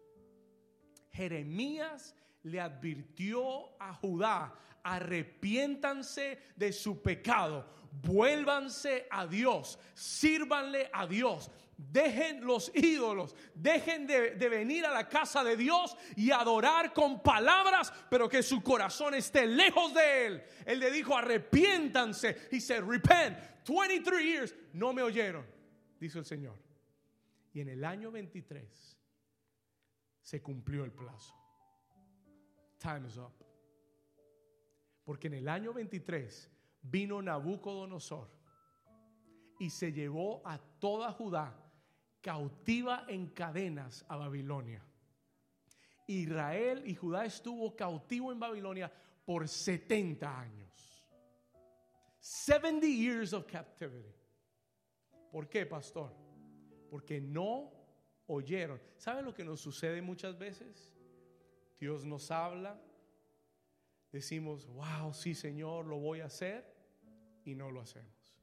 Jeremías 1.11 2.15
le 2.43 2.59
advirtió 2.59 3.81
a 3.81 3.93
Judá, 3.93 4.53
arrepiéntanse 4.83 6.39
de 6.55 6.73
su 6.73 7.01
pecado, 7.01 7.65
vuélvanse 7.91 9.07
a 9.09 9.27
Dios, 9.27 9.77
sírvanle 9.93 10.89
a 10.91 11.05
Dios. 11.05 11.51
Dejen 11.77 12.45
los 12.45 12.71
ídolos, 12.75 13.35
dejen 13.55 14.05
de, 14.05 14.35
venir 14.49 14.85
a 14.85 14.93
la 14.93 15.09
casa 15.09 15.43
de 15.43 15.57
Dios 15.57 15.97
y 16.15 16.29
adorar 16.29 16.93
con 16.93 17.23
palabras, 17.23 17.91
pero 18.07 18.29
que 18.29 18.43
su 18.43 18.61
corazón 18.61 19.15
esté 19.15 19.47
lejos 19.47 19.91
de 19.93 20.25
Él. 20.27 20.43
Él 20.65 20.79
le 20.79 20.91
dijo, 20.91 21.17
arrepiéntanse. 21.17 22.49
y 22.51 22.61
se 22.61 22.79
repent. 22.81 23.37
23 23.67 24.23
years, 24.23 24.55
no 24.73 24.93
me 24.93 25.01
oyeron, 25.01 25.45
dice 25.99 26.19
el 26.19 26.25
Señor. 26.25 26.55
Y 27.53 27.61
en 27.61 27.69
el 27.69 27.83
año 27.83 28.11
23 28.11 29.00
se 30.31 30.41
cumplió 30.41 30.85
el 30.85 30.93
plazo. 30.93 31.35
Time 32.77 33.05
is 33.05 33.17
up. 33.17 33.33
Porque 35.03 35.27
en 35.27 35.33
el 35.33 35.49
año 35.49 35.73
23 35.73 36.49
vino 36.83 37.21
Nabucodonosor 37.21 38.29
y 39.59 39.69
se 39.69 39.91
llevó 39.91 40.41
a 40.45 40.57
toda 40.57 41.11
Judá 41.11 41.53
cautiva 42.21 43.03
en 43.09 43.27
cadenas 43.31 44.05
a 44.07 44.15
Babilonia. 44.15 44.81
Israel 46.07 46.83
y 46.85 46.95
Judá 46.95 47.25
estuvo 47.25 47.75
cautivo 47.75 48.31
en 48.31 48.39
Babilonia 48.39 48.89
por 49.25 49.49
70 49.49 50.39
años. 50.39 51.05
70 52.21 52.87
years 52.87 53.33
of 53.33 53.45
captivity. 53.47 54.15
¿Por 55.29 55.49
qué, 55.49 55.65
pastor? 55.65 56.15
Porque 56.89 57.19
no 57.19 57.80
oyeron. 58.33 58.81
¿Saben 58.97 59.25
lo 59.25 59.33
que 59.33 59.43
nos 59.43 59.59
sucede 59.59 60.01
muchas 60.01 60.37
veces? 60.37 60.93
Dios 61.79 62.05
nos 62.05 62.29
habla, 62.31 62.79
decimos, 64.11 64.67
wow, 64.67 65.13
sí 65.13 65.33
Señor, 65.33 65.85
lo 65.85 65.97
voy 65.97 66.21
a 66.21 66.25
hacer, 66.25 66.71
y 67.43 67.55
no 67.55 67.71
lo 67.71 67.81
hacemos. 67.81 68.37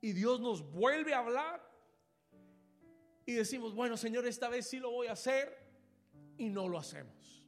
Y 0.00 0.12
Dios 0.12 0.40
nos 0.40 0.62
vuelve 0.72 1.12
a 1.12 1.18
hablar 1.18 1.70
y 3.26 3.34
decimos, 3.34 3.74
bueno 3.74 3.96
Señor, 3.96 4.26
esta 4.26 4.48
vez 4.48 4.66
sí 4.66 4.78
lo 4.78 4.90
voy 4.90 5.08
a 5.08 5.12
hacer, 5.12 5.56
y 6.38 6.48
no 6.48 6.68
lo 6.68 6.78
hacemos. 6.78 7.46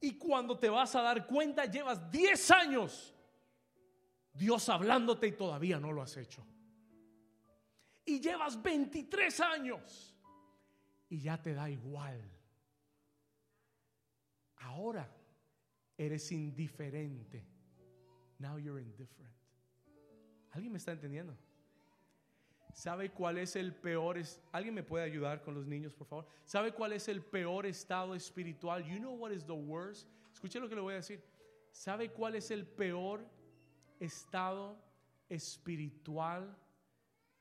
Y 0.00 0.16
cuando 0.16 0.56
te 0.56 0.68
vas 0.68 0.94
a 0.94 1.02
dar 1.02 1.26
cuenta, 1.26 1.64
llevas 1.64 2.10
10 2.10 2.50
años 2.52 3.14
Dios 4.32 4.68
hablándote 4.68 5.26
y 5.26 5.32
todavía 5.32 5.80
no 5.80 5.90
lo 5.92 6.00
has 6.00 6.16
hecho 6.16 6.46
y 8.08 8.20
llevas 8.20 8.60
23 8.62 9.40
años 9.40 10.16
y 11.10 11.20
ya 11.20 11.40
te 11.40 11.52
da 11.52 11.68
igual. 11.68 12.18
Ahora 14.56 15.06
eres 15.96 16.32
indiferente. 16.32 17.44
Now 18.38 18.56
you're 18.56 18.80
indifferent. 18.80 19.34
¿Alguien 20.52 20.72
me 20.72 20.78
está 20.78 20.92
entendiendo? 20.92 21.36
¿Sabe 22.72 23.10
cuál 23.10 23.36
es 23.38 23.56
el 23.56 23.74
peor? 23.74 24.18
¿Alguien 24.52 24.74
me 24.74 24.82
puede 24.82 25.04
ayudar 25.04 25.42
con 25.42 25.54
los 25.54 25.66
niños, 25.66 25.92
por 25.92 26.06
favor? 26.06 26.26
¿Sabe 26.44 26.72
cuál 26.72 26.94
es 26.94 27.08
el 27.08 27.22
peor 27.22 27.66
estado 27.66 28.14
espiritual? 28.14 28.84
You 28.84 28.98
know 28.98 29.12
what 29.12 29.32
is 29.32 29.44
the 29.44 29.52
worst? 29.52 30.08
Escuche 30.32 30.58
lo 30.58 30.68
que 30.68 30.76
le 30.76 30.80
voy 30.80 30.94
a 30.94 30.96
decir. 30.96 31.22
¿Sabe 31.72 32.10
cuál 32.10 32.36
es 32.36 32.50
el 32.50 32.66
peor 32.66 33.22
estado 34.00 34.80
espiritual 35.28 36.56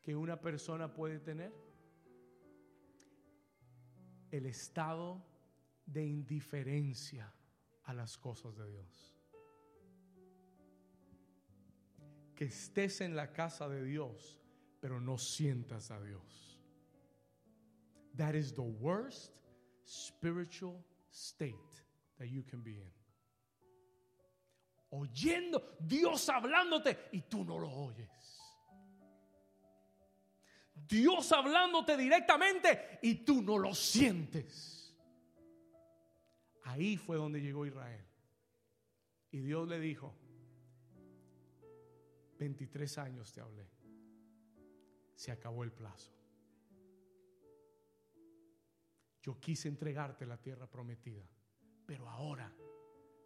que 0.07 0.15
una 0.15 0.39
persona 0.39 0.87
puede 0.93 1.19
tener? 1.19 1.51
El 4.31 4.45
estado 4.45 5.21
de 5.85 6.05
indiferencia 6.05 7.29
a 7.83 7.93
las 7.93 8.17
cosas 8.17 8.55
de 8.55 8.71
Dios. 8.71 9.17
Que 12.37 12.45
estés 12.45 13.01
en 13.01 13.17
la 13.17 13.33
casa 13.33 13.67
de 13.67 13.83
Dios, 13.83 14.39
pero 14.79 15.01
no 15.01 15.17
sientas 15.17 15.91
a 15.91 16.01
Dios. 16.01 16.57
That 18.15 18.33
is 18.33 18.53
the 18.53 18.61
worst 18.61 19.33
spiritual 19.83 20.85
state 21.11 21.83
that 22.17 22.27
you 22.29 22.45
can 22.45 22.63
be 22.63 22.79
in. 22.79 22.93
Oyendo 24.89 25.75
Dios 25.81 26.29
hablándote 26.29 27.09
y 27.11 27.23
tú 27.23 27.43
no 27.43 27.59
lo 27.59 27.69
oyes. 27.69 28.36
Dios 30.87 31.31
hablándote 31.31 31.97
directamente 31.97 32.99
y 33.01 33.15
tú 33.15 33.41
no 33.41 33.57
lo 33.57 33.73
sientes. 33.73 34.95
Ahí 36.63 36.97
fue 36.97 37.15
donde 37.15 37.41
llegó 37.41 37.65
Israel. 37.65 38.05
Y 39.31 39.39
Dios 39.39 39.67
le 39.67 39.79
dijo, 39.79 40.13
23 42.37 42.97
años 42.97 43.31
te 43.31 43.41
hablé. 43.41 43.69
Se 45.15 45.31
acabó 45.31 45.63
el 45.63 45.71
plazo. 45.71 46.13
Yo 49.21 49.39
quise 49.39 49.67
entregarte 49.67 50.25
la 50.25 50.37
tierra 50.37 50.69
prometida, 50.69 51.27
pero 51.85 52.07
ahora 52.09 52.53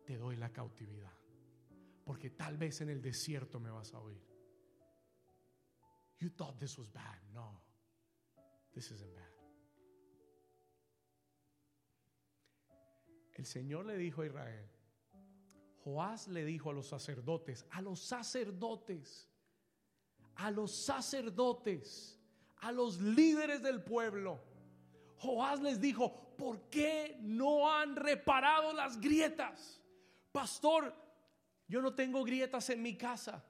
te 0.06 0.18
doy 0.18 0.36
la 0.36 0.52
cautividad. 0.52 1.14
Porque 2.04 2.32
tal 2.32 2.58
vez 2.58 2.82
en 2.82 2.89
el 2.89 3.02
desierto 3.02 3.60
me 3.60 3.70
vas 3.70 3.93
a 3.93 3.99
oír. 3.99 4.30
You 6.22 6.30
thought 6.30 6.59
this 6.59 6.78
was 6.78 6.88
bad. 6.88 7.17
No, 7.34 7.49
this 8.76 8.91
isn't 8.91 9.13
bad. 9.15 9.26
El 13.34 13.45
Señor 13.45 13.86
le 13.86 13.97
dijo 13.97 14.22
a 14.22 14.26
Israel, 14.28 14.69
Joás 15.84 16.28
le 16.28 16.45
dijo 16.45 16.69
a 16.69 16.74
los 16.74 16.88
sacerdotes, 16.88 17.65
a 17.72 17.82
los 17.82 17.99
sacerdotes, 17.99 19.28
a 20.36 20.51
los 20.51 20.72
sacerdotes, 20.72 22.19
a 22.61 22.72
los 22.72 22.99
líderes 22.99 23.63
del 23.63 23.82
pueblo. 23.82 24.39
Joás 25.17 25.59
les 25.59 25.80
dijo, 25.82 26.36
¿por 26.38 26.69
qué 26.69 27.17
no 27.22 27.72
han 27.72 27.95
reparado 27.95 28.74
las 28.74 29.01
grietas? 29.01 29.82
Pastor, 30.32 30.93
yo 31.67 31.82
no 31.82 31.95
tengo 31.95 32.24
grietas 32.24 32.69
en 32.69 32.84
mi 32.84 32.95
casa. 32.95 33.43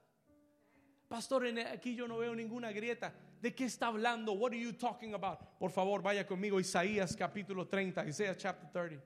Pastor, 1.11 1.45
aquí 1.73 1.93
yo 1.93 2.07
no 2.07 2.19
veo 2.19 2.33
ninguna 2.33 2.71
grieta. 2.71 3.11
¿De 3.41 3.53
qué 3.53 3.65
está 3.65 3.87
hablando? 3.87 4.31
What 4.31 4.53
are 4.53 4.57
you 4.57 4.71
talking 4.71 5.13
about? 5.13 5.59
Por 5.59 5.69
favor, 5.69 6.01
vaya 6.01 6.25
conmigo 6.25 6.57
Isaías 6.57 7.17
capítulo 7.17 7.67
30, 7.67 8.05
Isaías 8.07 8.37
chapter 8.37 8.69
30. 8.71 9.03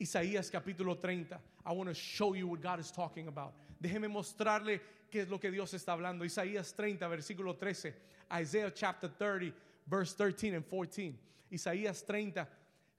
Isaías 0.00 0.50
capítulo 0.50 0.98
30. 0.98 1.38
I 1.66 1.72
want 1.72 1.90
to 1.90 1.94
show 1.94 2.32
you 2.32 2.46
what 2.48 2.62
God 2.62 2.80
is 2.80 2.90
talking 2.90 3.28
about. 3.28 3.52
Déjeme 3.78 4.08
mostrarle 4.08 4.80
qué 5.10 5.20
es 5.20 5.28
lo 5.28 5.36
que 5.36 5.50
Dios 5.50 5.74
está 5.74 5.92
hablando. 5.92 6.24
Isaías 6.24 6.74
30, 6.74 7.06
versículo 7.06 7.58
13. 7.58 7.92
Isaiah 8.32 8.70
chapter 8.74 9.08
30, 9.08 9.52
verse 9.86 10.14
13 10.14 10.54
and 10.54 10.64
14. 10.66 11.14
Isaías 11.52 12.06
30. 12.06 12.48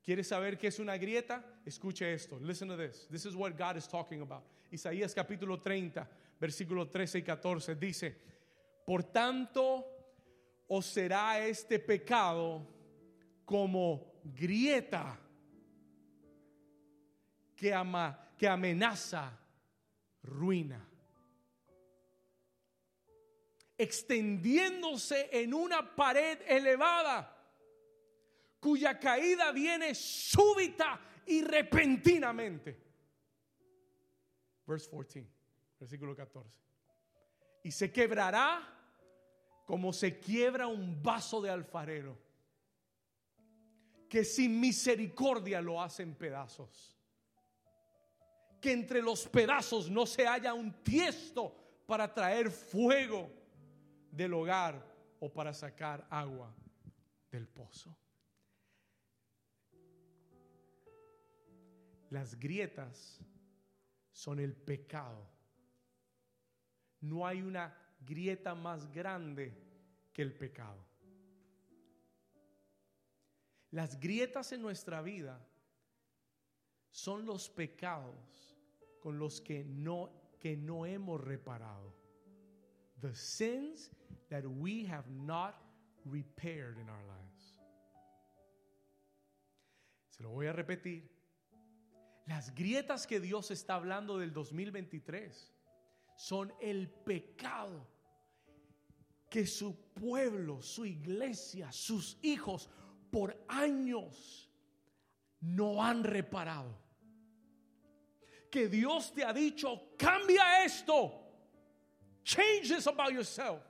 ¿Quiere 0.06 0.24
saber 0.24 0.56
qué 0.60 0.68
es 0.68 0.78
una 0.78 1.00
grieta? 1.00 1.44
Escuche 1.66 2.14
esto. 2.14 2.38
Listen 2.40 2.68
to 2.68 2.78
this. 2.78 3.08
This 3.10 3.26
is 3.26 3.36
what 3.36 3.58
God 3.58 3.76
is 3.76 3.88
talking 3.88 4.22
about. 4.22 4.44
Isaías 4.72 5.16
capítulo 5.16 5.60
30, 5.60 6.08
versículo 6.40 6.90
13 6.90 7.20
y 7.20 7.24
14 7.24 7.76
dice, 7.76 8.18
por 8.86 9.04
tanto 9.04 9.86
os 10.68 10.86
será 10.86 11.46
este 11.46 11.80
pecado 11.80 12.66
como 13.44 14.22
grieta 14.24 15.20
que, 17.56 17.74
ama, 17.74 18.34
que 18.38 18.48
amenaza 18.48 19.38
ruina, 20.24 20.88
extendiéndose 23.78 25.30
en 25.32 25.54
una 25.54 25.96
pared 25.96 26.40
elevada 26.48 27.36
cuya 28.60 29.00
caída 29.00 29.52
viene 29.52 29.96
súbita 29.96 31.00
y 31.26 31.42
repentinamente. 31.42 32.78
Verse 34.66 34.90
14 34.90 35.39
versículo 35.80 36.16
14. 36.16 36.60
Y 37.64 37.72
se 37.72 37.92
quebrará 37.92 38.76
como 39.66 39.94
se 39.94 40.20
quiebra 40.20 40.68
un 40.68 41.02
vaso 41.02 41.42
de 41.42 41.50
alfarero, 41.50 42.18
que 44.10 44.24
sin 44.24 44.60
misericordia 44.60 45.62
lo 45.62 45.82
hacen 45.82 46.16
pedazos. 46.16 46.98
Que 48.60 48.72
entre 48.72 49.02
los 49.02 49.28
pedazos 49.28 49.90
no 49.90 50.06
se 50.06 50.28
haya 50.28 50.54
un 50.54 50.84
tiesto 50.84 51.56
para 51.86 52.12
traer 52.14 52.50
fuego 52.50 53.32
del 54.12 54.34
hogar 54.34 54.84
o 55.20 55.32
para 55.32 55.54
sacar 55.54 56.06
agua 56.10 56.54
del 57.32 57.48
pozo. 57.48 57.96
Las 62.10 62.40
grietas 62.40 63.20
son 64.12 64.40
el 64.40 64.56
pecado 64.56 65.39
no 67.02 67.26
hay 67.26 67.42
una 67.42 67.76
grieta 68.06 68.56
más 68.56 68.92
grande 68.92 69.54
que 70.14 70.22
el 70.22 70.34
pecado. 70.34 70.86
Las 73.72 74.00
grietas 74.00 74.52
en 74.52 74.62
nuestra 74.62 75.02
vida 75.02 75.46
son 76.90 77.26
los 77.26 77.50
pecados 77.50 78.58
con 79.00 79.20
los 79.20 79.42
que 79.42 79.64
no, 79.64 80.12
que 80.40 80.58
no 80.58 80.86
hemos 80.86 81.22
reparado. 81.22 81.94
The 83.02 83.14
sins 83.16 83.92
that 84.30 84.46
we 84.46 84.86
have 84.88 85.10
not 85.10 85.56
repaired 86.06 86.78
in 86.80 86.90
our 86.90 87.04
lives. 87.04 87.56
Se 90.10 90.24
lo 90.24 90.32
voy 90.32 90.48
a 90.48 90.54
repetir. 90.54 91.10
Las 92.26 92.54
grietas 92.54 93.08
que 93.08 93.20
Dios 93.20 93.52
está 93.52 93.76
hablando 93.76 94.18
del 94.18 94.34
2023 94.34 95.54
son 96.20 96.54
el 96.60 96.90
pecado 96.90 97.88
que 99.30 99.48
su 99.48 99.74
pueblo, 99.94 100.62
su 100.62 100.86
iglesia, 100.86 101.72
sus 101.72 102.18
hijos 102.24 102.70
por 103.10 103.42
años 103.48 104.52
no 105.40 105.82
han 105.82 106.04
reparado. 106.04 106.78
Que 108.52 108.68
Dios 108.68 109.14
te 109.14 109.24
ha 109.24 109.32
dicho, 109.32 109.94
cambia 109.98 110.66
esto. 110.66 111.10
Change 112.26 112.68
this 112.68 112.88
about 112.88 113.14
yourself. 113.14 113.62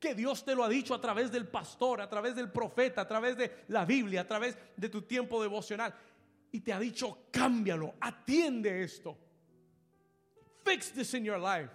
Que 0.00 0.16
Dios 0.16 0.44
te 0.44 0.52
lo 0.56 0.64
ha 0.64 0.68
dicho 0.68 0.94
a 0.94 1.00
través 1.00 1.30
del 1.30 1.46
pastor, 1.46 2.00
a 2.00 2.08
través 2.08 2.34
del 2.34 2.50
profeta, 2.50 3.02
a 3.02 3.06
través 3.06 3.36
de 3.36 3.64
la 3.68 3.84
Biblia, 3.84 4.22
a 4.22 4.26
través 4.26 4.58
de 4.76 4.88
tu 4.88 5.02
tiempo 5.02 5.40
devocional. 5.40 5.94
Y 6.50 6.58
te 6.58 6.72
ha 6.72 6.80
dicho, 6.80 7.28
cámbialo, 7.30 7.94
atiende 8.00 8.82
esto 8.82 9.23
fix 10.64 10.90
this 10.90 11.14
in 11.14 11.24
your 11.24 11.38
life. 11.38 11.70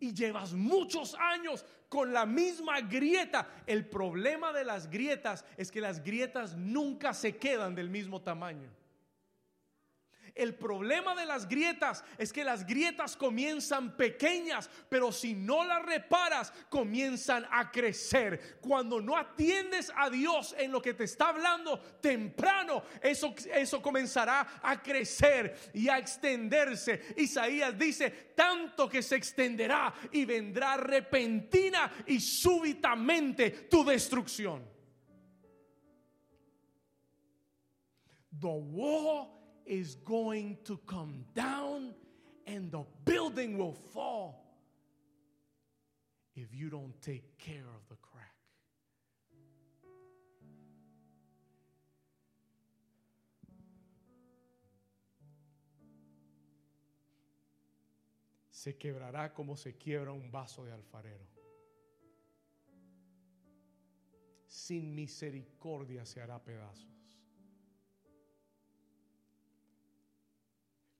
Y 0.00 0.12
llevas 0.12 0.52
muchos 0.52 1.14
años 1.14 1.64
con 1.88 2.12
la 2.12 2.26
misma 2.26 2.80
grieta. 2.80 3.46
El 3.66 3.86
problema 3.88 4.52
de 4.52 4.64
las 4.64 4.90
grietas 4.90 5.44
es 5.56 5.70
que 5.70 5.80
las 5.80 6.02
grietas 6.02 6.54
nunca 6.56 7.14
se 7.14 7.36
quedan 7.36 7.74
del 7.74 7.88
mismo 7.88 8.20
tamaño. 8.20 8.68
El 10.36 10.54
problema 10.54 11.14
de 11.14 11.24
las 11.24 11.48
grietas 11.48 12.04
es 12.18 12.30
que 12.30 12.44
las 12.44 12.66
grietas 12.66 13.16
comienzan 13.16 13.96
pequeñas, 13.96 14.68
pero 14.90 15.10
si 15.10 15.32
no 15.32 15.64
las 15.64 15.82
reparas, 15.82 16.52
comienzan 16.68 17.46
a 17.50 17.70
crecer. 17.70 18.58
Cuando 18.60 19.00
no 19.00 19.16
atiendes 19.16 19.90
a 19.96 20.10
Dios 20.10 20.54
en 20.58 20.72
lo 20.72 20.82
que 20.82 20.92
te 20.92 21.04
está 21.04 21.30
hablando 21.30 21.80
temprano, 22.02 22.82
eso, 23.00 23.34
eso 23.50 23.80
comenzará 23.80 24.60
a 24.62 24.82
crecer 24.82 25.70
y 25.72 25.88
a 25.88 25.96
extenderse. 25.96 27.14
Isaías 27.16 27.78
dice, 27.78 28.10
tanto 28.36 28.90
que 28.90 29.02
se 29.02 29.16
extenderá 29.16 29.94
y 30.12 30.26
vendrá 30.26 30.76
repentina 30.76 31.90
y 32.06 32.20
súbitamente 32.20 33.50
tu 33.70 33.82
destrucción. 33.82 34.76
Is 39.66 39.96
going 40.04 40.56
to 40.64 40.78
come 40.86 41.24
down 41.34 41.92
and 42.46 42.70
the 42.70 42.84
building 43.04 43.58
will 43.58 43.74
fall 43.92 44.46
if 46.36 46.54
you 46.54 46.70
don't 46.70 46.94
take 47.02 47.36
care 47.38 47.66
of 47.74 47.88
the 47.88 47.96
crack. 47.96 48.34
Se 58.50 58.76
quebrará 58.76 59.32
como 59.32 59.56
se 59.56 59.76
quiebra 59.76 60.12
un 60.12 60.30
vaso 60.30 60.64
de 60.64 60.72
alfarero. 60.72 61.26
Sin 64.46 64.94
misericordia 64.94 66.04
se 66.04 66.20
hará 66.20 66.42
pedazos. 66.42 66.95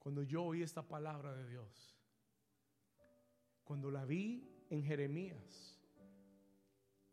Cuando 0.07 0.23
yo 0.23 0.45
oí 0.45 0.63
esta 0.63 0.87
palabra 0.87 1.35
de 1.35 1.49
Dios, 1.49 1.99
cuando 3.65 3.91
la 3.91 4.05
vi 4.05 4.65
en 4.71 4.85
Jeremías, 4.85 5.81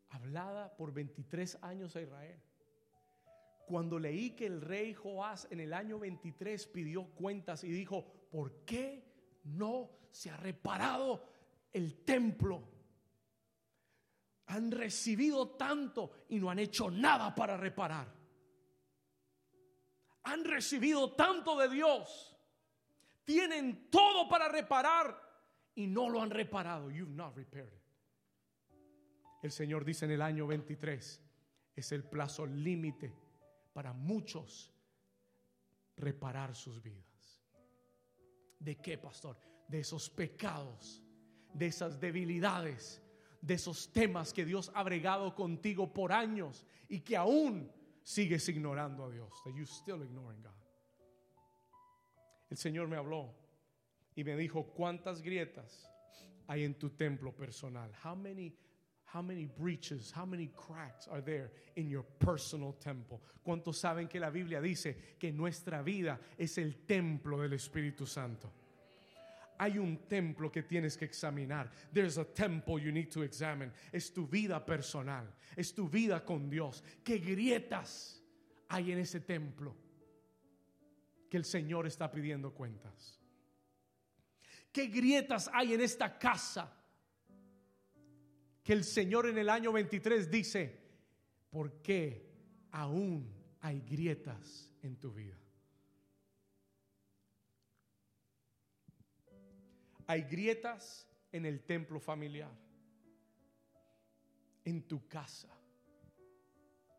hablada 0.10 0.78
por 0.78 0.94
23 0.94 1.58
años 1.64 1.96
a 1.96 2.04
Israel. 2.04 2.40
Cuando 3.66 3.98
leí 3.98 4.36
que 4.36 4.46
el 4.46 4.62
rey 4.62 4.94
Joás 4.94 5.48
en 5.50 5.60
el 5.62 5.74
año 5.74 5.98
23 5.98 6.68
pidió 6.68 7.06
cuentas 7.16 7.64
y 7.64 7.72
dijo, 7.72 8.06
¿por 8.30 8.64
qué 8.64 9.04
no 9.46 9.90
se 10.12 10.30
ha 10.30 10.38
reparado 10.38 11.26
el 11.72 12.04
templo? 12.06 12.62
Han 14.46 14.70
recibido 14.70 15.50
tanto 15.56 16.12
y 16.30 16.40
no 16.40 16.52
han 16.52 16.60
hecho 16.60 16.92
nada 16.92 17.34
para 17.34 17.58
reparar. 17.58 18.14
Han 20.26 20.46
recibido 20.46 21.14
tanto 21.14 21.58
de 21.58 21.70
Dios. 21.70 22.33
Tienen 23.24 23.90
todo 23.90 24.28
para 24.28 24.48
reparar 24.48 25.20
y 25.76 25.88
no 25.88 26.10
lo 26.10 26.22
han 26.22 26.30
reparado. 26.30 26.90
You've 26.90 27.14
not 27.14 27.36
repaired 27.36 27.74
it. 27.74 27.84
El 29.42 29.52
Señor 29.52 29.84
dice 29.84 30.06
en 30.06 30.12
el 30.12 30.22
año 30.22 30.48
23 30.48 31.22
es 31.76 31.92
el 31.92 32.04
plazo 32.04 32.46
límite 32.46 33.14
para 33.74 33.92
muchos 33.92 34.72
reparar 35.98 36.56
sus 36.56 36.82
vidas. 36.82 37.42
¿De 38.60 38.78
qué, 38.78 38.98
pastor? 38.98 39.38
De 39.68 39.80
esos 39.80 40.10
pecados, 40.10 41.04
de 41.54 41.68
esas 41.68 42.00
debilidades, 42.00 43.02
de 43.42 43.56
esos 43.56 43.92
temas 43.92 44.32
que 44.32 44.46
Dios 44.46 44.72
ha 44.74 44.84
bregado 44.84 45.36
contigo 45.36 45.92
por 45.92 46.14
años 46.14 46.66
y 46.88 47.02
que 47.02 47.18
aún 47.18 47.70
sigues 48.02 48.48
ignorando 48.48 49.04
a 49.04 49.12
Dios. 49.12 49.30
That 49.44 49.54
still 49.66 50.02
ignoring 50.04 50.42
God. 50.42 50.63
El 52.54 52.58
Señor 52.58 52.88
me 52.88 52.98
habló 52.98 53.34
y 54.16 54.24
me 54.24 54.38
dijo, 54.38 54.68
¿cuántas 54.76 55.24
grietas 55.24 55.90
hay 56.46 56.64
en 56.64 56.76
tu 56.76 56.92
templo 56.92 57.36
personal? 57.36 57.92
How 58.06 58.16
many 58.16 58.56
How 59.12 59.22
many 59.24 59.46
breaches, 59.46 60.12
how 60.12 60.26
many 60.26 60.52
cracks 60.56 61.08
are 61.08 61.22
there 61.22 61.52
in 61.76 61.88
your 61.88 62.04
personal 62.20 62.74
temple? 62.74 63.22
¿Cuántos 63.44 63.78
saben 63.78 64.08
que 64.08 64.20
la 64.20 64.30
Biblia 64.32 64.60
dice 64.60 64.96
que 65.20 65.32
nuestra 65.32 65.84
vida 65.84 66.20
es 66.38 66.58
el 66.58 66.86
templo 66.86 67.38
del 67.38 67.54
Espíritu 67.54 68.08
Santo? 68.08 68.52
Hay 69.60 69.78
un 69.78 70.08
templo 70.08 70.52
que 70.52 70.64
tienes 70.64 70.96
que 70.96 71.06
examinar. 71.06 71.70
There's 71.92 72.18
a 72.18 72.26
temple 72.26 72.80
you 72.80 72.92
need 72.92 73.12
to 73.12 73.24
examine. 73.24 73.72
Es 73.92 74.12
tu 74.12 74.28
vida 74.28 74.64
personal, 74.64 75.28
es 75.56 75.74
tu 75.74 75.88
vida 75.88 76.24
con 76.24 76.50
Dios. 76.50 76.84
¿Qué 77.04 77.18
grietas 77.20 78.20
hay 78.70 78.92
en 78.92 79.00
ese 79.00 79.20
templo 79.20 79.76
que 81.34 81.38
el 81.38 81.46
Señor 81.46 81.88
está 81.88 82.12
pidiendo 82.12 82.54
cuentas? 82.54 83.20
¿Qué 84.72 84.86
grietas 84.86 85.50
hay 85.52 85.74
en 85.74 85.82
esta 85.82 86.20
casa? 86.20 86.72
que 88.64 88.74
el 88.74 88.84
Señor 88.84 89.26
en 89.26 89.40
el 89.40 89.50
año 89.50 89.72
23 89.72 90.30
dice, 90.30 90.80
¿por 91.50 91.82
qué 91.82 92.30
aún 92.70 93.34
hay 93.62 93.82
grietas 93.82 94.72
en 94.84 94.96
tu 94.98 95.12
vida? 95.12 95.36
Hay 100.06 100.22
grietas 100.22 101.08
en 101.32 101.48
el 101.48 101.64
templo 101.64 102.00
familiar, 102.00 102.52
en 104.64 104.88
tu 104.88 105.08
casa, 105.08 105.50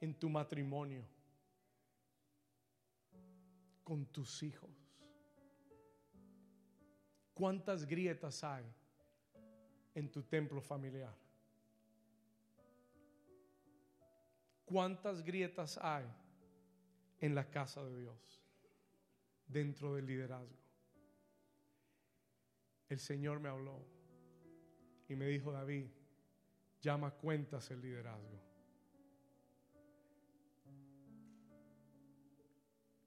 en 0.00 0.12
tu 0.18 0.28
matrimonio, 0.28 1.06
con 3.84 4.06
tus 4.06 4.42
hijos. 4.42 4.70
¿Cuántas 7.34 7.86
grietas 7.86 8.42
hay 8.42 8.64
en 9.94 10.10
tu 10.10 10.22
templo 10.22 10.60
familiar? 10.60 11.14
¿Cuántas 14.64 15.22
grietas 15.22 15.78
hay 15.82 16.06
en 17.20 17.34
la 17.34 17.48
casa 17.50 17.84
de 17.84 18.00
Dios 18.00 18.42
dentro 19.46 19.94
del 19.94 20.06
liderazgo? 20.06 20.58
El 22.88 22.98
Señor 22.98 23.40
me 23.40 23.48
habló 23.48 23.84
y 25.08 25.14
me 25.16 25.26
dijo, 25.26 25.52
David, 25.52 25.86
llama 26.80 27.10
cuentas 27.10 27.70
el 27.70 27.80
liderazgo. 27.80 28.43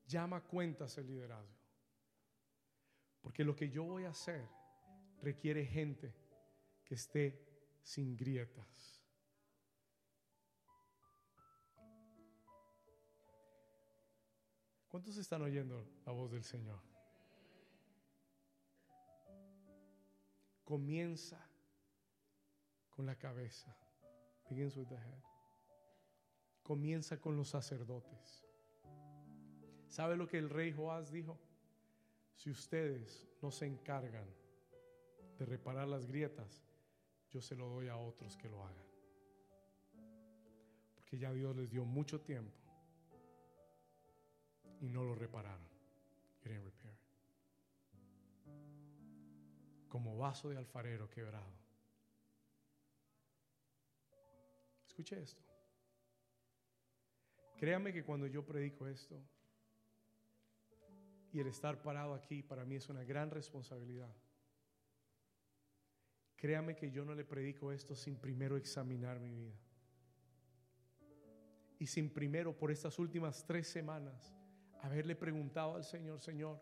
Llama 0.08 0.42
cuentas 0.42 0.98
el 0.98 1.08
liderazgo. 1.08 1.58
Porque 3.22 3.44
lo 3.44 3.56
que 3.56 3.70
yo 3.70 3.84
voy 3.84 4.06
a 4.06 4.10
hacer 4.10 4.48
requiere 5.22 5.66
gente 5.66 6.16
que 6.86 6.96
esté 6.96 7.46
sin 7.82 8.16
grietas. 8.16 9.04
¿Cuántos 14.88 15.18
están 15.18 15.42
oyendo 15.42 15.86
la 16.06 16.14
voz 16.14 16.32
del 16.32 16.44
Señor? 16.44 16.80
Comienza 20.64 21.46
con 22.90 23.06
la 23.06 23.16
cabeza. 23.18 23.76
Begins 24.50 24.76
with 24.78 24.88
the 24.88 24.96
head. 24.96 25.24
Comienza 26.64 27.20
con 27.20 27.36
los 27.36 27.50
sacerdotes. 27.50 28.47
¿Sabe 29.88 30.16
lo 30.16 30.28
que 30.28 30.38
el 30.38 30.50
rey 30.50 30.72
Joás 30.72 31.12
dijo? 31.12 31.40
Si 32.36 32.52
ustedes 32.52 33.28
no 33.42 33.52
se 33.52 33.66
encargan 33.66 34.28
de 35.38 35.46
reparar 35.46 35.88
las 35.88 36.06
grietas, 36.06 36.64
yo 37.30 37.42
se 37.42 37.56
lo 37.56 37.68
doy 37.70 37.88
a 37.88 37.98
otros 37.98 38.38
que 38.38 38.50
lo 38.50 38.64
hagan. 38.64 38.86
Porque 40.96 41.18
ya 41.18 41.34
Dios 41.34 41.56
les 41.56 41.70
dio 41.70 41.84
mucho 41.86 42.22
tiempo 42.22 42.58
y 44.82 44.90
no 44.90 45.04
lo 45.04 45.16
repararon. 45.16 45.68
Como 49.90 50.18
vaso 50.18 50.50
de 50.50 50.58
alfarero 50.58 51.10
quebrado. 51.10 51.52
Escuche 54.86 55.22
esto. 55.22 55.42
Créame 57.58 57.92
que 57.92 58.04
cuando 58.04 58.28
yo 58.28 58.46
predico 58.46 58.88
esto 58.88 59.22
y 61.32 61.40
el 61.40 61.48
estar 61.48 61.82
parado 61.82 62.14
aquí 62.14 62.42
para 62.42 62.66
mí 62.66 62.76
es 62.76 62.90
una 62.90 63.04
gran 63.04 63.30
responsabilidad. 63.32 64.14
Créame 66.36 66.76
que 66.76 66.92
yo 66.92 67.04
no 67.04 67.16
le 67.16 67.26
predico 67.26 67.72
esto 67.72 67.96
sin 67.96 68.18
primero 68.18 68.58
examinar 68.58 69.20
mi 69.20 69.34
vida. 69.34 69.60
Y 71.80 71.88
sin 71.88 72.12
primero, 72.12 72.56
por 72.56 72.72
estas 72.72 72.98
últimas 73.00 73.46
tres 73.46 73.68
semanas, 73.68 74.34
haberle 74.82 75.16
preguntado 75.16 75.76
al 75.76 75.84
Señor, 75.84 76.20
Señor, 76.22 76.62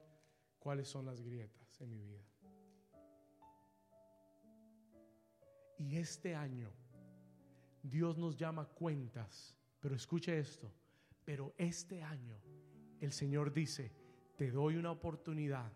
cuáles 0.60 0.88
son 0.88 1.06
las 1.06 1.22
grietas 1.22 1.80
en 1.82 1.90
mi 1.90 2.02
vida. 2.02 2.24
Y 5.78 5.98
este 5.98 6.36
año 6.36 6.72
Dios 7.84 8.18
nos 8.18 8.36
llama 8.36 8.66
cuentas, 8.66 9.56
pero 9.80 9.96
escuche 9.96 10.40
esto, 10.40 10.72
pero 11.24 11.54
este 11.58 12.02
año 12.02 12.40
el 13.00 13.12
Señor 13.12 13.54
dice, 13.54 13.92
te 14.36 14.52
doy 14.52 14.76
una 14.78 14.92
oportunidad 14.92 15.72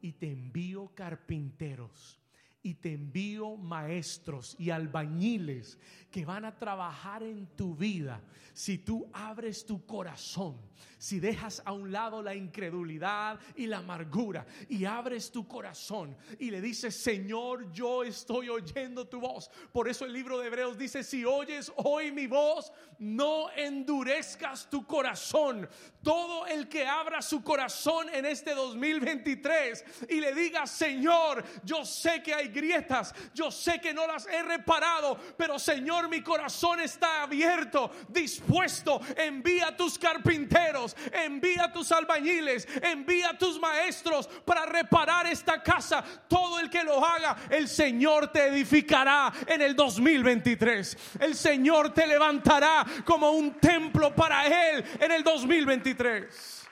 y 0.00 0.12
te 0.12 0.30
envío 0.30 0.94
carpinteros 0.94 2.23
y 2.64 2.74
te 2.74 2.94
envío 2.94 3.56
maestros 3.56 4.56
y 4.58 4.70
albañiles 4.70 5.78
que 6.10 6.24
van 6.24 6.46
a 6.46 6.58
trabajar 6.58 7.22
en 7.22 7.46
tu 7.48 7.76
vida 7.76 8.22
si 8.54 8.78
tú 8.78 9.10
abres 9.12 9.66
tu 9.66 9.84
corazón, 9.84 10.56
si 10.96 11.18
dejas 11.18 11.60
a 11.64 11.72
un 11.72 11.90
lado 11.90 12.22
la 12.22 12.36
incredulidad 12.36 13.38
y 13.56 13.66
la 13.66 13.78
amargura 13.78 14.46
y 14.68 14.84
abres 14.84 15.32
tu 15.32 15.46
corazón 15.48 16.16
y 16.38 16.50
le 16.50 16.60
dices, 16.60 16.94
Señor, 16.94 17.70
yo 17.72 18.04
estoy 18.04 18.48
oyendo 18.48 19.08
tu 19.08 19.20
voz. 19.20 19.50
Por 19.72 19.88
eso 19.88 20.04
el 20.04 20.12
libro 20.12 20.38
de 20.38 20.46
Hebreos 20.46 20.78
dice, 20.78 21.02
si 21.02 21.24
oyes 21.24 21.72
hoy 21.76 22.12
mi 22.12 22.28
voz, 22.28 22.72
no 23.00 23.50
endurezcas 23.50 24.70
tu 24.70 24.86
corazón. 24.86 25.68
Todo 26.02 26.46
el 26.46 26.68
que 26.68 26.86
abra 26.86 27.20
su 27.22 27.42
corazón 27.42 28.08
en 28.14 28.24
este 28.24 28.54
2023 28.54 30.06
y 30.08 30.20
le 30.20 30.32
diga, 30.32 30.64
Señor, 30.66 31.44
yo 31.64 31.84
sé 31.84 32.22
que 32.22 32.32
hay 32.32 32.48
grietas, 32.54 33.14
yo 33.34 33.50
sé 33.50 33.80
que 33.80 33.92
no 33.92 34.06
las 34.06 34.26
he 34.26 34.42
reparado, 34.42 35.18
pero 35.36 35.58
Señor, 35.58 36.08
mi 36.08 36.22
corazón 36.22 36.80
está 36.80 37.22
abierto, 37.22 37.90
dispuesto. 38.08 39.00
Envía 39.16 39.76
tus 39.76 39.98
carpinteros, 39.98 40.96
envía 41.12 41.70
tus 41.72 41.92
albañiles, 41.92 42.66
envía 42.80 43.36
tus 43.38 43.60
maestros 43.60 44.28
para 44.46 44.64
reparar 44.64 45.26
esta 45.26 45.62
casa. 45.62 46.02
Todo 46.28 46.60
el 46.60 46.70
que 46.70 46.82
lo 46.82 47.04
haga, 47.04 47.36
el 47.50 47.68
Señor 47.68 48.32
te 48.32 48.46
edificará 48.46 49.32
en 49.46 49.60
el 49.60 49.76
2023. 49.76 50.96
El 51.20 51.34
Señor 51.34 51.92
te 51.92 52.06
levantará 52.06 52.86
como 53.04 53.30
un 53.30 53.54
templo 53.60 54.14
para 54.14 54.46
Él 54.46 54.84
en 55.00 55.12
el 55.12 55.22
2023. 55.22 56.68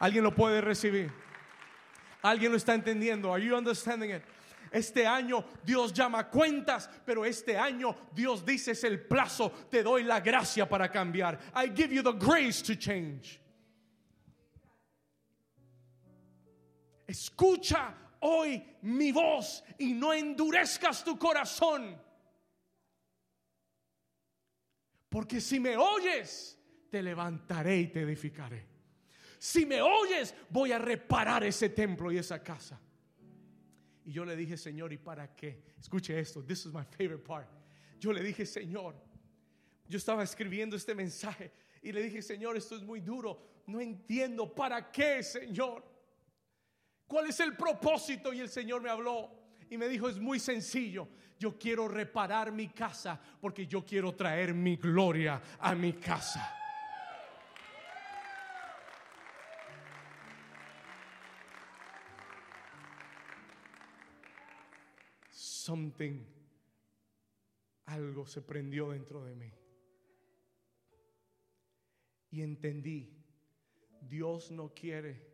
¿Alguien 0.00 0.24
lo 0.24 0.34
puede 0.34 0.60
recibir? 0.60 1.12
¿Alguien 2.22 2.52
lo 2.52 2.56
está 2.56 2.74
entendiendo? 2.74 3.32
Are 3.32 3.44
you 3.44 3.56
understanding 3.56 4.10
it? 4.10 4.22
Este 4.70 5.06
año 5.06 5.44
Dios 5.64 5.92
llama 5.92 6.28
cuentas, 6.28 6.88
pero 7.04 7.24
este 7.24 7.56
año 7.56 7.96
Dios 8.12 8.44
dice 8.44 8.72
es 8.72 8.84
el 8.84 9.06
plazo, 9.06 9.50
te 9.70 9.82
doy 9.82 10.02
la 10.02 10.20
gracia 10.20 10.68
para 10.68 10.90
cambiar. 10.90 11.38
I 11.54 11.70
give 11.74 11.94
you 11.94 12.02
the 12.02 12.12
grace 12.12 12.62
to 12.62 12.74
change. 12.74 13.40
Escucha 17.06 17.94
hoy 18.20 18.62
mi 18.82 19.12
voz 19.12 19.64
y 19.78 19.92
no 19.92 20.12
endurezcas 20.12 21.02
tu 21.02 21.18
corazón. 21.18 21.96
Porque 25.08 25.40
si 25.40 25.58
me 25.58 25.76
oyes, 25.76 26.58
te 26.90 27.02
levantaré 27.02 27.78
y 27.78 27.86
te 27.88 28.02
edificaré. 28.02 28.66
Si 29.38 29.64
me 29.64 29.80
oyes, 29.80 30.34
voy 30.50 30.72
a 30.72 30.78
reparar 30.78 31.44
ese 31.44 31.70
templo 31.70 32.12
y 32.12 32.18
esa 32.18 32.42
casa. 32.42 32.78
Y 34.08 34.12
yo 34.12 34.24
le 34.24 34.34
dije, 34.36 34.56
Señor, 34.56 34.90
¿y 34.90 34.96
para 34.96 35.36
qué? 35.36 35.62
Escuche 35.78 36.18
esto, 36.18 36.42
this 36.42 36.64
is 36.64 36.72
my 36.72 36.82
favorite 36.82 37.22
part. 37.22 37.46
Yo 38.00 38.10
le 38.10 38.22
dije, 38.22 38.46
Señor, 38.46 38.94
yo 39.86 39.98
estaba 39.98 40.22
escribiendo 40.22 40.76
este 40.76 40.94
mensaje 40.94 41.52
y 41.82 41.92
le 41.92 42.02
dije, 42.02 42.22
Señor, 42.22 42.56
esto 42.56 42.74
es 42.74 42.82
muy 42.82 43.00
duro. 43.00 43.38
No 43.66 43.82
entiendo 43.82 44.54
para 44.54 44.90
qué, 44.90 45.22
Señor. 45.22 45.84
¿Cuál 47.06 47.26
es 47.26 47.38
el 47.40 47.54
propósito? 47.54 48.32
Y 48.32 48.40
el 48.40 48.48
Señor 48.48 48.80
me 48.80 48.88
habló 48.88 49.30
y 49.68 49.76
me 49.76 49.86
dijo, 49.88 50.08
es 50.08 50.18
muy 50.18 50.40
sencillo. 50.40 51.06
Yo 51.38 51.58
quiero 51.58 51.86
reparar 51.86 52.50
mi 52.50 52.68
casa 52.68 53.20
porque 53.42 53.66
yo 53.66 53.84
quiero 53.84 54.14
traer 54.14 54.54
mi 54.54 54.76
gloria 54.76 55.42
a 55.58 55.74
mi 55.74 55.92
casa. 55.92 56.57
Algo 67.86 68.26
se 68.26 68.42
prendió 68.42 68.90
dentro 68.90 69.24
de 69.24 69.34
mí. 69.34 69.52
Y 72.30 72.42
entendí, 72.42 73.18
Dios 74.02 74.50
no 74.50 74.74
quiere, 74.74 75.26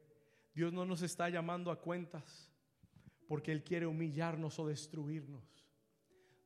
Dios 0.55 0.72
no 0.72 0.85
nos 0.85 1.03
está 1.03 1.28
llamando 1.28 1.70
a 1.70 1.80
cuentas 1.80 2.51
porque 3.26 3.53
Él 3.53 3.64
quiere 3.64 3.87
humillarnos 3.87 4.59
o 4.59 4.66
destruirnos. 4.66 5.45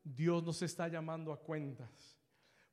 Dios 0.03 0.43
nos 0.43 0.63
está 0.63 0.89
llamando 0.89 1.33
a 1.33 1.41
cuentas 1.43 2.19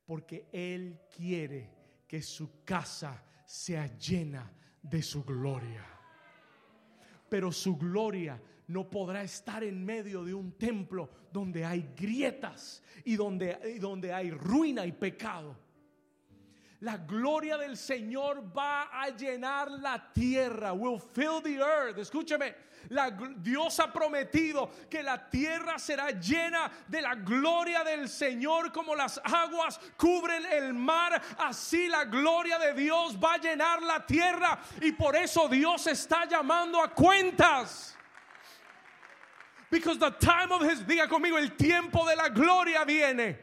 porque 0.05 0.47
Él 0.53 1.01
quiere 1.13 1.73
que 2.07 2.21
su 2.21 2.63
casa 2.63 3.23
sea 3.45 3.97
llena 3.97 4.51
de 4.81 5.01
su 5.01 5.23
gloria. 5.23 5.85
Pero 7.29 7.51
su 7.51 7.75
gloria 7.75 8.41
no 8.67 8.89
podrá 8.89 9.23
estar 9.23 9.63
en 9.63 9.85
medio 9.85 10.23
de 10.23 10.33
un 10.33 10.53
templo 10.53 11.09
donde 11.31 11.65
hay 11.65 11.93
grietas 11.95 12.81
y 13.03 13.15
donde, 13.15 13.59
y 13.75 13.79
donde 13.79 14.13
hay 14.13 14.31
ruina 14.31 14.85
y 14.85 14.91
pecado. 14.91 15.57
La 16.81 16.97
gloria 16.97 17.57
del 17.57 17.77
Señor 17.77 18.55
va 18.55 18.89
a 18.91 19.09
llenar 19.09 19.71
la 19.71 20.11
tierra. 20.13 20.73
Will 20.73 20.99
fill 20.99 21.41
the 21.41 21.55
earth. 21.55 21.97
Escúcheme. 21.97 22.53
La, 22.89 23.09
Dios 23.09 23.79
ha 23.79 23.91
prometido 23.91 24.69
que 24.87 25.01
la 25.01 25.29
tierra 25.29 25.79
será 25.79 26.11
llena 26.11 26.71
de 26.87 27.01
la 27.01 27.15
gloria 27.15 27.83
del 27.83 28.07
Señor 28.07 28.71
como 28.71 28.93
las 28.95 29.19
aguas 29.23 29.79
cubren 29.97 30.45
el 30.45 30.73
mar. 30.73 31.19
Así 31.39 31.87
la 31.87 32.05
gloria 32.05 32.59
de 32.59 32.73
Dios 32.73 33.17
va 33.17 33.33
a 33.33 33.37
llenar 33.37 33.81
la 33.81 34.05
tierra. 34.05 34.59
Y 34.81 34.91
por 34.91 35.15
eso 35.15 35.47
Dios 35.47 35.87
está 35.87 36.25
llamando 36.25 36.79
a 36.79 36.93
cuentas. 36.93 37.94
Because 39.75 39.99
the 39.99 40.11
time 40.11 40.53
of 40.53 40.61
his, 40.61 40.79
diga 40.83 41.05
conmigo, 41.09 41.37
el 41.37 41.49
tiempo 41.49 42.05
de 42.05 42.15
la 42.15 42.29
gloria 42.29 42.85
viene 42.85 43.35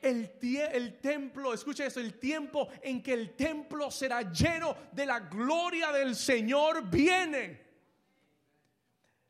el, 0.00 0.30
el 0.72 1.00
templo, 1.00 1.52
escucha 1.52 1.84
eso, 1.84 1.98
el 1.98 2.20
tiempo 2.20 2.68
en 2.82 3.02
que 3.02 3.12
el 3.12 3.34
templo 3.34 3.90
será 3.90 4.22
lleno 4.22 4.76
de 4.92 5.06
la 5.06 5.18
gloria 5.18 5.90
del 5.90 6.14
Señor 6.14 6.88
viene. 6.88 7.66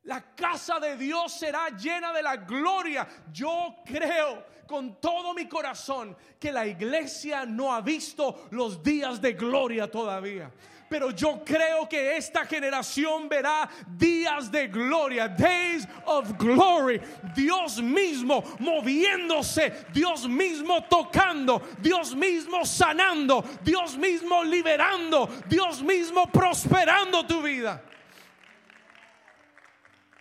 La 0.03 0.35
casa 0.35 0.79
de 0.79 0.97
Dios 0.97 1.33
será 1.33 1.69
llena 1.71 2.13
de 2.13 2.23
la 2.23 2.37
gloria. 2.37 3.09
Yo 3.33 3.77
creo 3.85 4.45
con 4.67 5.01
todo 5.01 5.33
mi 5.33 5.49
corazón 5.49 6.15
que 6.39 6.53
la 6.53 6.67
iglesia 6.67 7.47
no 7.47 7.73
ha 7.73 7.81
visto 7.81 8.49
los 8.51 8.83
días 8.83 9.21
de 9.21 9.33
gloria 9.33 9.91
todavía 9.91 10.53
pero 10.89 11.11
yo 11.11 11.43
creo 11.45 11.89
que 11.89 12.17
esta 12.17 12.45
generación 12.47 13.29
verá 13.29 13.69
días 13.87 14.51
de 14.51 14.69
gloria, 14.69 15.29
days 15.29 15.87
of 16.07 16.37
glory. 16.39 17.01
Dios 17.35 17.81
mismo 17.81 18.43
moviéndose, 18.59 19.73
Dios 19.93 20.27
mismo 20.27 20.85
tocando, 20.89 21.63
Dios 21.81 22.15
mismo 22.15 22.65
sanando, 22.65 23.45
Dios 23.63 23.97
mismo 23.97 24.43
liberando, 24.45 25.29
Dios 25.49 25.83
mismo 25.83 26.27
prosperando 26.27 27.27
tu 27.27 27.43
vida. 27.43 27.83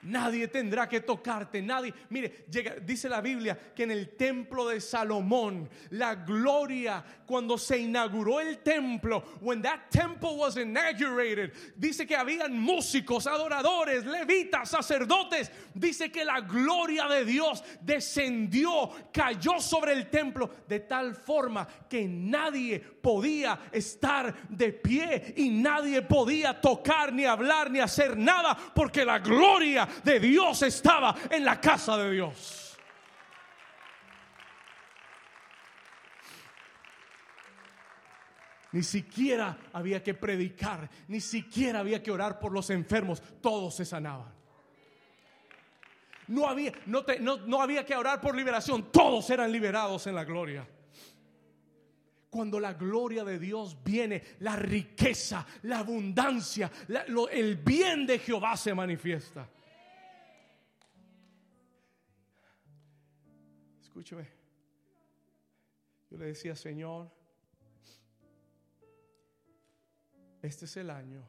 Nadie 0.08 0.48
tendrá 0.48 0.88
que 0.88 1.02
tocarte, 1.02 1.62
nadie. 1.62 1.94
Mire, 2.10 2.46
dice 2.86 3.10
la 3.10 3.20
Biblia 3.20 3.60
que 3.76 3.84
en 3.84 3.92
el 3.92 4.16
templo 4.16 4.70
de 4.70 4.80
Salomón, 4.80 5.70
la 5.90 6.16
gloria, 6.16 7.04
cuando 7.26 7.58
se 7.58 7.78
inauguró 7.78 8.40
el 8.40 8.60
templo, 8.60 9.22
when 9.42 9.62
that 9.62 9.90
temple 9.92 10.38
was 10.38 10.56
inaugurated, 10.56 11.52
dice 11.76 12.08
que 12.08 12.16
habían 12.16 12.58
músicos, 12.58 13.28
adoradores, 13.28 14.06
levitas, 14.06 14.70
sacerdotes. 14.70 15.52
Dice 15.74 16.10
que 16.10 16.24
la 16.24 16.40
gloria 16.40 17.10
de 17.10 17.26
Dios 17.26 17.62
descendió, 17.82 18.90
cayó 19.12 19.60
sobre 19.60 19.92
el 19.92 20.10
templo 20.10 20.50
de 20.70 20.80
tal 20.80 21.16
forma 21.16 21.68
que 21.90 22.08
nadie 22.08 22.80
podía 22.80 23.60
estar 23.74 24.34
de 24.48 24.72
pie 24.72 25.34
y 25.36 25.50
nadie 25.50 26.02
podía 26.02 26.62
tocar, 26.62 27.12
ni 27.12 27.26
hablar, 27.26 27.70
ni 27.70 27.82
hacer 27.82 28.16
nada, 28.18 28.58
porque 28.74 29.04
la 29.04 29.20
gloria 29.20 29.86
de 30.04 30.20
Dios 30.20 30.62
estaba 30.64 31.16
en 31.30 31.46
la 31.46 31.60
casa 31.60 31.98
de 31.98 32.12
Dios. 32.12 32.68
Ni 38.72 38.84
siquiera 38.84 39.58
había 39.74 40.04
que 40.04 40.14
predicar, 40.14 40.90
ni 41.08 41.22
siquiera 41.22 41.80
había 41.80 42.04
que 42.04 42.12
orar 42.12 42.40
por 42.40 42.52
los 42.52 42.70
enfermos, 42.70 43.22
todos 43.42 43.76
se 43.76 43.86
sanaban. 43.86 44.32
No 46.28 46.48
había, 46.48 46.74
no, 46.86 47.04
no 47.46 47.62
había 47.62 47.86
que 47.86 47.96
orar 47.96 48.20
por 48.20 48.36
liberación, 48.36 48.92
todos 48.92 49.30
eran 49.30 49.52
liberados 49.52 50.06
en 50.08 50.16
la 50.16 50.26
gloria. 50.26 50.68
Cuando 52.30 52.60
la 52.60 52.74
gloria 52.74 53.24
de 53.24 53.40
Dios 53.40 53.78
viene, 53.84 54.22
la 54.40 54.58
riqueza, 54.58 55.46
la 55.64 55.80
abundancia, 55.80 56.70
el 57.32 57.56
bien 57.56 58.06
de 58.06 58.20
Jehová 58.20 58.58
se 58.58 58.74
manifiesta. 58.74 59.50
Escúcheme. 63.98 64.28
Yo 66.12 66.18
le 66.20 66.28
decía, 66.28 66.56
Señor, 66.56 67.12
este 70.40 70.66
es 70.66 70.78
el 70.78 70.92
año 70.92 71.28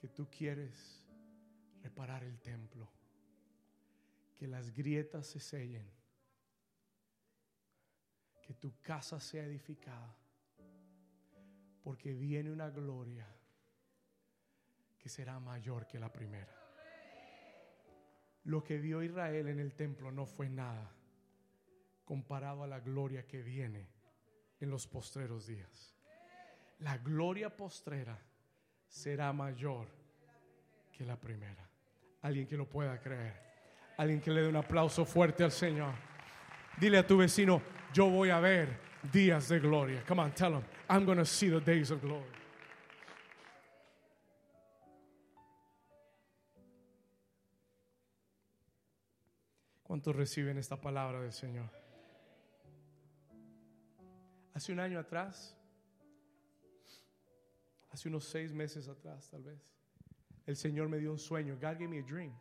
que 0.00 0.08
tú 0.08 0.30
quieres 0.30 1.04
reparar 1.82 2.24
el 2.24 2.40
templo, 2.40 2.88
que 4.34 4.46
las 4.46 4.74
grietas 4.74 5.26
se 5.26 5.40
sellen, 5.40 5.86
que 8.40 8.54
tu 8.54 8.80
casa 8.80 9.20
sea 9.20 9.44
edificada, 9.44 10.16
porque 11.82 12.14
viene 12.14 12.50
una 12.50 12.70
gloria 12.70 13.26
que 14.98 15.10
será 15.10 15.38
mayor 15.38 15.86
que 15.86 15.98
la 15.98 16.10
primera. 16.10 16.67
Lo 18.48 18.64
que 18.64 18.78
vio 18.78 19.02
Israel 19.02 19.48
en 19.48 19.60
el 19.60 19.74
templo 19.74 20.10
no 20.10 20.24
fue 20.24 20.48
nada 20.48 20.90
comparado 22.06 22.62
a 22.62 22.66
la 22.66 22.80
gloria 22.80 23.26
que 23.26 23.42
viene 23.42 23.86
en 24.58 24.70
los 24.70 24.86
postreros 24.86 25.46
días. 25.46 25.94
La 26.78 26.96
gloria 26.96 27.54
postrera 27.54 28.18
será 28.86 29.34
mayor 29.34 29.86
que 30.90 31.04
la 31.04 31.20
primera. 31.20 31.68
Alguien 32.22 32.46
que 32.46 32.56
lo 32.56 32.66
pueda 32.66 32.98
creer. 32.98 33.34
Alguien 33.98 34.18
que 34.18 34.30
le 34.30 34.40
dé 34.40 34.48
un 34.48 34.56
aplauso 34.56 35.04
fuerte 35.04 35.44
al 35.44 35.52
Señor. 35.52 35.92
Dile 36.80 36.96
a 36.96 37.06
tu 37.06 37.18
vecino, 37.18 37.60
yo 37.92 38.08
voy 38.08 38.30
a 38.30 38.40
ver 38.40 38.80
días 39.12 39.50
de 39.50 39.60
gloria. 39.60 40.02
Come 40.08 40.22
on, 40.22 40.32
tell 40.32 40.54
him, 40.54 40.62
I'm 40.88 41.04
going 41.04 41.18
to 41.18 41.26
see 41.26 41.50
the 41.50 41.60
days 41.60 41.90
of 41.90 42.00
glory. 42.00 42.24
¿Cuántos 49.98 50.14
reciben 50.14 50.56
esta 50.58 50.80
palabra 50.80 51.20
del 51.20 51.32
Señor? 51.32 51.68
Hace 54.54 54.72
un 54.72 54.78
año 54.78 55.00
atrás, 55.00 55.58
hace 57.90 58.08
unos 58.08 58.22
seis 58.22 58.52
meses 58.52 58.86
atrás 58.86 59.28
tal 59.28 59.42
vez, 59.42 59.76
el 60.46 60.54
Señor 60.54 60.88
me 60.88 60.98
dio 60.98 61.10
un 61.10 61.18
sueño. 61.18 61.54
God 61.54 61.62
gave 61.80 61.88
me 61.88 61.98
a 61.98 62.02
dream. 62.04 62.32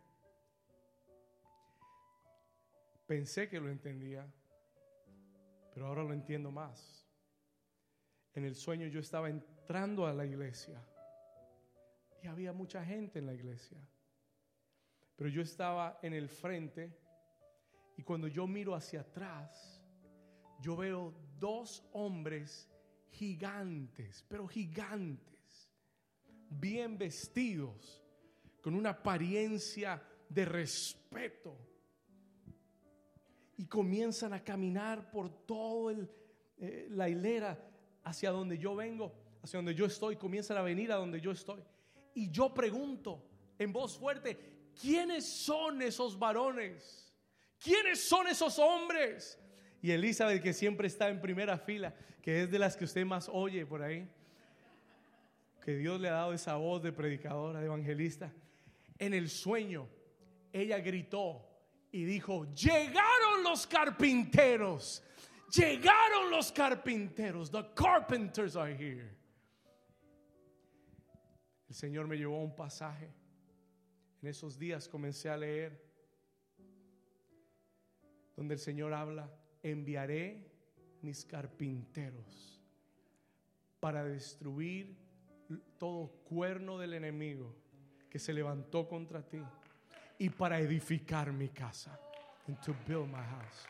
Pensé 3.07 3.49
que 3.49 3.59
lo 3.59 3.71
entendía, 3.71 4.31
pero 5.73 5.87
ahora 5.87 6.03
lo 6.03 6.13
entiendo 6.13 6.51
más. 6.51 7.09
En 8.35 8.45
el 8.45 8.53
sueño 8.53 8.85
yo 8.85 8.99
estaba 8.99 9.31
entrando 9.31 10.05
a 10.05 10.13
la 10.13 10.27
iglesia 10.27 10.79
y 12.21 12.27
había 12.27 12.53
mucha 12.53 12.85
gente 12.85 13.17
en 13.17 13.25
la 13.25 13.33
iglesia. 13.33 13.79
Pero 15.15 15.27
yo 15.31 15.41
estaba 15.41 15.97
en 16.03 16.13
el 16.13 16.29
frente 16.29 17.06
y 17.97 18.03
cuando 18.03 18.27
yo 18.27 18.45
miro 18.45 18.75
hacia 18.75 19.01
atrás, 19.01 19.81
yo 20.61 20.75
veo 20.75 21.13
dos 21.39 21.83
hombres 21.93 22.69
gigantes, 23.09 24.23
pero 24.27 24.47
gigantes, 24.47 25.71
bien 26.49 26.97
vestidos, 26.97 28.03
con 28.61 28.75
una 28.75 28.91
apariencia 28.91 30.01
de 30.29 30.45
respeto. 30.45 31.57
Y 33.57 33.65
comienzan 33.65 34.33
a 34.33 34.43
caminar 34.43 35.09
por 35.09 35.29
toda 35.47 35.95
eh, 36.59 36.87
la 36.91 37.09
hilera 37.09 37.57
hacia 38.03 38.29
donde 38.29 38.59
yo 38.59 38.75
vengo, 38.75 39.11
hacia 39.41 39.57
donde 39.57 39.73
yo 39.73 39.87
estoy, 39.87 40.17
comienzan 40.17 40.57
a 40.57 40.61
venir 40.61 40.91
a 40.91 40.97
donde 40.97 41.19
yo 41.19 41.31
estoy. 41.31 41.63
Y 42.13 42.29
yo 42.29 42.53
pregunto 42.53 43.23
en 43.57 43.73
voz 43.73 43.97
fuerte, 43.97 44.69
¿quiénes 44.79 45.25
son 45.25 45.81
esos 45.81 46.19
varones? 46.19 47.06
¿Quiénes 47.59 48.07
son 48.07 48.27
esos 48.27 48.59
hombres? 48.59 49.39
Y 49.81 49.91
Elizabeth, 49.91 50.41
que 50.41 50.53
siempre 50.53 50.87
está 50.87 51.09
en 51.09 51.21
primera 51.21 51.57
fila, 51.57 51.93
que 52.21 52.43
es 52.43 52.51
de 52.51 52.59
las 52.59 52.75
que 52.75 52.85
usted 52.85 53.05
más 53.05 53.29
oye 53.29 53.65
por 53.65 53.81
ahí, 53.81 54.07
que 55.63 55.75
Dios 55.75 55.99
le 55.99 56.09
ha 56.09 56.13
dado 56.13 56.33
esa 56.33 56.55
voz 56.55 56.81
de 56.81 56.91
predicadora, 56.91 57.59
de 57.59 57.65
evangelista, 57.65 58.31
en 58.97 59.13
el 59.13 59.29
sueño, 59.29 59.87
ella 60.51 60.79
gritó 60.79 61.45
y 61.91 62.05
dijo, 62.05 62.45
llegaron 62.53 63.43
los 63.43 63.67
carpinteros, 63.67 65.03
llegaron 65.51 66.31
los 66.31 66.51
carpinteros, 66.51 67.51
the 67.51 67.65
carpenters 67.75 68.55
are 68.55 68.73
here. 68.73 69.15
El 71.69 71.75
Señor 71.75 72.07
me 72.07 72.17
llevó 72.17 72.37
a 72.37 72.43
un 72.43 72.55
pasaje. 72.55 73.09
En 74.21 74.29
esos 74.29 74.57
días 74.57 74.87
comencé 74.87 75.29
a 75.29 75.37
leer 75.37 75.86
donde 78.37 78.53
el 78.53 78.59
Señor 78.59 78.93
habla, 78.93 79.29
enviaré 79.63 80.47
mis 81.01 81.25
carpinteros 81.25 82.61
para 83.79 84.03
destruir 84.03 84.95
todo 85.77 86.07
cuerno 86.23 86.77
del 86.77 86.93
enemigo 86.93 87.53
que 88.09 88.19
se 88.19 88.33
levantó 88.33 88.87
contra 88.87 89.21
ti 89.27 89.41
y 90.19 90.29
para 90.29 90.59
edificar 90.59 91.33
mi 91.33 91.49
casa. 91.49 91.99
And 92.47 92.57
to 92.61 92.73
build 92.87 93.09
my 93.09 93.21
house. 93.21 93.67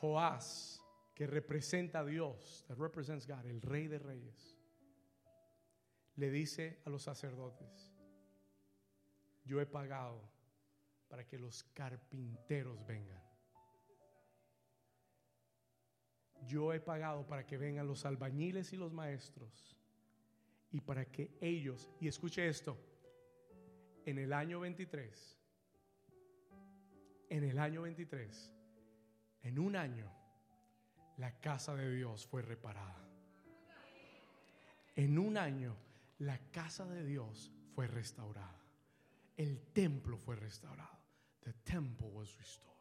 Joás, 0.00 0.80
que 1.14 1.26
representa 1.26 2.00
a 2.00 2.04
Dios, 2.04 2.64
that 2.68 2.78
represents 2.78 3.26
God, 3.26 3.44
el 3.46 3.60
rey 3.60 3.88
de 3.88 3.98
reyes, 3.98 4.53
le 6.16 6.30
dice 6.30 6.80
a 6.84 6.90
los 6.90 7.02
sacerdotes, 7.02 7.92
yo 9.44 9.60
he 9.60 9.66
pagado 9.66 10.20
para 11.08 11.26
que 11.26 11.38
los 11.38 11.64
carpinteros 11.74 12.84
vengan. 12.86 13.22
Yo 16.46 16.72
he 16.72 16.80
pagado 16.80 17.26
para 17.26 17.46
que 17.46 17.56
vengan 17.56 17.86
los 17.86 18.04
albañiles 18.04 18.72
y 18.72 18.76
los 18.76 18.92
maestros 18.92 19.78
y 20.70 20.80
para 20.80 21.04
que 21.04 21.36
ellos, 21.40 21.90
y 22.00 22.08
escuche 22.08 22.48
esto, 22.48 22.76
en 24.04 24.18
el 24.18 24.32
año 24.32 24.60
23, 24.60 25.38
en 27.30 27.44
el 27.44 27.58
año 27.58 27.82
23, 27.82 28.52
en 29.42 29.58
un 29.58 29.76
año, 29.76 30.10
la 31.16 31.38
casa 31.40 31.74
de 31.74 31.90
Dios 31.94 32.26
fue 32.26 32.42
reparada. 32.42 33.08
En 34.96 35.18
un 35.18 35.36
año, 35.36 35.76
la 36.18 36.38
casa 36.50 36.86
de 36.86 37.04
Dios 37.04 37.52
fue 37.74 37.86
restaurada. 37.86 38.62
El 39.36 39.60
templo 39.72 40.16
fue 40.16 40.36
restaurado. 40.36 40.98
The 41.40 41.52
temple 41.64 42.08
was 42.08 42.36
restored. 42.36 42.74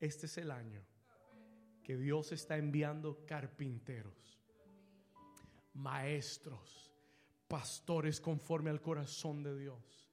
Este 0.00 0.26
es 0.26 0.38
el 0.38 0.50
año 0.50 0.82
que 1.82 1.96
Dios 1.96 2.32
está 2.32 2.56
enviando 2.56 3.24
carpinteros, 3.26 4.40
maestros, 5.74 6.90
pastores 7.46 8.20
conforme 8.20 8.70
al 8.70 8.80
corazón 8.80 9.42
de 9.42 9.58
Dios, 9.58 10.08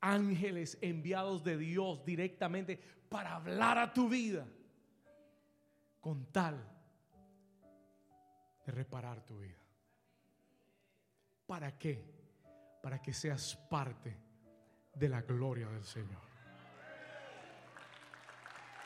ángeles 0.00 0.78
enviados 0.80 1.44
de 1.44 1.58
Dios 1.58 2.04
directamente 2.04 2.80
para 3.08 3.36
hablar 3.36 3.78
a 3.78 3.92
tu 3.92 4.08
vida 4.08 4.46
con 6.00 6.26
tal 6.32 6.56
de 8.64 8.72
reparar 8.72 9.24
tu 9.24 9.38
vida. 9.38 9.61
¿Para 11.52 11.76
qué? 11.76 12.02
Para 12.82 13.02
que 13.02 13.12
seas 13.12 13.56
parte 13.68 14.16
de 14.94 15.06
la 15.06 15.20
gloria 15.20 15.68
del 15.68 15.84
Señor. 15.84 16.22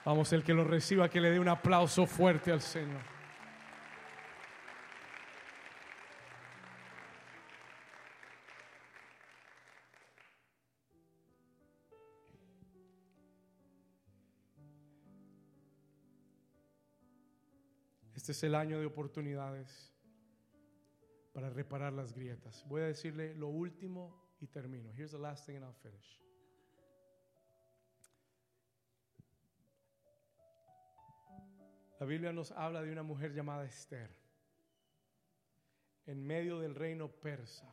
Vamos, 0.05 0.33
el 0.33 0.43
que 0.43 0.53
lo 0.53 0.65
reciba, 0.65 1.09
que 1.09 1.21
le 1.21 1.31
dé 1.31 1.39
un 1.39 1.47
aplauso 1.47 2.07
fuerte 2.07 2.51
al 2.51 2.61
Señor. 2.61 3.03
Este 18.17 18.33
es 18.33 18.43
el 18.43 18.57
año 18.57 18.81
de 18.81 18.87
oportunidades 18.87 19.96
para 21.37 21.51
reparar 21.51 21.93
las 21.93 22.15
grietas. 22.15 22.65
Voy 22.67 22.81
a 22.81 22.87
decirle 22.87 23.35
lo 23.35 23.49
último 23.49 24.35
y 24.41 24.47
termino. 24.47 24.91
Here's 24.95 25.11
the 25.11 25.19
last 25.19 25.45
thing 25.45 25.57
and 25.57 25.67
I'll 25.67 25.75
finish. 25.75 26.19
La 32.01 32.07
Biblia 32.07 32.33
nos 32.33 32.53
habla 32.53 32.81
de 32.81 32.91
una 32.91 33.03
mujer 33.03 33.35
llamada 33.35 33.67
Esther 33.67 34.09
en 36.07 36.27
medio 36.27 36.59
del 36.59 36.75
reino 36.75 37.09
persa. 37.09 37.71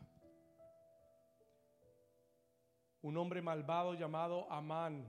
Un 3.01 3.16
hombre 3.16 3.41
malvado 3.41 3.93
llamado 3.93 4.51
Amán 4.51 5.07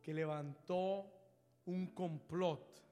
que 0.00 0.14
levantó 0.14 1.12
un 1.66 1.88
complot 1.88 2.82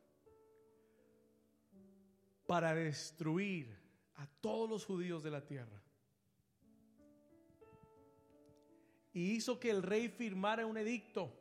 para 2.51 2.75
destruir 2.75 3.79
a 4.17 4.27
todos 4.27 4.69
los 4.69 4.85
judíos 4.85 5.23
de 5.23 5.31
la 5.31 5.47
tierra. 5.47 5.81
Y 9.13 9.37
hizo 9.37 9.61
que 9.61 9.71
el 9.71 9.85
rey 9.85 10.09
firmara 10.09 10.67
un 10.67 10.77
edicto 10.77 11.33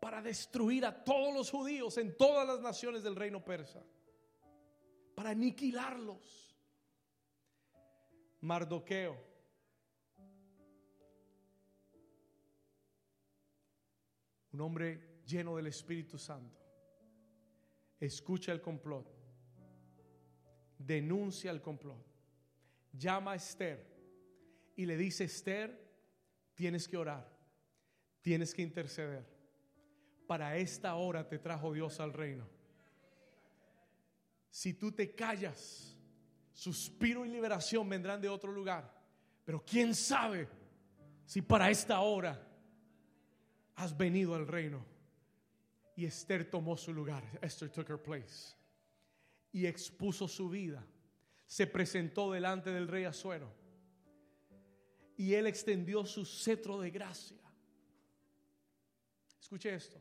para 0.00 0.22
destruir 0.22 0.86
a 0.86 1.02
todos 1.02 1.34
los 1.34 1.50
judíos 1.50 1.98
en 1.98 2.16
todas 2.16 2.46
las 2.46 2.60
naciones 2.60 3.02
del 3.02 3.16
reino 3.16 3.44
persa, 3.44 3.82
para 5.16 5.30
aniquilarlos. 5.30 6.56
Mardoqueo. 8.42 9.16
Un 14.52 14.60
hombre 14.60 15.20
lleno 15.26 15.56
del 15.56 15.66
Espíritu 15.66 16.16
Santo. 16.16 16.64
Escucha 17.98 18.52
el 18.52 18.60
complot. 18.60 19.15
Denuncia 20.78 21.50
el 21.50 21.60
complot. 21.60 22.04
Llama 22.92 23.32
a 23.32 23.36
Esther 23.36 23.84
y 24.74 24.86
le 24.86 24.96
dice, 24.96 25.24
Esther, 25.24 25.78
tienes 26.54 26.88
que 26.88 26.96
orar. 26.96 27.28
Tienes 28.22 28.54
que 28.54 28.62
interceder 28.62 29.36
para 30.26 30.56
esta 30.56 30.94
hora 30.94 31.28
te 31.28 31.38
trajo 31.38 31.72
Dios 31.72 32.00
al 32.00 32.12
reino. 32.12 32.46
Si 34.50 34.74
tú 34.74 34.92
te 34.92 35.14
callas, 35.14 35.96
suspiro 36.52 37.24
y 37.24 37.28
liberación 37.28 37.88
vendrán 37.88 38.20
de 38.20 38.28
otro 38.28 38.52
lugar. 38.52 38.92
Pero 39.44 39.64
quién 39.64 39.94
sabe 39.94 40.48
si 41.24 41.42
para 41.42 41.70
esta 41.70 42.00
hora 42.00 42.42
has 43.76 43.96
venido 43.96 44.34
al 44.34 44.46
reino. 44.46 44.84
Y 45.94 46.04
Esther 46.04 46.50
tomó 46.50 46.76
su 46.76 46.92
lugar. 46.92 47.22
Esther 47.40 47.70
took 47.70 47.88
her 47.88 48.02
place. 48.02 48.54
Y 49.56 49.66
expuso 49.66 50.28
su 50.28 50.50
vida. 50.50 50.84
Se 51.46 51.66
presentó 51.66 52.30
delante 52.30 52.70
del 52.70 52.88
rey 52.88 53.04
Azuero. 53.04 53.50
Y 55.16 55.32
él 55.32 55.46
extendió 55.46 56.04
su 56.04 56.26
cetro 56.26 56.78
de 56.78 56.90
gracia. 56.90 57.40
Escuche 59.40 59.74
esto. 59.74 59.98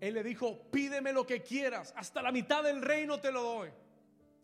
Él 0.00 0.14
le 0.14 0.22
dijo, 0.22 0.70
pídeme 0.70 1.12
lo 1.12 1.26
que 1.26 1.42
quieras, 1.42 1.92
hasta 1.94 2.22
la 2.22 2.32
mitad 2.32 2.64
del 2.64 2.80
reino 2.80 3.20
te 3.20 3.30
lo 3.30 3.42
doy. 3.42 3.70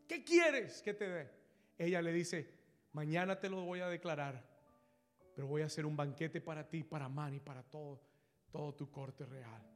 ¿Qué 0.07 0.23
quieres 0.23 0.83
que 0.83 0.93
te 0.93 1.09
dé? 1.09 1.31
Ella 1.79 2.03
le 2.03 2.13
dice, 2.13 2.53
mañana 2.93 3.41
te 3.41 3.49
lo 3.49 3.63
voy 3.63 3.81
a 3.81 3.89
declarar, 3.89 4.45
pero 5.35 5.47
voy 5.47 5.63
a 5.63 5.67
hacer 5.67 5.87
un 5.87 5.97
banquete 5.97 6.43
para 6.43 6.69
ti, 6.69 6.83
para 6.85 7.09
Man 7.09 7.33
y 7.33 7.41
para 7.41 7.63
todo, 7.63 7.99
todo 8.51 8.75
tu 8.75 8.91
corte 8.91 9.25
real. 9.25 9.72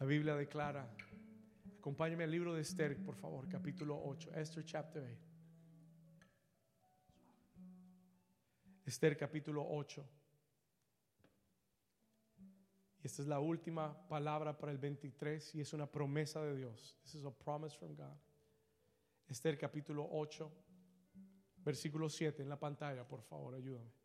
La 0.00 0.06
Biblia 0.06 0.34
declara, 0.34 0.88
acompáñame 1.78 2.24
al 2.24 2.30
libro 2.30 2.54
de 2.54 2.62
Esther, 2.62 2.96
por 3.04 3.14
favor, 3.16 3.46
capítulo 3.50 4.00
8, 4.02 4.32
Esther 4.34 4.64
chapter 4.64 5.02
8. 5.02 5.14
Esther 8.86 9.14
capítulo 9.18 9.62
8. 9.68 10.02
Y 13.02 13.06
esta 13.06 13.20
es 13.20 13.28
la 13.28 13.40
última 13.40 14.08
palabra 14.08 14.56
para 14.56 14.72
el 14.72 14.78
23 14.78 15.56
y 15.56 15.60
es 15.60 15.74
una 15.74 15.86
promesa 15.86 16.42
de 16.42 16.56
Dios. 16.56 16.96
This 17.02 17.16
is 17.16 17.26
a 17.26 17.30
promise 17.30 17.76
from 17.76 17.94
God. 17.94 18.16
Esther 19.28 19.58
capítulo 19.58 20.08
8, 20.10 20.50
versículo 21.58 22.08
7 22.08 22.40
en 22.40 22.48
la 22.48 22.58
pantalla, 22.58 23.06
por 23.06 23.20
favor, 23.20 23.54
ayúdame. 23.54 23.99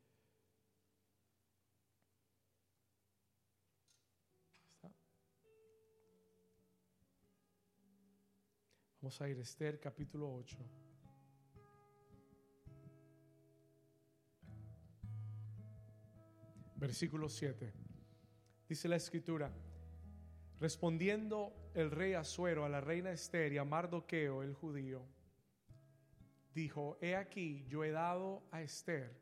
Vamos 9.06 9.22
a 9.22 9.30
ir 9.30 9.38
a 9.38 9.44
Esther 9.44 9.80
capítulo 9.80 10.34
8. 10.34 10.58
Versículo 16.78 17.30
7. 17.30 17.72
Dice 18.68 18.88
la 18.88 18.96
escritura, 18.96 19.52
respondiendo 20.60 21.54
el 21.76 21.92
rey 21.92 22.16
Asuero 22.16 22.66
a 22.66 22.70
la 22.70 22.82
reina 22.82 23.12
Esther 23.12 23.54
y 23.54 23.60
a 23.60 23.64
Mardoqueo 23.64 24.42
el 24.42 24.56
judío, 24.56 25.06
dijo, 26.56 26.98
he 27.00 27.16
aquí, 27.16 27.64
yo 27.70 27.84
he 27.84 27.92
dado 27.92 28.42
a 28.50 28.64
Esther 28.64 29.16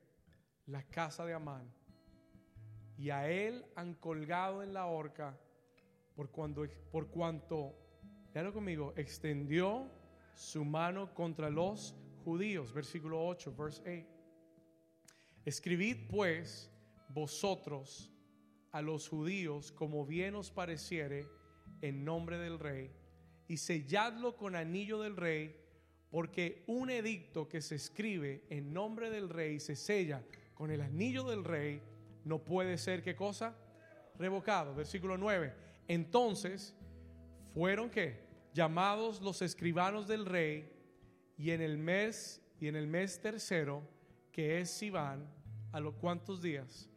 la 0.65 0.83
casa 0.83 1.25
de 1.25 1.33
Amán 1.33 1.69
y 2.97 3.09
a 3.09 3.29
él 3.29 3.65
han 3.75 3.95
colgado 3.95 4.63
en 4.63 4.73
la 4.73 4.85
horca 4.85 5.37
por, 6.15 6.29
cuando, 6.31 6.65
por 6.89 7.09
cuanto, 7.09 7.82
léalo 8.33 8.53
conmigo, 8.53 8.93
extendió 8.95 9.89
su 10.35 10.65
mano 10.65 11.13
contra 11.13 11.49
los 11.49 11.95
judíos. 12.23 12.73
Versículo 12.73 13.25
8, 13.25 13.55
verse 13.55 13.81
8. 13.81 14.13
Escribid 15.45 16.07
pues 16.09 16.71
vosotros 17.09 18.11
a 18.71 18.81
los 18.81 19.07
judíos 19.07 19.71
como 19.71 20.05
bien 20.05 20.35
os 20.35 20.49
pareciere 20.49 21.27
en 21.81 22.03
nombre 22.03 22.37
del 22.37 22.59
rey 22.59 22.91
y 23.47 23.57
selladlo 23.57 24.35
con 24.35 24.55
anillo 24.55 24.99
del 25.01 25.15
rey 25.15 25.55
porque 26.09 26.63
un 26.67 26.89
edicto 26.89 27.47
que 27.49 27.61
se 27.61 27.75
escribe 27.75 28.45
en 28.49 28.73
nombre 28.73 29.09
del 29.09 29.29
rey 29.29 29.59
se 29.59 29.75
sella 29.75 30.23
con 30.55 30.71
el 30.71 30.81
anillo 30.81 31.23
del 31.23 31.43
rey 31.43 31.81
no 32.23 32.39
puede 32.39 32.77
ser 32.77 33.03
qué 33.03 33.15
cosa 33.15 33.55
revocado 34.17 34.73
versículo 34.73 35.17
9 35.17 35.53
entonces 35.87 36.73
fueron 37.53 37.89
que 37.89 38.19
llamados 38.53 39.21
los 39.21 39.41
escribanos 39.41 40.07
del 40.07 40.25
rey 40.25 40.71
y 41.37 41.51
en 41.51 41.61
el 41.61 41.77
mes 41.77 42.41
y 42.59 42.67
en 42.67 42.75
el 42.75 42.87
mes 42.87 43.19
tercero 43.19 43.83
que 44.31 44.59
es 44.59 44.69
Sivan 44.69 45.27
a 45.71 45.79
los 45.79 45.95
cuantos 45.95 46.41
días 46.41 46.89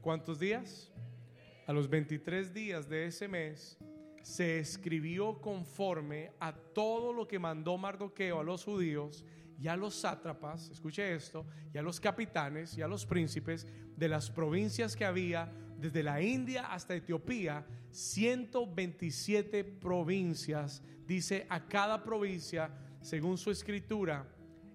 ¿A 0.00 0.02
cuántos 0.02 0.38
días? 0.38 0.90
A 1.66 1.74
los 1.74 1.88
23 1.88 2.54
días 2.54 2.88
de 2.88 3.06
ese 3.06 3.28
mes 3.28 3.78
se 4.22 4.58
escribió 4.58 5.40
conforme 5.40 6.32
a 6.40 6.54
todo 6.54 7.12
lo 7.12 7.28
que 7.28 7.38
mandó 7.38 7.76
Mardoqueo 7.76 8.40
a 8.40 8.44
los 8.44 8.64
judíos 8.64 9.24
y 9.58 9.68
a 9.68 9.76
los 9.76 9.94
sátrapas, 9.94 10.70
escuche 10.70 11.14
esto, 11.14 11.46
y 11.74 11.76
a 11.76 11.82
los 11.82 12.00
capitanes 12.00 12.78
y 12.78 12.82
a 12.82 12.88
los 12.88 13.04
príncipes 13.04 13.66
de 13.94 14.08
las 14.08 14.30
provincias 14.30 14.96
que 14.96 15.04
había 15.04 15.52
desde 15.80 16.02
la 16.02 16.20
India 16.20 16.72
hasta 16.72 16.94
Etiopía, 16.94 17.66
127 17.90 19.64
provincias, 19.64 20.82
dice 21.06 21.46
a 21.48 21.66
cada 21.66 22.04
provincia 22.04 22.70
según 23.00 23.38
su 23.38 23.50
escritura 23.50 24.28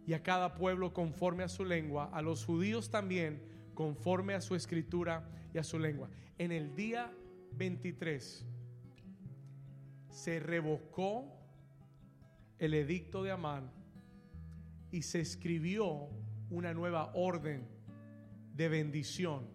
y 0.08 0.14
a 0.14 0.24
cada 0.24 0.56
pueblo 0.56 0.94
conforme 0.94 1.44
a 1.44 1.48
su 1.48 1.64
lengua, 1.64 2.10
a 2.12 2.22
los 2.22 2.44
judíos 2.44 2.90
también 2.90 3.42
conforme 3.74 4.34
a 4.34 4.42
su 4.42 4.56
escritura 4.56 5.30
y 5.54 5.60
a 5.60 5.64
su 5.64 5.78
lengua. 5.78 6.10
En 6.38 6.52
el 6.52 6.76
día 6.76 7.12
23 7.54 8.46
se 10.10 10.40
revocó 10.40 11.32
el 12.58 12.74
edicto 12.74 13.24
de 13.24 13.32
Amán 13.32 13.72
y 14.92 15.04
se 15.04 15.20
escribió 15.20 16.10
una 16.50 16.74
nueva 16.74 17.12
orden 17.14 17.68
de 18.56 18.70
bendición 18.70 19.55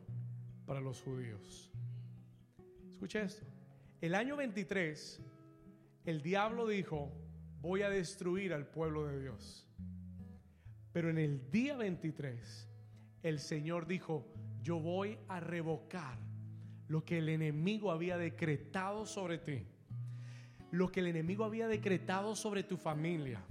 para 0.70 0.80
los 0.80 1.02
judíos. 1.02 1.68
Escucha 2.88 3.22
esto. 3.22 3.44
El 4.00 4.14
año 4.14 4.36
23, 4.36 5.20
el 6.04 6.22
diablo 6.22 6.68
dijo, 6.68 7.10
voy 7.60 7.82
a 7.82 7.90
destruir 7.90 8.54
al 8.54 8.68
pueblo 8.68 9.04
de 9.04 9.20
Dios. 9.20 9.66
Pero 10.92 11.10
en 11.10 11.18
el 11.18 11.50
día 11.50 11.76
23, 11.76 12.68
el 13.24 13.40
Señor 13.40 13.88
dijo, 13.88 14.32
yo 14.62 14.78
voy 14.78 15.18
a 15.26 15.40
revocar 15.40 16.16
lo 16.86 17.04
que 17.04 17.18
el 17.18 17.30
enemigo 17.30 17.90
había 17.90 18.16
decretado 18.16 19.06
sobre 19.06 19.38
ti, 19.38 19.66
lo 20.70 20.92
que 20.92 21.00
el 21.00 21.08
enemigo 21.08 21.44
había 21.44 21.66
decretado 21.66 22.36
sobre 22.36 22.62
tu 22.62 22.76
familia, 22.76 23.42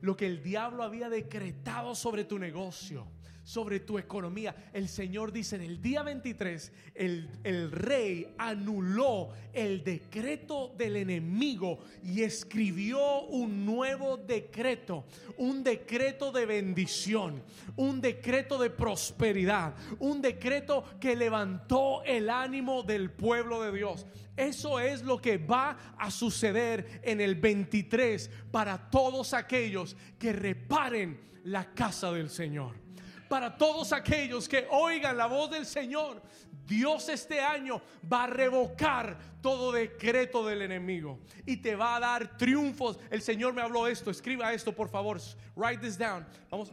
lo 0.00 0.16
que 0.16 0.26
el 0.26 0.42
diablo 0.42 0.82
había 0.82 1.08
decretado 1.08 1.94
sobre 1.94 2.24
tu 2.24 2.36
negocio 2.36 3.06
sobre 3.48 3.80
tu 3.80 3.98
economía. 3.98 4.54
El 4.74 4.88
Señor 4.88 5.32
dice 5.32 5.56
en 5.56 5.62
el 5.62 5.80
día 5.80 6.02
23, 6.02 6.70
el, 6.94 7.30
el, 7.42 7.72
rey 7.72 8.34
anuló 8.36 9.30
el 9.54 9.82
decreto 9.82 10.74
del 10.76 10.96
enemigo 10.96 11.78
y 12.04 12.24
escribió 12.24 13.22
un 13.22 13.64
nuevo 13.64 14.18
decreto, 14.18 15.06
un 15.38 15.64
decreto 15.64 16.30
de 16.30 16.44
bendición, 16.44 17.42
un 17.76 18.02
decreto 18.02 18.58
de 18.58 18.68
prosperidad, 18.68 19.74
un 19.98 20.20
decreto 20.20 20.84
que 21.00 21.16
levantó 21.16 22.02
el 22.04 22.28
ánimo 22.28 22.82
del 22.82 23.10
pueblo 23.10 23.62
de 23.62 23.72
Dios. 23.72 24.04
Eso 24.36 24.78
es 24.78 25.02
lo 25.02 25.22
que 25.22 25.38
va 25.38 25.94
a 25.96 26.10
suceder 26.10 27.00
en 27.02 27.22
el 27.22 27.34
23 27.36 28.30
para 28.50 28.90
todos 28.90 29.32
aquellos 29.32 29.96
que 30.18 30.34
reparen 30.34 31.18
la 31.44 31.72
casa 31.72 32.12
del 32.12 32.28
Señor 32.28 32.87
para 33.28 33.56
todos 33.56 33.92
aquellos 33.92 34.48
que 34.48 34.66
oigan 34.70 35.16
la 35.16 35.26
voz 35.26 35.50
del 35.50 35.66
Señor. 35.66 36.22
Dios 36.66 37.08
este 37.08 37.40
año 37.40 37.80
va 38.10 38.24
a 38.24 38.26
revocar 38.26 39.18
todo 39.40 39.72
decreto 39.72 40.44
del 40.44 40.62
enemigo 40.62 41.18
y 41.46 41.56
te 41.58 41.74
va 41.74 41.96
a 41.96 42.00
dar 42.00 42.36
triunfos. 42.36 42.98
El 43.10 43.22
Señor 43.22 43.54
me 43.54 43.62
habló 43.62 43.86
esto, 43.86 44.10
escriba 44.10 44.52
esto 44.52 44.74
por 44.74 44.88
favor, 44.88 45.18
write 45.56 45.80
this 45.80 45.96
down. 45.96 46.26
Vamos. 46.50 46.72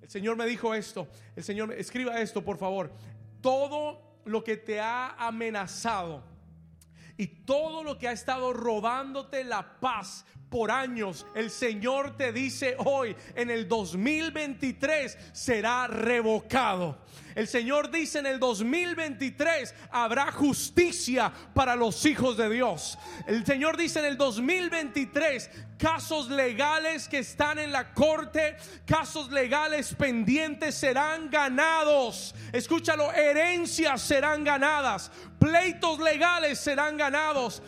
El 0.00 0.08
Señor 0.08 0.36
me 0.36 0.46
dijo 0.46 0.74
esto, 0.74 1.08
el 1.34 1.42
Señor 1.42 1.72
escriba 1.72 2.20
esto 2.20 2.44
por 2.44 2.58
favor. 2.58 2.92
Todo 3.40 4.20
lo 4.24 4.44
que 4.44 4.56
te 4.56 4.78
ha 4.78 5.16
amenazado 5.18 6.22
y 7.16 7.26
todo 7.26 7.82
lo 7.82 7.98
que 7.98 8.08
ha 8.08 8.12
estado 8.12 8.52
robándote 8.52 9.42
la 9.44 9.80
paz 9.80 10.24
por 10.52 10.70
años, 10.70 11.26
el 11.34 11.50
Señor 11.50 12.14
te 12.18 12.30
dice 12.30 12.76
hoy, 12.84 13.16
en 13.34 13.50
el 13.50 13.66
2023 13.66 15.16
será 15.32 15.86
revocado. 15.86 16.98
El 17.34 17.48
Señor 17.48 17.90
dice 17.90 18.18
en 18.18 18.26
el 18.26 18.38
2023 18.38 19.74
habrá 19.90 20.30
justicia 20.30 21.32
para 21.54 21.74
los 21.74 22.04
hijos 22.04 22.36
de 22.36 22.50
Dios. 22.50 22.98
El 23.26 23.46
Señor 23.46 23.78
dice 23.78 24.00
en 24.00 24.04
el 24.04 24.18
2023 24.18 25.50
casos 25.78 26.28
legales 26.28 27.08
que 27.08 27.20
están 27.20 27.58
en 27.58 27.72
la 27.72 27.94
corte, 27.94 28.56
casos 28.84 29.30
legales 29.32 29.94
pendientes 29.94 30.74
serán 30.74 31.30
ganados. 31.30 32.34
Escúchalo, 32.52 33.10
herencias 33.14 34.02
serán 34.02 34.44
ganadas, 34.44 35.10
pleitos 35.38 35.98
legales 35.98 36.58
serán 36.58 36.98
ganados 36.98 37.62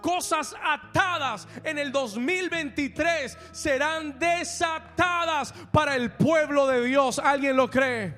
cosas 0.00 0.54
atadas 0.62 1.46
en 1.62 1.78
el 1.78 1.92
2023 1.92 3.36
serán 3.52 4.18
desatadas 4.18 5.52
para 5.72 5.96
el 5.96 6.12
pueblo 6.12 6.66
de 6.66 6.84
Dios. 6.84 7.18
¿Alguien 7.18 7.56
lo 7.56 7.70
cree? 7.70 8.14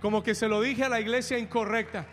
Como 0.00 0.22
que 0.22 0.34
se 0.34 0.48
lo 0.48 0.60
dije 0.60 0.84
a 0.84 0.88
la 0.88 1.00
iglesia 1.00 1.38
incorrecta. 1.38 2.06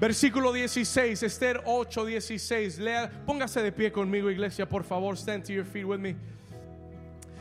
Versículo 0.00 0.52
16, 0.52 1.24
Esther 1.24 1.60
8, 1.64 2.04
16. 2.04 2.78
Lea, 2.78 3.10
póngase 3.26 3.62
de 3.62 3.72
pie 3.72 3.90
conmigo, 3.90 4.30
iglesia, 4.30 4.68
por 4.68 4.84
favor. 4.84 5.16
Stand 5.16 5.44
to 5.44 5.52
your 5.52 5.64
feet 5.64 5.84
with 5.84 5.98
me. 5.98 6.14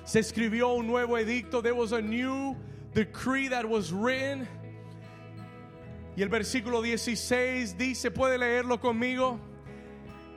Se 0.05 0.19
escribió 0.19 0.75
un 0.75 0.87
nuevo 0.87 1.17
edicto. 1.17 1.61
There 1.61 1.75
was 1.75 1.91
a 1.91 2.01
new 2.01 2.55
decree 2.95 3.47
that 3.49 3.63
was 3.63 3.91
written. 3.91 4.47
Y 6.17 6.23
el 6.23 6.29
versículo 6.29 6.81
16 6.81 7.77
dice, 7.77 8.09
puede 8.09 8.39
leerlo 8.39 8.81
conmigo. 8.81 9.39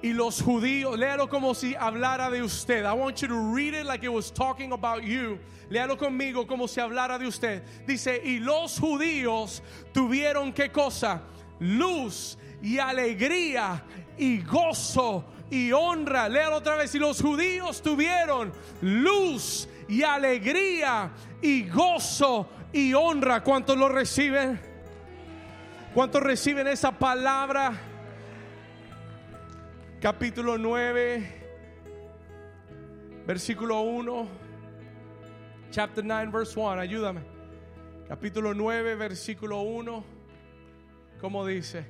Y 0.03 0.13
los 0.13 0.43
judíos, 0.43 0.99
léalo 0.99 1.27
como 1.27 1.55
si 1.55 1.75
hablara 1.75 2.31
de 2.31 2.43
usted. 2.43 2.85
I 2.85 2.93
want 2.93 3.23
you 3.23 3.29
to 3.29 3.55
read 3.55 3.73
it 3.73 3.87
like 3.87 4.05
it 4.05 4.13
was 4.13 4.31
talking 4.31 4.73
about 4.73 5.03
you. 5.03 5.39
Léalo 5.71 5.97
conmigo 5.97 6.47
como 6.47 6.69
si 6.69 6.83
hablara 6.83 7.19
de 7.19 7.27
usted. 7.27 7.63
Dice, 7.87 8.21
y 8.23 8.41
los 8.41 8.79
judíos 8.79 9.63
tuvieron 9.95 10.53
qué 10.53 10.71
cosa? 10.71 11.23
Luz 11.61 12.37
y 12.61 12.79
alegría 12.79 13.83
y 14.19 14.43
gozo 14.43 15.25
y 15.51 15.73
honra. 15.73 16.29
Léalo 16.29 16.57
otra 16.57 16.77
vez. 16.77 16.95
Y 16.95 16.99
los 16.99 17.23
judíos 17.23 17.81
tuvieron 17.81 18.53
luz 18.83 19.67
y 19.89 20.03
alegría 20.03 21.11
y 21.41 21.67
gozo 21.71 22.51
y 22.71 22.93
honra. 22.93 23.43
¿Cuántos 23.43 23.79
lo 23.79 23.89
reciben? 23.89 24.70
¿Cuántos 25.95 26.23
reciben 26.23 26.69
esa 26.69 26.93
palabra? 26.93 27.73
Capítulo 30.01 30.57
9, 30.57 31.25
versículo 33.27 33.81
1. 33.81 34.29
Chapter 35.73 36.05
9, 36.05 36.31
verse 36.31 36.61
1. 36.61 36.81
Ayúdame. 36.81 37.23
Capítulo 38.07 38.55
9, 38.55 38.95
versículo 38.95 39.63
1. 39.63 40.05
¿Cómo 41.21 41.45
dice? 41.45 41.85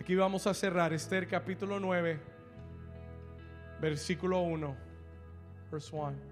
Aquí 0.00 0.14
vamos 0.14 0.46
a 0.46 0.54
cerrar 0.54 0.92
Esther 0.92 1.26
capítulo 1.26 1.80
9, 1.80 2.20
versículo 3.80 4.42
1, 4.42 4.76
verse 5.72 5.96
1. 5.96 6.25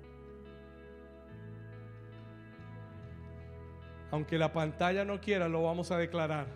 Aunque 4.15 4.39
la 4.39 4.53
pantalla 4.53 5.05
no 5.05 5.21
quiera, 5.21 5.49
lo 5.49 5.65
vamos 5.65 5.91
a 5.91 5.99
declarar. 5.99 6.47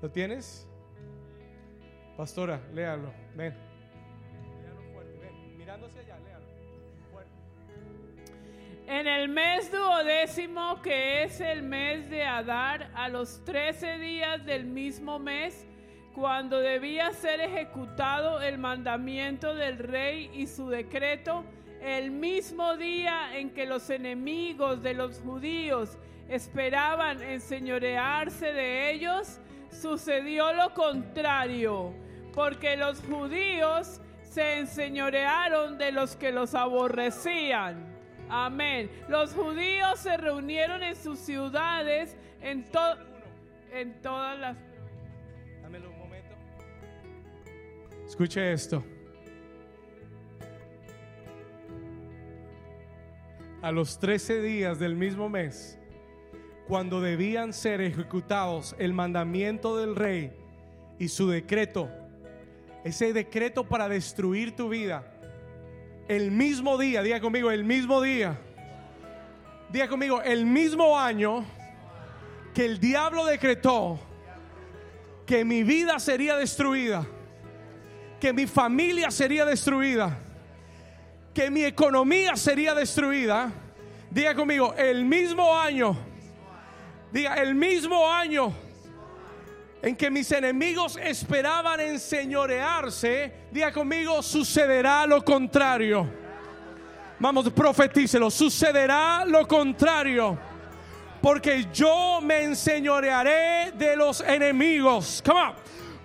¿Lo 0.00 0.08
tienes? 0.08 0.68
Pastora, 2.16 2.60
léalo. 2.72 3.12
Ven. 3.34 3.52
Léalo 4.62 4.80
fuerte, 4.92 5.18
ven. 5.18 5.58
Mirando 5.58 5.86
hacia 5.88 6.02
allá, 6.02 6.18
léalo. 6.20 6.46
Fuerte. 7.10 7.32
En 8.86 9.08
el 9.08 9.28
mes 9.28 9.72
duodécimo, 9.72 10.80
que 10.80 11.24
es 11.24 11.40
el 11.40 11.64
mes 11.64 12.08
de 12.10 12.22
Adar, 12.22 12.92
a 12.94 13.08
los 13.08 13.44
trece 13.44 13.98
días 13.98 14.46
del 14.46 14.66
mismo 14.66 15.18
mes, 15.18 15.66
cuando 16.14 16.60
debía 16.60 17.12
ser 17.12 17.40
ejecutado 17.40 18.40
el 18.40 18.56
mandamiento 18.56 19.52
del 19.52 19.78
rey 19.78 20.30
y 20.32 20.46
su 20.46 20.68
decreto, 20.68 21.44
el 21.82 22.10
mismo 22.10 22.76
día 22.76 23.36
en 23.36 23.50
que 23.50 23.66
los 23.66 23.88
enemigos 23.90 24.82
de 24.82 24.94
los 24.94 25.20
judíos 25.20 25.96
esperaban 26.28 27.22
enseñorearse 27.22 28.52
de 28.52 28.90
ellos, 28.92 29.40
sucedió 29.70 30.52
lo 30.52 30.74
contrario, 30.74 31.94
porque 32.34 32.76
los 32.76 33.00
judíos 33.02 34.00
se 34.22 34.58
enseñorearon 34.58 35.78
de 35.78 35.92
los 35.92 36.16
que 36.16 36.32
los 36.32 36.54
aborrecían. 36.54 37.96
Amén. 38.28 38.90
Los 39.08 39.32
judíos 39.32 39.98
se 40.00 40.16
reunieron 40.16 40.82
en 40.82 40.96
sus 40.96 41.18
ciudades, 41.18 42.16
en, 42.42 42.64
to- 42.70 42.98
en 43.72 43.94
todas 44.02 44.38
las... 44.38 44.56
Dámelo 45.62 45.88
un 45.90 45.98
momento. 45.98 46.34
Escuche 48.06 48.52
esto. 48.52 48.84
A 53.60 53.72
los 53.72 53.98
13 53.98 54.40
días 54.40 54.78
del 54.78 54.94
mismo 54.94 55.28
mes, 55.28 55.76
cuando 56.68 57.00
debían 57.00 57.52
ser 57.52 57.80
ejecutados 57.80 58.76
el 58.78 58.92
mandamiento 58.92 59.76
del 59.76 59.96
rey 59.96 60.32
y 60.98 61.08
su 61.08 61.28
decreto, 61.28 61.90
ese 62.84 63.12
decreto 63.12 63.64
para 63.64 63.88
destruir 63.88 64.54
tu 64.54 64.68
vida, 64.68 65.12
el 66.06 66.30
mismo 66.30 66.78
día, 66.78 67.02
diga 67.02 67.20
conmigo, 67.20 67.50
el 67.50 67.64
mismo 67.64 68.00
día, 68.00 68.38
diga 69.70 69.88
conmigo, 69.88 70.22
el 70.22 70.46
mismo 70.46 70.96
año 70.96 71.44
que 72.54 72.64
el 72.64 72.78
diablo 72.78 73.24
decretó 73.24 73.98
que 75.26 75.44
mi 75.44 75.64
vida 75.64 75.98
sería 75.98 76.36
destruida, 76.36 77.04
que 78.20 78.32
mi 78.32 78.46
familia 78.46 79.10
sería 79.10 79.44
destruida, 79.44 80.16
que 81.34 81.50
mi 81.50 81.64
economía 81.64 82.36
sería 82.36 82.74
destruida. 82.74 83.52
Diga 84.10 84.34
conmigo, 84.34 84.74
el 84.74 85.04
mismo 85.04 85.56
año, 85.56 85.96
diga, 87.12 87.34
el 87.34 87.54
mismo 87.54 88.10
año 88.10 88.52
en 89.82 89.94
que 89.94 90.10
mis 90.10 90.30
enemigos 90.32 90.96
esperaban 90.96 91.80
enseñorearse, 91.80 93.32
diga 93.50 93.72
conmigo, 93.72 94.22
sucederá 94.22 95.06
lo 95.06 95.24
contrario. 95.24 96.08
Vamos, 97.20 97.50
profetícelo, 97.50 98.30
sucederá 98.30 99.24
lo 99.26 99.46
contrario 99.46 100.38
porque 101.20 101.66
yo 101.72 102.20
me 102.22 102.44
enseñorearé 102.44 103.72
de 103.72 103.96
los 103.96 104.20
enemigos. 104.20 105.22
Come 105.24 105.40
on. 105.40 105.54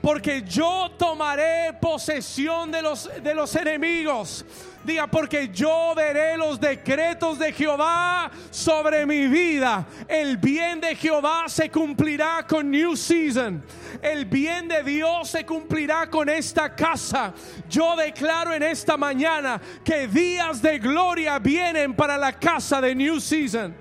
Porque 0.04 0.44
yo 0.46 0.92
tomaré 0.98 1.72
posesión 1.80 2.70
de 2.70 2.82
los, 2.82 3.10
de 3.24 3.34
los 3.34 3.56
enemigos. 3.56 4.44
Diga, 4.84 5.08
porque 5.08 5.48
yo 5.48 5.94
veré 5.96 6.36
los 6.36 6.60
decretos 6.60 7.40
de 7.40 7.54
Jehová 7.54 8.30
sobre 8.52 9.06
mi 9.06 9.28
vida. 9.28 9.86
El 10.10 10.36
bien 10.36 10.82
de 10.82 10.94
Jehová 10.98 11.46
se 11.48 11.70
cumplirá 11.70 12.46
con 12.46 12.70
New 12.70 12.98
Season. 12.98 13.64
El 14.02 14.26
bien 14.26 14.68
de 14.68 14.84
Dios 14.84 15.30
se 15.30 15.46
cumplirá 15.46 16.10
con 16.10 16.28
esta 16.28 16.76
casa. 16.76 17.34
Yo 17.70 17.96
declaro 17.96 18.54
en 18.54 18.64
esta 18.64 18.98
mañana 18.98 19.62
que 19.86 20.10
días 20.10 20.62
de 20.62 20.80
gloria 20.80 21.40
vienen 21.40 21.94
para 21.94 22.18
la 22.18 22.34
casa 22.34 22.82
de 22.82 22.94
New 22.94 23.22
Season 23.22 23.74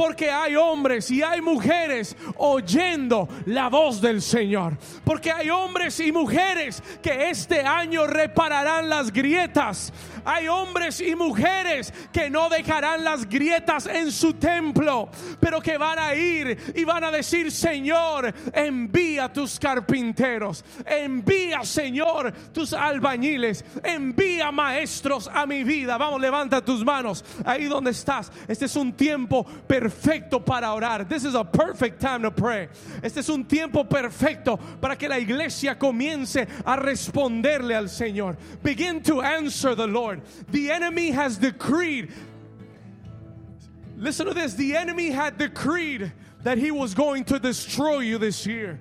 porque 0.00 0.30
hay 0.30 0.56
hombres 0.56 1.10
y 1.10 1.22
hay 1.22 1.42
mujeres 1.42 2.16
oyendo 2.38 3.28
la 3.44 3.68
voz 3.68 4.00
del 4.00 4.22
Señor. 4.22 4.78
Porque 5.04 5.30
hay 5.30 5.50
hombres 5.50 6.00
y 6.00 6.10
mujeres 6.10 6.82
que 7.02 7.28
este 7.28 7.60
año 7.60 8.06
repararán 8.06 8.88
las 8.88 9.12
grietas. 9.12 9.92
Hay 10.24 10.48
hombres 10.48 11.00
y 11.00 11.14
mujeres 11.14 11.92
que 12.12 12.30
no 12.30 12.48
dejarán 12.48 13.04
las 13.04 13.28
grietas 13.28 13.86
en 13.86 14.12
su 14.12 14.34
templo, 14.34 15.08
pero 15.38 15.60
que 15.60 15.78
van 15.78 15.98
a 15.98 16.14
ir 16.14 16.72
y 16.74 16.84
van 16.84 17.04
a 17.04 17.10
decir, 17.10 17.50
Señor, 17.52 18.32
envía 18.52 19.32
tus 19.32 19.58
carpinteros, 19.58 20.64
envía, 20.84 21.64
Señor, 21.64 22.32
tus 22.52 22.72
albañiles, 22.72 23.64
envía 23.82 24.50
maestros 24.50 25.28
a 25.32 25.46
mi 25.46 25.64
vida. 25.64 25.96
Vamos, 25.96 26.20
levanta 26.20 26.64
tus 26.64 26.84
manos 26.84 27.24
ahí 27.44 27.64
donde 27.64 27.90
estás. 27.90 28.30
Este 28.48 28.66
es 28.66 28.76
un 28.76 28.92
tiempo 28.92 29.44
perfecto 29.44 30.44
para 30.44 30.72
orar. 30.72 31.06
This 31.08 31.24
is 31.24 31.34
a 31.34 31.44
perfect 31.44 32.00
time 32.00 32.20
to 32.22 32.30
pray. 32.30 32.68
Este 33.02 33.20
es 33.20 33.28
un 33.28 33.44
tiempo 33.44 33.84
perfecto 33.84 34.58
para 34.80 34.96
que 34.96 35.08
la 35.08 35.18
iglesia 35.18 35.78
comience 35.78 36.46
a 36.64 36.76
responderle 36.76 37.74
al 37.74 37.88
Señor. 37.88 38.36
Begin 38.62 39.02
to 39.02 39.20
answer 39.22 39.74
the 39.74 39.86
Lord. 39.86 40.09
The 40.50 40.70
enemy 40.70 41.10
has 41.10 41.38
decreed. 41.38 42.12
Listen 43.96 44.26
to 44.26 44.34
this. 44.34 44.54
The 44.54 44.76
enemy 44.76 45.10
had 45.10 45.38
decreed 45.38 46.12
that 46.42 46.58
he 46.58 46.70
was 46.70 46.94
going 46.94 47.24
to 47.24 47.38
destroy 47.38 47.98
you 48.00 48.18
this 48.18 48.46
year. 48.46 48.78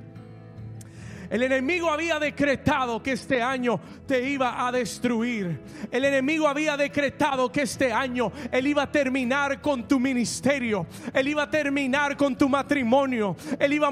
El 1.30 1.44
enemigo 1.44 1.92
había 1.92 2.18
decretado 2.20 3.04
que 3.04 3.12
este 3.12 3.42
año 3.42 3.80
te 4.08 4.30
iba 4.30 4.68
a 4.68 4.72
destruir. 4.72 5.60
El 5.92 6.06
enemigo 6.06 6.48
había 6.48 6.76
decretado 6.76 7.52
que 7.52 7.62
este 7.62 7.94
año 7.94 8.32
él 8.52 8.66
iba 8.68 8.84
a 8.84 8.92
terminar 8.92 9.62
con 9.62 9.88
tu 9.88 10.00
ministerio. 10.00 10.88
Él 11.14 11.28
iba 11.28 11.44
a 11.44 11.50
terminar 11.50 12.18
con 12.18 12.36
tu 12.36 12.50
matrimonio. 12.50 13.36
Él 13.60 13.74
iba, 13.74 13.90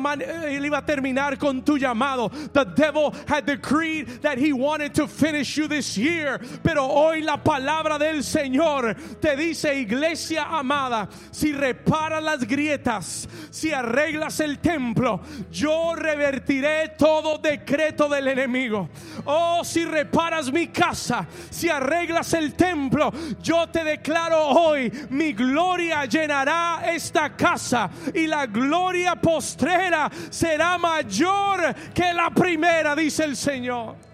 a 0.77 0.85
terminar 0.85 1.38
con 1.38 1.64
tu 1.64 1.77
llamado. 1.77 2.31
The 2.53 2.65
devil 2.76 3.14
had 3.27 3.45
decreed 3.45 4.22
that 4.22 4.39
he 4.39 4.51
wanted 4.51 4.95
to 4.95 5.07
finish 5.07 5.57
you 5.57 5.68
this 5.68 5.95
year. 5.95 6.39
Pero 6.64 6.88
hoy 6.88 7.22
la 7.22 7.38
palabra 7.38 7.99
del 7.99 8.23
Señor 8.23 8.95
te 9.22 9.35
dice, 9.35 9.80
iglesia 9.80 10.45
amada, 10.57 11.07
si 11.31 11.51
reparas 11.51 12.23
las 12.23 12.47
grietas, 12.47 13.27
si 13.51 13.72
arreglas 13.72 14.39
el 14.39 14.57
templo, 14.57 15.22
yo 15.51 15.93
revertiré 15.95 16.97
todo 16.97 17.27
decreto 17.36 18.08
del 18.08 18.30
enemigo. 18.30 18.88
Oh, 19.26 19.64
si 19.64 19.84
reparas 19.84 20.52
mi 20.52 20.68
casa, 20.68 21.28
si 21.49 21.68
arreglas 21.68 22.34
el 22.34 22.54
templo, 22.54 23.12
yo 23.41 23.68
te 23.68 23.84
declaro 23.84 24.48
hoy, 24.48 24.91
mi 25.10 25.34
gloria 25.34 26.06
llenará 26.06 26.84
esta 26.86 27.36
casa 27.36 27.90
y 28.14 28.28
la 28.28 28.45
gloria 28.45 29.16
postrera 29.16 30.10
será 30.30 30.78
mayor 30.78 31.76
que 31.94 32.14
la 32.14 32.30
primera, 32.30 32.95
dice 32.95 33.26
el 33.26 33.36
Señor. 33.36 34.07